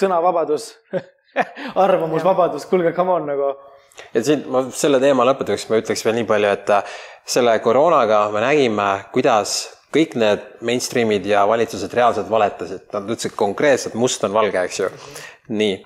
sõnavabadus 0.00 0.70
arvamusvabadus, 1.84 2.66
kuulge, 2.70 2.94
come 2.96 3.16
on 3.18 3.30
nagu. 3.32 3.54
ja 4.14 4.24
siin 4.24 4.44
ma 4.50 4.66
selle 4.74 5.00
teema 5.02 5.26
lõpetuseks 5.28 5.70
ma 5.70 5.80
ütleks 5.82 6.04
veel 6.06 6.18
nii 6.20 6.28
palju, 6.30 6.52
et 6.58 6.74
äh, 6.74 6.98
selle 7.36 7.56
koroonaga 7.64 8.26
me 8.34 8.44
nägime, 8.44 8.90
kuidas 9.14 9.56
kõik 9.94 10.16
need 10.18 10.46
mainstream'id 10.66 11.26
ja 11.30 11.44
valitsused 11.46 11.92
reaalselt 11.94 12.30
valetasid, 12.30 12.88
nad 12.92 13.06
ütlesid 13.06 13.36
konkreetselt 13.38 13.94
must 13.98 14.24
on 14.26 14.34
valge, 14.34 14.64
eks 14.66 14.80
ju. 14.80 14.90
nii 15.54 15.76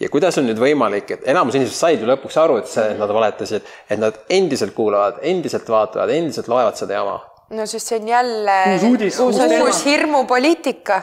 ja 0.00 0.10
kuidas 0.10 0.38
on 0.40 0.48
nüüd 0.48 0.58
võimalik, 0.60 1.10
et 1.14 1.28
enamus 1.30 1.58
inimesed 1.58 1.76
said 1.76 2.02
ju 2.02 2.08
lõpuks 2.08 2.38
aru, 2.42 2.58
et 2.62 2.70
see, 2.70 2.86
et 2.94 3.00
nad 3.00 3.12
valetasid, 3.14 3.68
et 3.88 4.00
nad 4.00 4.16
endiselt 4.32 4.74
kuulavad, 4.76 5.20
endiselt 5.22 5.68
vaatavad, 5.70 6.10
endiselt 6.14 6.50
loevad 6.50 6.78
seda 6.80 6.98
jama? 7.00 7.20
no 7.54 7.66
sest 7.68 7.90
see 7.90 8.00
on 8.00 8.08
jälle 8.08 8.54
uus 8.72 8.86
uudis, 8.88 9.18
uus, 9.20 9.38
uus 9.60 9.82
hirmupoliitika 9.86 11.02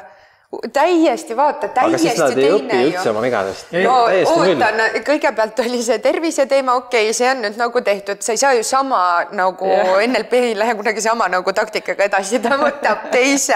täiesti, 0.73 1.37
vaata, 1.37 1.67
täiesti 1.67 2.09
teine 2.35 2.83
ju. 2.83 3.09
oma 3.09 3.21
vigadest. 3.21 3.71
no 3.71 3.93
oota, 4.35 4.71
no 4.75 4.87
kõigepealt 5.07 5.59
oli 5.63 5.79
see 5.83 5.99
tervise 6.03 6.45
teema, 6.51 6.75
okei 6.75 7.05
okay,, 7.05 7.15
see 7.15 7.29
on 7.31 7.39
nüüd 7.45 7.59
nagu 7.59 7.81
tehtud, 7.85 8.19
sa 8.19 8.35
ei 8.35 8.41
saa 8.41 8.51
ju 8.57 8.65
sama 8.67 8.99
nagu 9.31 9.69
yeah. 9.69 10.01
NLP 10.09 10.41
ei 10.49 10.57
lähe 10.59 10.75
kunagi 10.75 11.01
sama 11.01 11.29
nagu 11.31 11.53
taktikaga 11.55 12.03
edasi, 12.09 12.41
ta 12.43 12.57
võtab 12.59 13.05
teise 13.15 13.55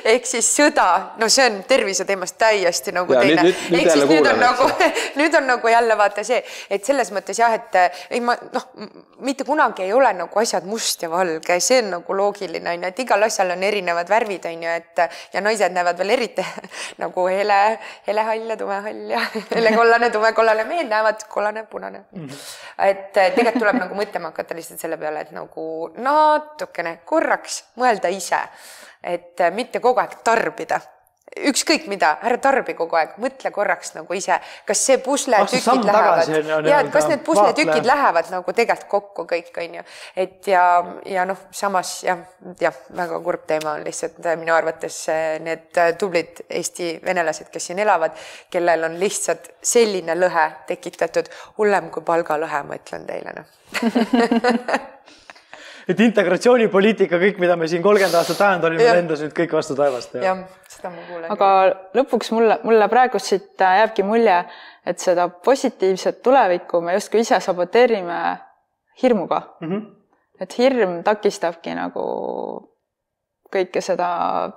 ehk 0.00 0.24
siis 0.30 0.48
sõda, 0.56 0.86
no 1.20 1.28
see 1.28 1.44
on 1.50 1.60
tervise 1.68 2.06
teemast 2.08 2.38
täiesti 2.40 2.96
nagu 2.96 3.18
ja, 3.18 3.20
teine. 3.20 3.44
ehk 3.76 3.92
siis 3.92 4.08
nüüd 4.08 4.32
on 4.32 4.40
nagu, 4.40 4.70
nüüd 5.20 5.36
on 5.42 5.48
nagu 5.52 5.74
jälle 5.74 5.98
vaata 6.00 6.24
see, 6.24 6.40
et 6.72 6.88
selles 6.88 7.12
mõttes 7.12 7.42
jah, 7.42 7.52
et 7.60 7.80
ei 8.16 8.24
ma 8.24 8.38
noh, 8.54 8.68
mitte 9.28 9.44
kunagi 9.44 9.84
ei 9.84 9.92
ole 9.92 10.14
nagu 10.22 10.40
asjad 10.40 10.64
must 10.64 11.04
ja 11.04 11.12
valge, 11.12 11.60
see 11.60 11.84
on 11.84 11.92
nagu 11.98 12.16
loogiline 12.16 12.72
on 12.72 12.88
ju, 12.88 12.94
et 12.94 13.04
igal 13.04 13.28
asjal 13.28 13.52
on 13.52 13.68
erinevad 13.68 14.08
värvid 14.08 14.48
on 14.54 14.66
ju, 14.70 14.80
et 14.80 15.06
ja 15.36 15.44
naised 15.44 15.76
näevad 15.76 16.00
veel 16.00 16.16
eriti 16.16 16.29
värviti 16.36 16.44
nagu 17.02 17.26
hele, 17.28 17.78
helehall 18.06 18.48
ja 18.50 18.56
tumehall 18.56 19.10
ja 19.10 19.20
helekollane, 19.54 20.10
tumekollane, 20.10 20.64
mehed 20.64 20.88
näevad 20.88 21.24
kollane, 21.28 21.66
punane 21.66 22.04
mm. 22.12 22.26
-hmm. 22.26 22.86
et 22.86 23.12
tegelikult 23.12 23.58
tuleb 23.58 23.76
nagu 23.76 23.94
mõtlema 23.94 24.30
hakata 24.30 24.54
lihtsalt 24.54 24.80
selle 24.80 24.96
peale, 24.96 25.20
et 25.20 25.30
nagu 25.30 25.90
natukene 25.96 27.00
korraks 27.04 27.64
mõelda 27.76 28.08
ise, 28.08 28.40
et 29.02 29.38
mitte 29.52 29.80
kogu 29.80 30.00
aeg 30.00 30.20
tarbida 30.24 30.80
ükskõik 31.30 31.86
mida, 31.90 32.10
ära 32.26 32.38
tarbi 32.42 32.74
kogu 32.74 32.96
aeg, 32.98 33.14
mõtle 33.22 33.52
korraks 33.54 33.94
nagu 33.94 34.14
ise, 34.16 34.40
kas 34.66 34.82
see 34.88 34.98
pusletükid 35.02 35.84
lähevad. 35.86 36.30
ja 36.66 36.80
et 36.80 36.90
kas 36.92 37.06
need 37.10 37.22
pusletükid 37.26 37.86
lähevad 37.86 38.32
nagu 38.34 38.54
tegelikult 38.56 38.88
kokku 38.90 39.26
kõik, 39.30 39.52
on 39.62 39.78
ju. 39.78 39.84
et 40.16 40.50
ja, 40.50 40.64
ja 41.06 41.24
noh, 41.28 41.38
samas 41.54 42.00
jah, 42.04 42.18
jah, 42.60 42.76
väga 42.98 43.20
kurb 43.22 43.46
teema 43.46 43.76
on 43.78 43.86
lihtsalt 43.86 44.18
minu 44.40 44.54
arvates 44.56 45.04
need 45.44 45.80
tublid 45.98 46.42
Eesti 46.50 46.96
venelased, 47.04 47.50
kes 47.52 47.70
siin 47.70 47.78
elavad, 47.78 48.16
kellel 48.50 48.90
on 48.90 48.98
lihtsalt 49.00 49.52
selline 49.62 50.18
lõhe 50.18 50.48
tekitatud, 50.66 51.30
hullem 51.58 51.92
kui 51.94 52.02
palgalõhe, 52.06 52.64
ma 52.66 52.80
ütlen 52.80 53.06
teile 53.06 53.38
noh 53.38 53.56
et 55.88 56.00
integratsioonipoliitika, 56.00 57.18
kõik, 57.22 57.38
mida 57.42 57.56
me 57.56 57.68
siin 57.70 57.82
kolmkümmend 57.82 58.16
aastat 58.18 58.40
ajanud 58.46 58.66
olime, 58.70 58.88
lendas 59.00 59.22
nüüd 59.24 59.34
kõik 59.36 59.54
vastu 59.56 59.76
taevast. 59.78 60.14
jah, 60.20 60.42
seda 60.68 60.92
ma 60.94 61.06
kuulen. 61.08 61.30
aga 61.36 61.50
lõpuks 62.00 62.32
mulle, 62.36 62.58
mulle 62.66 62.88
praegu 62.92 63.20
siit 63.22 63.60
jääbki 63.60 64.04
mulje, 64.06 64.38
et 64.86 64.98
seda 64.98 65.28
positiivset 65.28 66.22
tulevikku 66.22 66.80
me 66.84 66.96
justkui 66.98 67.24
ise 67.24 67.40
saboteerime 67.40 68.20
hirmuga 69.02 69.42
mm. 69.60 69.68
-hmm. 69.68 69.86
et 70.40 70.58
hirm 70.58 71.02
takistabki 71.04 71.74
nagu 71.74 72.06
kõike 73.50 73.82
seda, 73.82 74.08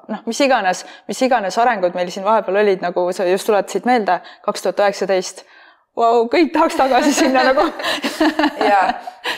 noh, 0.07 0.21
mis 0.29 0.39
iganes, 0.45 0.85
mis 1.07 1.21
iganes 1.25 1.57
arengud 1.57 1.95
meil 1.97 2.11
siin 2.13 2.25
vahepeal 2.25 2.61
olid, 2.61 2.81
nagu 2.83 3.07
sa 3.11 3.25
just 3.25 3.49
tuletasid 3.49 3.87
meelde, 3.89 4.19
kaks 4.45 4.61
tuhat 4.61 4.79
üheksateist 4.85 5.45
Vau, 5.93 6.23
kõik 6.25 6.49
tahaks 6.55 6.73
tagasi 6.79 7.13
sinna 7.13 7.43
nagu. 7.51 7.67
Ja, 8.63 8.79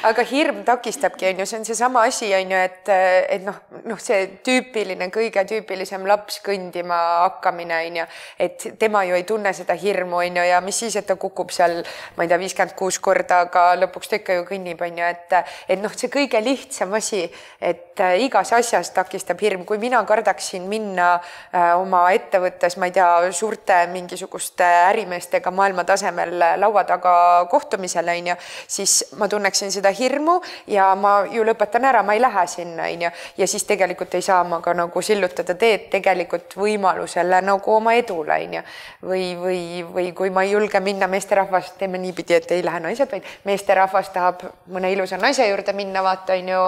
aga 0.07 0.23
hirm 0.29 0.61
takistabki, 0.65 1.27
on 1.27 1.39
ju, 1.41 1.45
see 1.49 1.57
on 1.59 1.65
seesama 1.67 2.03
asi, 2.07 2.29
on 2.37 2.51
ju, 2.53 2.59
et, 2.61 2.89
et 3.35 3.43
noh, 3.43 3.57
noh, 3.89 3.99
see 4.01 4.21
tüüpiline, 4.45 5.07
kõige 5.13 5.43
tüüpilisem 5.49 6.05
laps 6.07 6.37
kõndima 6.45 6.99
hakkamine, 7.25 7.79
on 7.89 7.99
ju, 7.99 8.05
et 8.45 8.65
tema 8.79 9.01
ju 9.05 9.17
ei 9.17 9.25
tunne 9.27 9.51
seda 9.57 9.75
hirmu, 9.81 10.19
on 10.21 10.39
ju, 10.39 10.45
ja 10.47 10.61
mis 10.63 10.79
siis, 10.83 10.95
et 10.99 11.07
ta 11.09 11.17
kukub 11.19 11.51
seal, 11.53 11.81
ma 12.15 12.25
ei 12.25 12.31
tea, 12.31 12.39
viiskümmend 12.41 12.75
kuus 12.77 12.99
korda, 13.03 13.41
aga 13.47 13.65
lõpuks 13.81 14.13
ta 14.13 14.21
ikka 14.21 14.39
ju 14.39 14.45
kõnnib, 14.47 14.85
on 14.85 15.01
ju, 15.01 15.09
et, 15.09 15.37
et 15.75 15.81
noh, 15.81 15.93
see 15.97 16.13
kõige 16.13 16.41
lihtsam 16.45 16.93
asi, 16.97 17.25
et 17.59 18.05
igas 18.21 18.53
asjas 18.55 18.93
takistab 18.95 19.41
hirm, 19.43 19.65
kui 19.67 19.81
mina 19.81 20.01
kardaksin 20.07 20.69
minna 20.69 21.15
äh, 21.17 21.73
oma 21.81 22.05
ettevõttes, 22.15 22.77
ma 22.77 22.89
ei 22.89 22.95
tea, 22.95 23.09
suurte 23.35 23.83
mingisuguste 23.91 24.65
ärimeestega 24.91 25.53
maailma 25.53 25.85
tasemel 25.87 26.44
laua 26.57 26.83
taga 26.87 27.13
kohtumisele, 27.51 28.17
on 28.19 28.27
ju, 28.31 28.35
siis 28.67 28.95
ma 29.19 29.27
tunneksin 29.31 29.71
seda 29.71 29.91
hirmu 29.95 30.39
ja 30.67 30.91
ma 30.95 31.15
ju 31.31 31.45
lõpetan 31.47 31.85
ära, 31.85 32.03
ma 32.03 32.15
ei 32.15 32.21
lähe 32.23 32.47
sinna, 32.47 32.89
on 32.91 33.07
ju, 33.07 33.13
ja 33.37 33.47
siis 33.47 33.63
tegelikult 33.67 34.15
ei 34.15 34.25
saa 34.25 34.43
ma 34.43 34.61
ka 34.61 34.73
nagu 34.77 35.01
sillutada 35.01 35.55
teed 35.59 35.89
tegelikult 35.93 36.57
võimalusele 36.59 37.41
nagu 37.45 37.75
oma 37.75 37.95
edule, 37.97 38.39
on 38.47 38.59
ju. 38.59 38.65
või, 39.05 39.23
või, 39.39 39.61
või 39.93 40.11
kui 40.17 40.29
ma 40.29 40.43
ei 40.43 40.51
julge 40.55 40.79
minna 40.79 41.07
meesterahvast, 41.11 41.77
teeme 41.79 42.01
niipidi, 42.01 42.39
et 42.39 42.51
ei 42.51 42.65
lähe 42.65 42.79
naised, 42.83 43.11
vaid 43.11 43.25
meesterahvas 43.45 44.11
tahab 44.13 44.45
mõne 44.71 44.91
ilusa 44.93 45.17
naise 45.21 45.47
juurde 45.49 45.73
minna, 45.73 46.03
vaata, 46.03 46.37
on 46.37 46.53
ju 46.53 46.61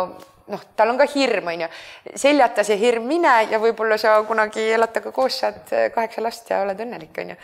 noh, 0.52 0.64
tal 0.76 0.92
on 0.94 1.00
ka 1.00 1.08
hirm, 1.12 1.50
on 1.52 1.66
ju. 1.66 1.70
seljata 2.16 2.66
see 2.68 2.78
hirm 2.82 3.08
mine 3.10 3.34
ja 3.52 3.60
võib-olla 3.62 3.98
sa 4.02 4.16
kunagi 4.28 4.64
elate 4.76 5.02
ka 5.04 5.12
koos, 5.16 5.40
saad 5.44 5.74
kaheksa 5.94 6.24
last 6.24 6.52
ja 6.52 6.62
oled 6.66 6.82
õnnelik, 6.86 7.14
on 7.24 7.34
ju. 7.34 7.38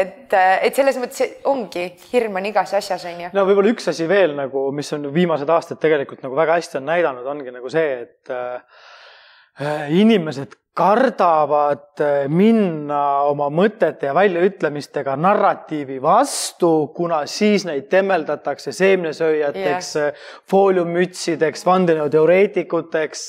et, 0.00 0.36
et 0.36 0.78
selles 0.78 1.00
mõttes 1.00 1.40
ongi, 1.50 1.88
hirm 2.12 2.40
on 2.40 2.48
igas 2.50 2.74
asjas, 2.78 3.08
on 3.10 3.24
ju. 3.26 3.32
no 3.36 3.46
võib-olla 3.48 3.74
üks 3.74 3.90
asi 3.94 4.08
veel 4.10 4.36
nagu, 4.38 4.68
mis 4.76 4.92
on 4.96 5.10
viimased 5.14 5.50
aastad 5.56 5.80
tegelikult 5.82 6.24
nagu 6.26 6.38
väga 6.38 6.58
hästi 6.60 6.80
on 6.80 6.88
näidanud, 6.92 7.26
ongi 7.34 7.54
nagu 7.54 7.72
see, 7.72 8.06
et 8.06 8.34
äh, 8.34 9.84
inimesed 9.94 10.56
kardavad 10.78 12.02
eh, 12.02 12.26
minna 12.30 13.00
oma 13.26 13.48
mõtete 13.50 14.08
ja 14.08 14.14
väljaütlemistega 14.14 15.16
narratiivi 15.18 15.98
vastu, 16.02 16.70
kuna 16.94 17.24
siis 17.30 17.64
neid 17.66 17.88
temmeldatakse 17.90 18.72
seemnesööjateks 18.76 19.90
yeah., 19.98 20.26
fooliummütsideks, 20.50 21.64
vandenõuteoreetikuteks, 21.66 23.24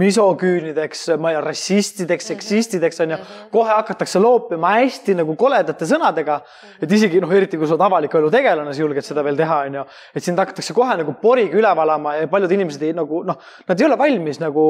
misoküünideks, 0.00 1.04
ma 1.20 1.32
ei 1.32 1.36
tea, 1.36 1.44
rassistideks, 1.44 2.24
mhm. 2.24 2.32
seksistideks 2.32 3.04
on 3.04 3.14
ju. 3.16 3.18
Mhm. 3.20 3.50
kohe 3.52 3.72
hakatakse 3.74 4.20
loopima 4.22 4.72
hästi 4.78 5.18
nagu 5.20 5.36
koledate 5.36 5.88
sõnadega, 5.88 6.40
et 6.82 6.92
isegi 6.92 7.20
noh, 7.20 7.32
eriti 7.32 7.60
kui 7.60 7.68
sa 7.68 7.76
oled 7.76 7.86
avaliku 7.86 8.20
elu 8.20 8.32
tegelane, 8.32 8.72
sa 8.72 8.84
julged 8.84 9.04
seda 9.04 9.24
veel 9.26 9.36
teha, 9.38 9.60
on 9.68 9.80
ju. 9.80 9.84
et 10.16 10.24
sind 10.24 10.40
hakatakse 10.40 10.74
kohe 10.76 10.96
nagu 11.02 11.16
poriga 11.20 11.60
üle 11.60 11.76
valama 11.76 12.16
ja 12.16 12.30
paljud 12.30 12.56
inimesed 12.56 12.82
ei 12.88 12.96
nagu 12.96 13.22
noh, 13.26 13.38
nad 13.68 13.80
ei 13.80 13.88
ole 13.88 13.98
valmis 14.00 14.40
nagu 14.40 14.66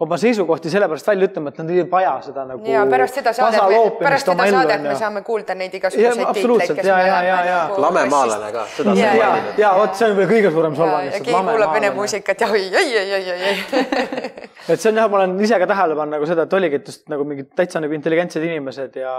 oma 0.00 0.18
seisukohti 0.20 0.72
sellepärast 0.72 1.12
välja 1.12 1.28
ütlema, 1.28 1.52
et 1.52 1.60
nad 1.60 1.65
on 1.70 1.90
vaja 1.90 2.12
seda 2.24 2.44
nagu. 2.48 2.62
ja 2.70 2.84
pärast 2.90 3.18
seda 3.20 3.32
saadet, 3.36 3.98
pärast 4.00 4.28
seda 4.30 4.46
saadet 4.50 4.82
me 4.82 4.94
saame 4.98 5.22
kuulda 5.26 5.54
neid 5.58 5.74
igasuguseid 5.78 6.32
tiitleid, 6.38 6.74
kes 6.78 6.88
ja, 6.88 6.98
ja, 7.06 7.20
ja, 7.26 7.38
ja. 7.46 7.58
Nagu 7.68 7.82
lamemaalane 7.86 8.50
ka, 8.54 8.66
seda 8.76 8.96
ja, 8.98 9.12
ja, 9.18 9.30
ja 9.60 9.72
vot 9.78 9.98
see 9.98 10.10
on 10.10 10.16
veel 10.20 10.30
kõige 10.30 10.52
suurem 10.54 10.76
solvang. 10.78 11.08
ja 11.08 11.20
keegi 11.20 11.44
kuulab 11.50 11.74
vene 11.78 11.92
muusikat 11.96 12.44
ja 12.44 12.50
oi, 12.52 12.64
oi, 12.82 12.88
oi, 13.02 13.06
oi, 13.18 13.38
oi. 13.50 13.54
et 14.72 14.82
see 14.82 14.90
on 14.90 15.00
jah, 15.02 15.08
ma 15.12 15.20
olen 15.20 15.36
ise 15.46 15.60
ka 15.62 15.70
tähele 15.70 15.98
pannud 15.98 16.18
nagu 16.18 16.28
seda, 16.30 16.46
et 16.48 16.58
oligi, 16.58 16.80
et 16.82 16.92
just 16.92 17.06
nagu 17.12 17.26
mingid 17.28 17.52
täitsa 17.58 17.82
nagu 17.82 17.96
intelligentsed 17.96 18.44
inimesed 18.46 19.00
ja 19.00 19.14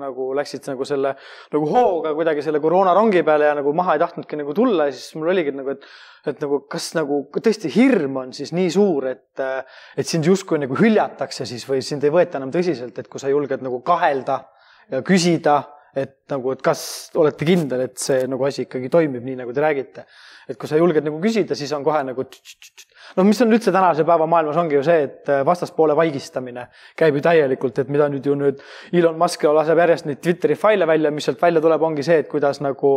nagu 0.00 0.30
läksid 0.38 0.68
nagu 0.72 0.88
selle 0.88 1.14
nagu 1.54 1.72
hooga 1.72 2.14
kuidagi 2.18 2.44
selle 2.46 2.62
koroonarongi 2.64 3.24
peale 3.26 3.50
ja 3.50 3.56
nagu 3.58 3.74
maha 3.76 3.96
ei 3.96 4.04
tahtnudki 4.04 4.40
nagu 4.42 4.56
tulla 4.56 4.88
ja 4.88 4.96
siis 4.96 5.14
mul 5.18 5.32
oligi 5.34 5.54
nagu, 5.54 5.76
et 5.76 5.86
et 6.26 6.40
nagu 6.42 6.60
kas 6.70 6.90
nagu 6.96 7.22
tõesti 7.34 7.70
hirm 7.72 8.16
on 8.24 8.32
siis 8.36 8.52
nii 8.56 8.70
suur, 8.74 9.06
et, 9.12 9.42
et 9.96 10.06
sind 10.06 10.26
justkui 10.26 10.60
nagu 10.62 10.76
hüljatakse 10.78 11.46
siis 11.46 11.66
või 11.68 11.82
sind 11.84 12.04
ei 12.04 12.14
võeta 12.14 12.40
enam 12.40 12.52
tõsiselt, 12.54 12.98
et 12.98 13.08
kui 13.08 13.20
sa 13.22 13.30
julged 13.32 13.62
nagu 13.64 13.80
kahelda 13.86 14.40
ja 14.90 15.02
küsida, 15.06 15.60
et 16.02 16.16
nagu, 16.32 16.52
et 16.54 16.62
kas 16.64 16.82
olete 17.18 17.46
kindel, 17.48 17.84
et 17.88 17.96
see 18.00 18.26
nagu 18.30 18.44
asi 18.48 18.66
ikkagi 18.66 18.90
toimib 18.92 19.24
nii, 19.24 19.38
nagu 19.42 19.54
te 19.54 19.64
räägite. 19.64 20.04
et 20.48 20.56
kui 20.56 20.68
sa 20.68 20.78
julged 20.80 21.04
nagu 21.04 21.18
küsida, 21.20 21.52
siis 21.58 21.72
on 21.76 21.82
kohe 21.84 22.00
nagu 22.08 22.24
noh, 22.24 23.24
mis 23.26 23.40
on 23.44 23.52
üldse 23.52 23.72
tänase 23.72 24.04
päeva 24.08 24.26
maailmas 24.26 24.56
ongi 24.56 24.78
ju 24.78 24.84
see, 24.86 25.02
et 25.04 25.32
vastaspoole 25.44 25.96
vaigistamine 25.96 26.68
käib 26.96 27.18
ju 27.18 27.24
täielikult, 27.24 27.82
et 27.82 27.90
mida 27.92 28.08
nüüd 28.08 28.24
ju 28.24 28.36
nüüd 28.38 28.62
Elon 28.92 29.18
Musk 29.20 29.44
laseb 29.44 29.80
järjest 29.84 30.08
neid 30.08 30.22
Twitteri 30.24 30.56
faile 30.56 30.88
välja, 30.88 31.12
mis 31.12 31.28
sealt 31.28 31.42
välja 31.42 31.60
tuleb, 31.64 31.84
ongi 31.84 32.06
see, 32.06 32.22
et 32.24 32.32
kuidas 32.32 32.62
nagu 32.64 32.94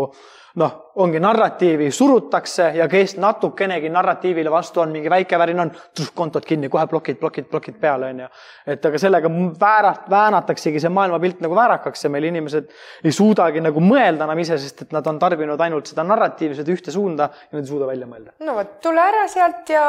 noh, 0.60 0.72
ongi 0.99 1.20
narratiivi 1.24 1.88
surutakse 1.95 2.72
ja 2.76 2.88
kes 2.91 3.16
natukenegi 3.22 3.89
narratiivile 3.89 4.52
vastu 4.52 4.82
on, 4.84 4.91
mingi 4.91 5.10
väike 5.10 5.39
värin 5.39 5.64
on, 5.64 5.72
kontod 6.16 6.45
kinni, 6.47 6.70
kohe 6.70 6.84
plokid, 6.91 7.20
plokid, 7.22 7.47
plokid 7.52 7.78
peale, 7.80 8.10
onju. 8.12 8.28
et 8.68 8.86
aga 8.86 8.99
sellega 8.99 9.32
väärat-, 9.62 10.10
väänataksegi 10.12 10.84
see 10.84 10.91
maailmapilt 10.91 11.39
nagu 11.45 11.56
väärakaks 11.56 12.04
ja 12.04 12.12
meil 12.12 12.28
inimesed 12.32 12.68
ei 13.04 13.14
suudagi 13.16 13.64
nagu 13.64 13.84
mõelda 13.84 14.28
enam 14.28 14.42
ise, 14.44 14.58
sest 14.62 14.86
et 14.88 14.96
nad 14.96 15.08
on 15.08 15.20
tarbinud 15.22 15.62
ainult 15.62 15.92
seda 15.92 16.06
narratiivi, 16.08 16.58
seda 16.58 16.74
ühte 16.74 16.94
suunda 16.94 17.30
ja 17.32 17.58
nad 17.58 17.64
ei 17.64 17.72
suuda 17.72 17.89
välja 17.89 18.10
mõelda. 18.10 18.36
no 18.46 18.58
vot, 18.58 18.78
tule 18.84 19.02
ära 19.04 19.28
sealt 19.32 19.70
ja 19.72 19.86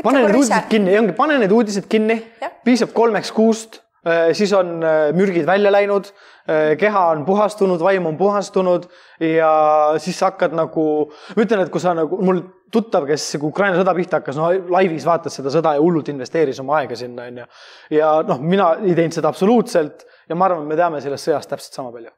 pane 0.00 0.24
need 0.24 0.36
uudised 0.36 0.68
kinni, 0.72 0.98
ongi, 0.98 1.16
pane 1.16 1.38
need 1.42 1.54
uudised 1.54 1.88
kinni, 1.90 2.18
piisab 2.66 2.94
kolmeks 2.96 3.32
kuust. 3.36 3.80
Äh, 4.02 4.32
siis 4.34 4.50
on 4.58 4.80
äh, 4.82 5.12
mürgid 5.14 5.44
välja 5.46 5.70
läinud, 5.70 6.08
äh, 6.50 6.72
keha 6.74 7.04
on 7.12 7.20
puhastunud, 7.22 7.78
vaim 7.78 8.08
on 8.10 8.16
puhastunud 8.18 8.88
ja 9.22 9.50
siis 10.02 10.18
sa 10.18 10.32
hakkad 10.32 10.56
nagu, 10.58 10.86
ma 11.36 11.44
ütlen, 11.44 11.62
et 11.62 11.70
kui 11.70 11.82
sa 11.82 11.92
nagu, 11.94 12.18
mul 12.18 12.40
tuttav, 12.74 13.06
kes 13.06 13.28
Ukraina 13.38 13.78
sõda 13.78 13.94
pihta 13.94 14.18
hakkas, 14.18 14.40
no 14.40 14.48
laivis 14.74 15.06
vaatas 15.06 15.38
seda 15.38 15.52
sõda 15.54 15.76
ja 15.76 15.84
hullult 15.84 16.10
investeeris 16.10 16.58
oma 16.64 16.80
aega 16.80 16.98
sinna, 16.98 17.28
onju. 17.30 17.46
ja 17.94 18.10
noh, 18.26 18.42
mina 18.42 18.72
ei 18.80 18.96
teinud 18.98 19.20
seda 19.20 19.30
absoluutselt 19.30 20.02
ja 20.26 20.34
ma 20.34 20.50
arvan, 20.50 20.66
me 20.66 20.80
teame 20.80 21.04
sellest 21.04 21.30
sõjast 21.30 21.54
täpselt 21.54 21.78
sama 21.78 21.94
palju 21.94 22.10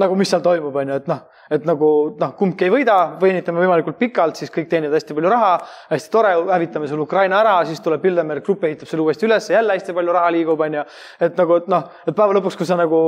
nagu 0.00 0.16
mis 0.16 0.30
seal 0.32 0.42
toimub, 0.44 0.76
on 0.80 0.88
ju, 0.88 0.96
et 1.02 1.08
noh, 1.10 1.20
et 1.52 1.66
nagu 1.68 1.88
noh, 2.20 2.30
kumbki 2.38 2.66
ei 2.66 2.72
võida, 2.72 2.96
võinitame 3.20 3.60
võimalikult 3.60 3.98
pikalt, 4.00 4.38
siis 4.40 4.52
kõik 4.52 4.70
teenivad 4.70 4.96
hästi 4.96 5.16
palju 5.16 5.32
raha, 5.32 5.50
hästi 5.90 6.12
tore, 6.12 6.30
hävitame 6.48 6.88
selle 6.88 7.04
Ukraina 7.04 7.40
ära, 7.42 7.54
siis 7.68 7.82
tuleb 7.84 8.00
Bilderberg 8.04 8.44
Grupp 8.46 8.64
ehitab 8.68 8.88
selle 8.88 9.04
uuesti 9.04 9.28
üles, 9.28 9.50
jälle 9.52 9.76
hästi 9.76 9.94
palju 9.96 10.14
raha 10.16 10.30
liigub, 10.32 10.60
on 10.64 10.78
ju. 10.78 10.84
et 11.28 11.36
nagu, 11.40 11.58
et 11.60 11.68
noh, 11.72 11.88
et 12.06 12.16
päeva 12.16 12.36
lõpuks, 12.38 12.56
kui 12.56 12.68
sa 12.68 12.78
nagu 12.80 13.02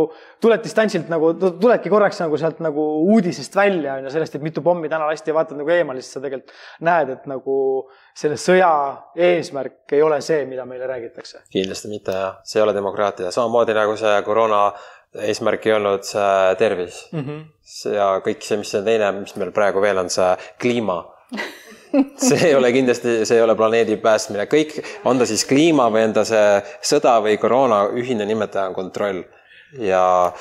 tuled 0.44 0.64
distantsilt 0.64 1.08
nagu, 1.12 1.32
tuledki 1.40 1.92
korraks 1.92 2.20
nagu 2.20 2.40
sealt 2.40 2.60
nagu 2.64 2.84
uudisest 3.14 3.56
välja, 3.56 3.96
on 3.98 4.08
ju, 4.08 4.14
sellest, 4.18 4.36
et 4.36 4.44
mitu 4.44 4.64
pommi 4.64 4.90
täna 4.92 5.08
lasti 5.08 5.32
ja 5.32 5.38
vaatad 5.38 5.60
nagu 5.60 5.72
eemale, 5.72 6.04
siis 6.04 6.18
sa 6.18 6.24
tegelikult 6.24 6.52
näed, 6.84 7.14
et 7.16 7.30
nagu 7.30 7.56
selle 8.14 8.36
sõja 8.40 8.72
eesmärk 9.16 9.96
ei 9.96 10.02
ole 10.04 10.20
see, 10.24 10.44
mida 10.50 10.66
meile 10.68 10.86
räägitakse. 10.90 11.46
kindlasti 11.54 11.88
mitte 11.88 12.12
jah, 12.12 12.36
see 12.44 12.60
ei 12.60 12.66
ole 12.66 12.76
demokraatia, 12.76 13.32
samamoodi 13.34 13.74
nagu 13.76 13.96
see 13.96 14.20
koroona 14.26 14.66
eesmärk 15.14 15.66
ei 15.66 15.76
olnud 15.76 16.06
see 16.06 16.54
tervis 16.58 17.04
mm. 17.12 17.20
-hmm. 17.20 17.94
ja 17.94 18.08
kõik 18.24 18.42
see, 18.42 18.58
mis 18.60 18.72
see 18.74 18.82
teine, 18.86 19.12
mis 19.20 19.36
meil 19.36 19.52
praegu 19.54 19.82
veel 19.82 19.98
on, 20.02 20.10
see 20.10 20.32
kliima 20.60 21.02
see 22.26 22.48
ei 22.48 22.54
ole 22.54 22.72
kindlasti, 22.72 23.22
see 23.26 23.38
ei 23.38 23.42
ole 23.42 23.54
planeedi 23.56 23.96
päästmine, 24.02 24.48
kõik, 24.50 24.76
on 25.04 25.18
ta 25.18 25.26
siis 25.26 25.44
kliima 25.46 25.86
või 25.94 26.08
on 26.08 26.16
ta 26.16 26.24
see 26.26 26.58
sõda 26.82 27.20
või 27.22 27.38
koroona, 27.38 27.84
ühine 27.94 28.26
nimetaja 28.26 28.68
on 28.68 28.74
kontroll 28.74 29.22
ja 29.78 30.32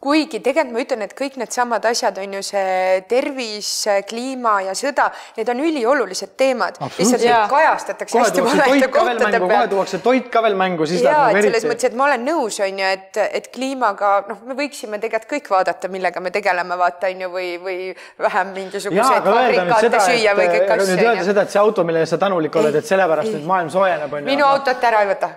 kuigi 0.00 0.40
tegelikult 0.44 0.74
ma 0.76 0.82
ütlen, 0.82 1.02
et 1.06 1.12
kõik 1.16 1.38
needsamad 1.40 1.84
asjad 1.88 2.18
on 2.20 2.34
ju 2.36 2.42
see 2.44 3.00
tervis, 3.08 3.70
kliima 4.08 4.58
ja 4.66 4.74
sõda, 4.76 5.08
need 5.38 5.48
on 5.48 5.62
üliolulised 5.64 6.34
teemad. 6.36 6.76
lihtsalt 6.98 7.24
neid 7.24 7.48
kajastatakse 7.50 8.20
hästi 8.20 8.44
valede 8.44 8.88
kohtade 8.92 9.40
peal. 9.40 9.46
kohe 9.48 9.70
tuuakse 9.72 10.00
toit 10.04 10.28
ka 10.32 10.42
veel 10.44 10.56
mängu, 10.58 10.86
siis 10.86 11.02
läheb 11.04 11.16
nagu 11.16 11.40
eriti. 11.40 11.48
selles 11.48 11.66
mõttes, 11.70 11.88
et 11.88 11.96
ma 11.96 12.04
olen 12.10 12.26
nõus, 12.28 12.58
on 12.66 12.82
ju, 12.82 12.90
et, 12.98 13.20
et 13.40 13.48
kliimaga 13.54 14.12
noh, 14.28 14.42
me 14.50 14.58
võiksime 14.58 15.00
tegelikult 15.00 15.32
kõik 15.32 15.50
vaadata, 15.54 15.90
millega 15.92 16.20
me 16.20 16.32
tegeleme, 16.34 16.78
vaata 16.78 17.10
on 17.14 17.24
ju, 17.24 17.32
või, 17.32 17.48
või 17.62 17.78
vähem 18.20 18.52
mingisuguseid 18.60 19.26
fabrikaate 19.30 20.02
süüa 20.10 20.36
või 20.36 20.50
kõik 20.52 20.74
asju. 20.76 20.90
nüüd 20.92 21.04
öelda 21.06 21.26
seda, 21.30 21.46
et 21.48 21.56
see 21.56 21.62
auto, 21.62 21.86
mille 21.88 22.04
eest 22.04 22.14
sa 22.14 22.20
tänulik 22.20 22.60
oled, 22.60 22.76
et 22.82 22.92
sellepärast 22.92 23.32
nüüd 23.32 23.48
maailm 23.48 23.72
soojeneb, 23.72 24.12
on 24.12 24.22
ju. 24.22 24.28
minu 24.28 24.46
autot 24.46 24.88
ära 24.90 25.02
ei 25.06 25.10
võta 25.14 25.32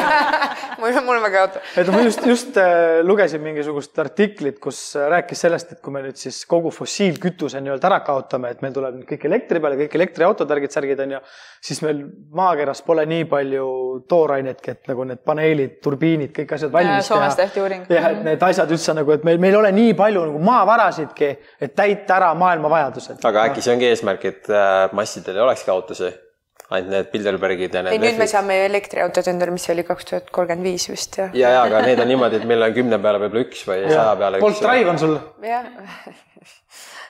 mul, 0.80 1.02
mul 1.02 1.18
on 1.18 1.26
väga 1.26 1.44
auto. 1.48 1.66
et 1.74 1.90
ma 1.90 2.06
just, 2.06 2.24
just 2.26 2.60
äh, 2.60 3.02
lugesin 3.04 3.42
mingisugust 3.42 3.79
mingisugust 3.80 3.98
artiklit, 3.98 4.58
kus 4.60 4.94
rääkis 4.94 5.40
sellest, 5.40 5.72
et 5.72 5.80
kui 5.80 5.92
me 5.92 6.02
nüüd 6.04 6.18
siis 6.18 6.44
kogu 6.48 6.70
fossiilkütuse 6.70 7.60
nii-öelda 7.60 7.88
ära 7.88 8.00
kaotame, 8.04 8.50
et 8.50 8.62
meil 8.62 8.74
tuleb 8.74 8.98
nüüd 8.98 9.08
kõik 9.08 9.24
elektri 9.28 9.60
peale, 9.60 9.78
kõik 9.80 9.96
elektriautod, 9.96 10.48
värgid, 10.48 10.72
särgid 10.74 11.00
on 11.00 11.16
ju, 11.16 11.20
siis 11.64 11.82
meil 11.84 12.02
maakeras 12.36 12.82
pole 12.86 13.06
nii 13.08 13.26
palju 13.30 13.66
toorainetki, 14.10 14.70
et 14.70 14.90
nagu 14.90 15.04
need 15.08 15.22
paneelid, 15.24 15.76
turbiinid, 15.84 16.32
kõik 16.36 16.56
asjad 16.56 16.72
valmis 16.72 17.08
teha. 17.08 17.08
Soomes 17.08 17.38
tehti 17.40 17.64
uuring. 17.64 17.84
jah, 17.90 18.10
et 18.12 18.24
need 18.26 18.48
asjad 18.50 18.74
üldse 18.76 18.96
nagu, 18.96 19.14
et 19.16 19.28
meil, 19.28 19.40
meil 19.42 19.56
ei 19.56 19.60
ole 19.62 19.74
nii 19.76 19.94
palju 19.98 20.24
nagu 20.30 20.42
maavarasidki, 20.50 21.30
et 21.60 21.76
täita 21.76 22.18
ära 22.20 22.32
maailma 22.38 22.72
vajadused. 22.72 23.22
aga 23.24 23.48
äkki 23.50 23.64
see 23.64 23.76
ongi 23.76 23.88
eesmärk, 23.90 24.26
et 24.28 24.50
äh, 24.52 24.90
massidel 24.96 25.40
ei 25.40 25.48
olekski 25.48 25.72
autosid? 25.72 26.26
Ainult 26.70 26.94
need 26.94 27.10
Bilderbergid 27.12 27.74
ja 27.74 27.84
need. 27.84 27.96
ei, 27.96 28.02
nüüd 28.02 28.20
me 28.20 28.30
saame 28.30 28.56
elektriautod 28.68 29.30
endale, 29.32 29.54
mis 29.56 29.68
oli 29.74 29.84
kaks 29.86 30.10
tuhat 30.10 30.32
kolmkümmend 30.34 30.70
viis 30.70 30.88
vist 30.90 31.20
jah. 31.20 31.34
ja, 31.34 31.54
ja 31.56 31.62
aga 31.66 31.84
need 31.86 32.02
on 32.02 32.10
niimoodi, 32.14 32.40
et 32.40 32.48
meil 32.48 32.66
on 32.68 32.74
kümne 32.76 33.00
peale 33.02 33.22
võib-olla 33.24 33.46
üks 33.48 33.62
või 33.68 33.84
saja 33.88 34.16
peale. 34.20 34.42
Bolt 34.42 34.64
Drive 34.64 34.94
on 34.94 35.00
sul? 35.02 35.16
jah 35.46 35.70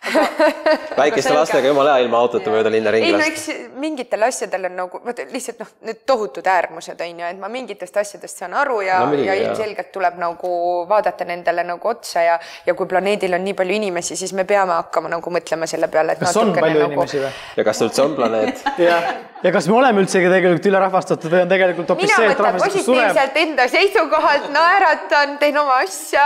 väikeste 0.97 1.33
lastega 1.35 1.69
jumala 1.69 1.95
hea 1.95 2.07
ilma 2.07 2.21
autota 2.25 2.51
mööda 2.53 2.71
linna 2.73 2.93
ringi 2.95 3.11
lasta. 3.13 3.27
ei 3.27 3.33
no 3.33 3.65
eks 3.67 3.75
mingitel 3.81 4.23
asjadel 4.25 4.69
on 4.71 4.77
nagu 4.79 5.01
vaata 5.05 5.27
lihtsalt 5.29 5.61
noh, 5.61 5.73
need 5.89 6.01
tohutud 6.09 6.47
äärmused 6.49 7.03
on 7.05 7.21
ju, 7.21 7.27
et 7.29 7.41
ma 7.41 7.51
mingitest 7.53 7.99
asjadest 8.01 8.41
saan 8.41 8.55
aru 8.57 8.81
ja 8.87 9.03
no,, 9.05 9.19
ja 9.21 9.37
ilmselgelt 9.37 9.91
tuleb 9.93 10.17
nagu 10.21 10.53
vaadata 10.89 11.27
nendele 11.29 11.65
nagu 11.69 11.93
otsa 11.93 12.25
ja, 12.25 12.39
ja 12.67 12.75
kui 12.79 12.89
planeedil 12.89 13.37
on 13.37 13.45
nii 13.45 13.57
palju 13.59 13.77
inimesi, 13.77 14.17
siis 14.17 14.33
me 14.37 14.47
peame 14.49 14.73
hakkama 14.79 15.13
nagu 15.13 15.35
mõtlema 15.37 15.69
selle 15.69 15.91
peale, 15.93 16.17
et. 16.17 16.25
kas 16.25 16.39
on 16.41 16.55
palju 16.57 16.81
nagu... 16.81 16.97
inimesi 16.97 17.21
või? 17.21 17.35
ja 17.61 17.67
kas 17.69 17.85
üldse 17.85 18.07
on 18.07 18.17
planeet 18.17 18.65
jah, 18.89 19.11
ja 19.45 19.53
kas 19.53 19.69
me 19.69 19.77
oleme 19.83 20.05
üldsegi 20.07 20.33
tegelikult 20.33 20.71
ülerahvastatud 20.73 21.37
või 21.37 21.45
on 21.45 21.53
tegelikult 21.53 21.93
hoopis 21.93 22.15
see, 22.15 22.33
et 22.33 22.43
rahvastik 22.47 22.87
sureb? 22.89 23.05
positiivselt 23.11 23.39
enda 23.45 23.69
seisukohalt 23.77 24.49
naeratan, 24.57 25.37
teen 25.45 25.61
oma 25.61 25.77
asja 25.85 26.25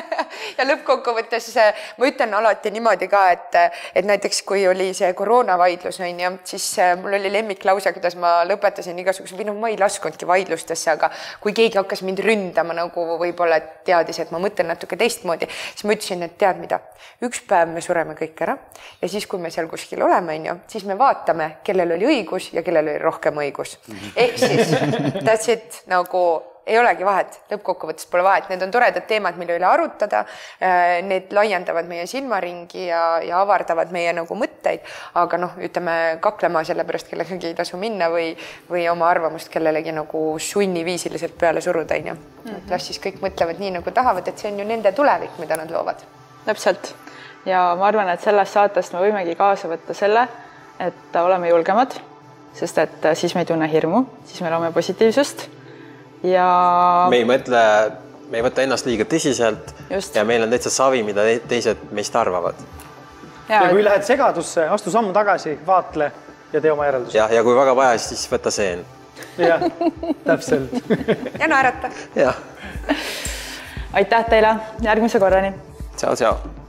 ja 0.56 0.68
lõppkokkuvõttes 0.72 1.52
ma 2.00 2.08
ütlen 2.08 2.39
alati 2.40 2.72
niimoodi 2.74 3.08
ka, 3.10 3.22
et, 3.34 3.58
et 3.94 4.06
näiteks 4.08 4.42
kui 4.48 4.64
oli 4.68 4.90
see 4.96 5.12
koroonavaidlus 5.16 6.00
on 6.04 6.22
ju, 6.24 6.32
siis 6.52 6.66
äh, 6.82 6.92
mul 7.00 7.16
oli 7.20 7.32
lemmiklause, 7.32 7.92
kuidas 7.96 8.16
ma 8.20 8.40
lõpetasin 8.48 8.98
igasuguse 9.02 9.38
või 9.38 9.48
noh, 9.50 9.58
ma 9.60 9.70
ei 9.72 9.78
laskunudki 9.80 10.28
vaidlustesse, 10.28 10.90
aga 10.94 11.10
kui 11.42 11.54
keegi 11.56 11.78
hakkas 11.80 12.04
mind 12.06 12.22
ründama 12.24 12.76
nagu 12.76 13.06
võib-olla 13.20 13.60
teadis, 13.86 14.22
et 14.22 14.34
ma 14.34 14.42
mõtlen 14.42 14.70
natuke 14.72 14.98
teistmoodi, 15.00 15.48
siis 15.74 15.86
ma 15.88 15.96
ütlesin, 15.96 16.26
et 16.26 16.36
tead 16.40 16.60
mida, 16.62 16.80
üks 17.26 17.44
päev 17.48 17.72
me 17.74 17.84
sureme 17.84 18.16
kõik 18.18 18.44
ära 18.46 18.56
ja 19.00 19.08
siis, 19.08 19.26
kui 19.30 19.42
me 19.42 19.52
seal 19.54 19.68
kuskil 19.70 20.02
oleme, 20.06 20.38
on 20.40 20.50
ju, 20.50 20.58
siis 20.74 20.86
me 20.88 20.98
vaatame, 20.98 21.56
kellel 21.66 21.96
oli 21.96 22.10
õigus 22.14 22.50
ja 22.56 22.64
kellel 22.66 22.88
oli 22.88 23.00
rohkem 23.02 23.40
õigus. 23.44 23.78
ehk 24.16 24.38
siis 24.38 24.74
that's 25.26 25.50
it 25.52 25.82
nagu 25.90 26.49
ei 26.66 26.78
olegi 26.78 27.04
vahet, 27.04 27.38
lõppkokkuvõttes 27.50 28.06
pole 28.10 28.24
vahet, 28.24 28.48
need 28.50 28.62
on 28.62 28.72
toredad 28.74 29.06
teemad, 29.08 29.38
mille 29.40 29.56
üle 29.58 29.66
arutada. 29.66 30.22
Äh, 30.62 31.00
need 31.06 31.32
laiendavad 31.34 31.88
meie 31.90 32.06
silmaringi 32.10 32.86
ja, 32.86 33.02
ja 33.24 33.40
avardavad 33.42 33.92
meie 33.94 34.12
nagu 34.16 34.36
mõtteid, 34.38 34.84
aga 35.20 35.40
noh, 35.40 35.56
ütleme 35.62 35.96
kaklema 36.22 36.62
selle 36.66 36.84
pärast 36.88 37.10
kellegagi 37.10 37.50
ei 37.50 37.58
tasu 37.58 37.80
minna 37.80 38.10
või, 38.12 38.32
või 38.70 38.86
oma 38.92 39.08
arvamust 39.10 39.50
kellelegi 39.52 39.94
nagu 39.96 40.24
sunniviisiliselt 40.38 41.36
peale 41.40 41.62
suruda, 41.64 41.98
onju. 42.00 42.16
et 42.56 42.72
las 42.72 42.86
siis 42.86 43.00
kõik 43.02 43.20
mõtlevad 43.24 43.60
nii, 43.62 43.76
nagu 43.78 43.94
tahavad, 43.94 44.28
et 44.28 44.38
see 44.38 44.52
on 44.52 44.60
ju 44.62 44.68
nende 44.68 44.92
tulevik, 44.96 45.38
mida 45.42 45.58
nad 45.60 45.70
loovad. 45.72 46.04
täpselt 46.44 46.94
ja 47.46 47.70
ma 47.78 47.88
arvan, 47.88 48.08
et 48.08 48.22
sellest 48.22 48.56
saatest 48.56 48.94
me 48.94 49.02
võimegi 49.04 49.36
kaasa 49.38 49.68
võtta 49.70 49.96
selle, 49.96 50.26
et 50.80 51.16
oleme 51.20 51.50
julgemad, 51.50 51.96
sest 52.56 52.78
et 52.78 53.08
siis 53.14 53.34
me 53.34 53.44
ei 53.44 53.48
tunne 53.48 53.68
hirmu, 53.70 54.04
siis 54.24 54.42
me 54.44 54.52
loome 54.52 54.72
positiivsust 54.76 55.48
ja. 56.22 57.06
me 57.10 57.20
ei 57.20 57.26
mõtle, 57.28 57.62
me 58.30 58.40
ei 58.40 58.44
võta 58.44 58.64
ennast 58.64 58.88
liiga 58.88 59.06
tõsiselt 59.08 59.74
Just. 59.90 60.14
ja 60.16 60.24
meil 60.24 60.44
on 60.44 60.52
täitsa 60.52 60.72
savi, 60.74 61.02
mida 61.06 61.24
teised 61.48 61.90
meist 61.96 62.16
arvavad. 62.16 62.58
ja 63.48 63.64
kui 63.70 63.84
lähed 63.84 64.06
segadusse, 64.06 64.68
astu 64.68 64.92
samm 64.92 65.12
tagasi, 65.16 65.58
vaatle 65.66 66.12
ja 66.52 66.60
tee 66.60 66.72
oma 66.72 66.88
järeldused. 66.88 67.18
jah, 67.18 67.32
ja 67.32 67.44
kui 67.46 67.56
väga 67.56 67.76
vaja, 67.76 67.98
siis 67.98 68.26
võta 68.32 68.52
seen. 68.54 68.84
jah, 69.38 69.66
täpselt 70.24 70.74
ja 71.40 71.48
naerata. 71.48 71.92
jah. 72.14 72.40
aitäh 73.92 74.30
teile, 74.30 74.56
järgmise 74.82 75.20
korrani. 75.22 75.54
tšau, 75.96 76.16
tšau 76.16 76.59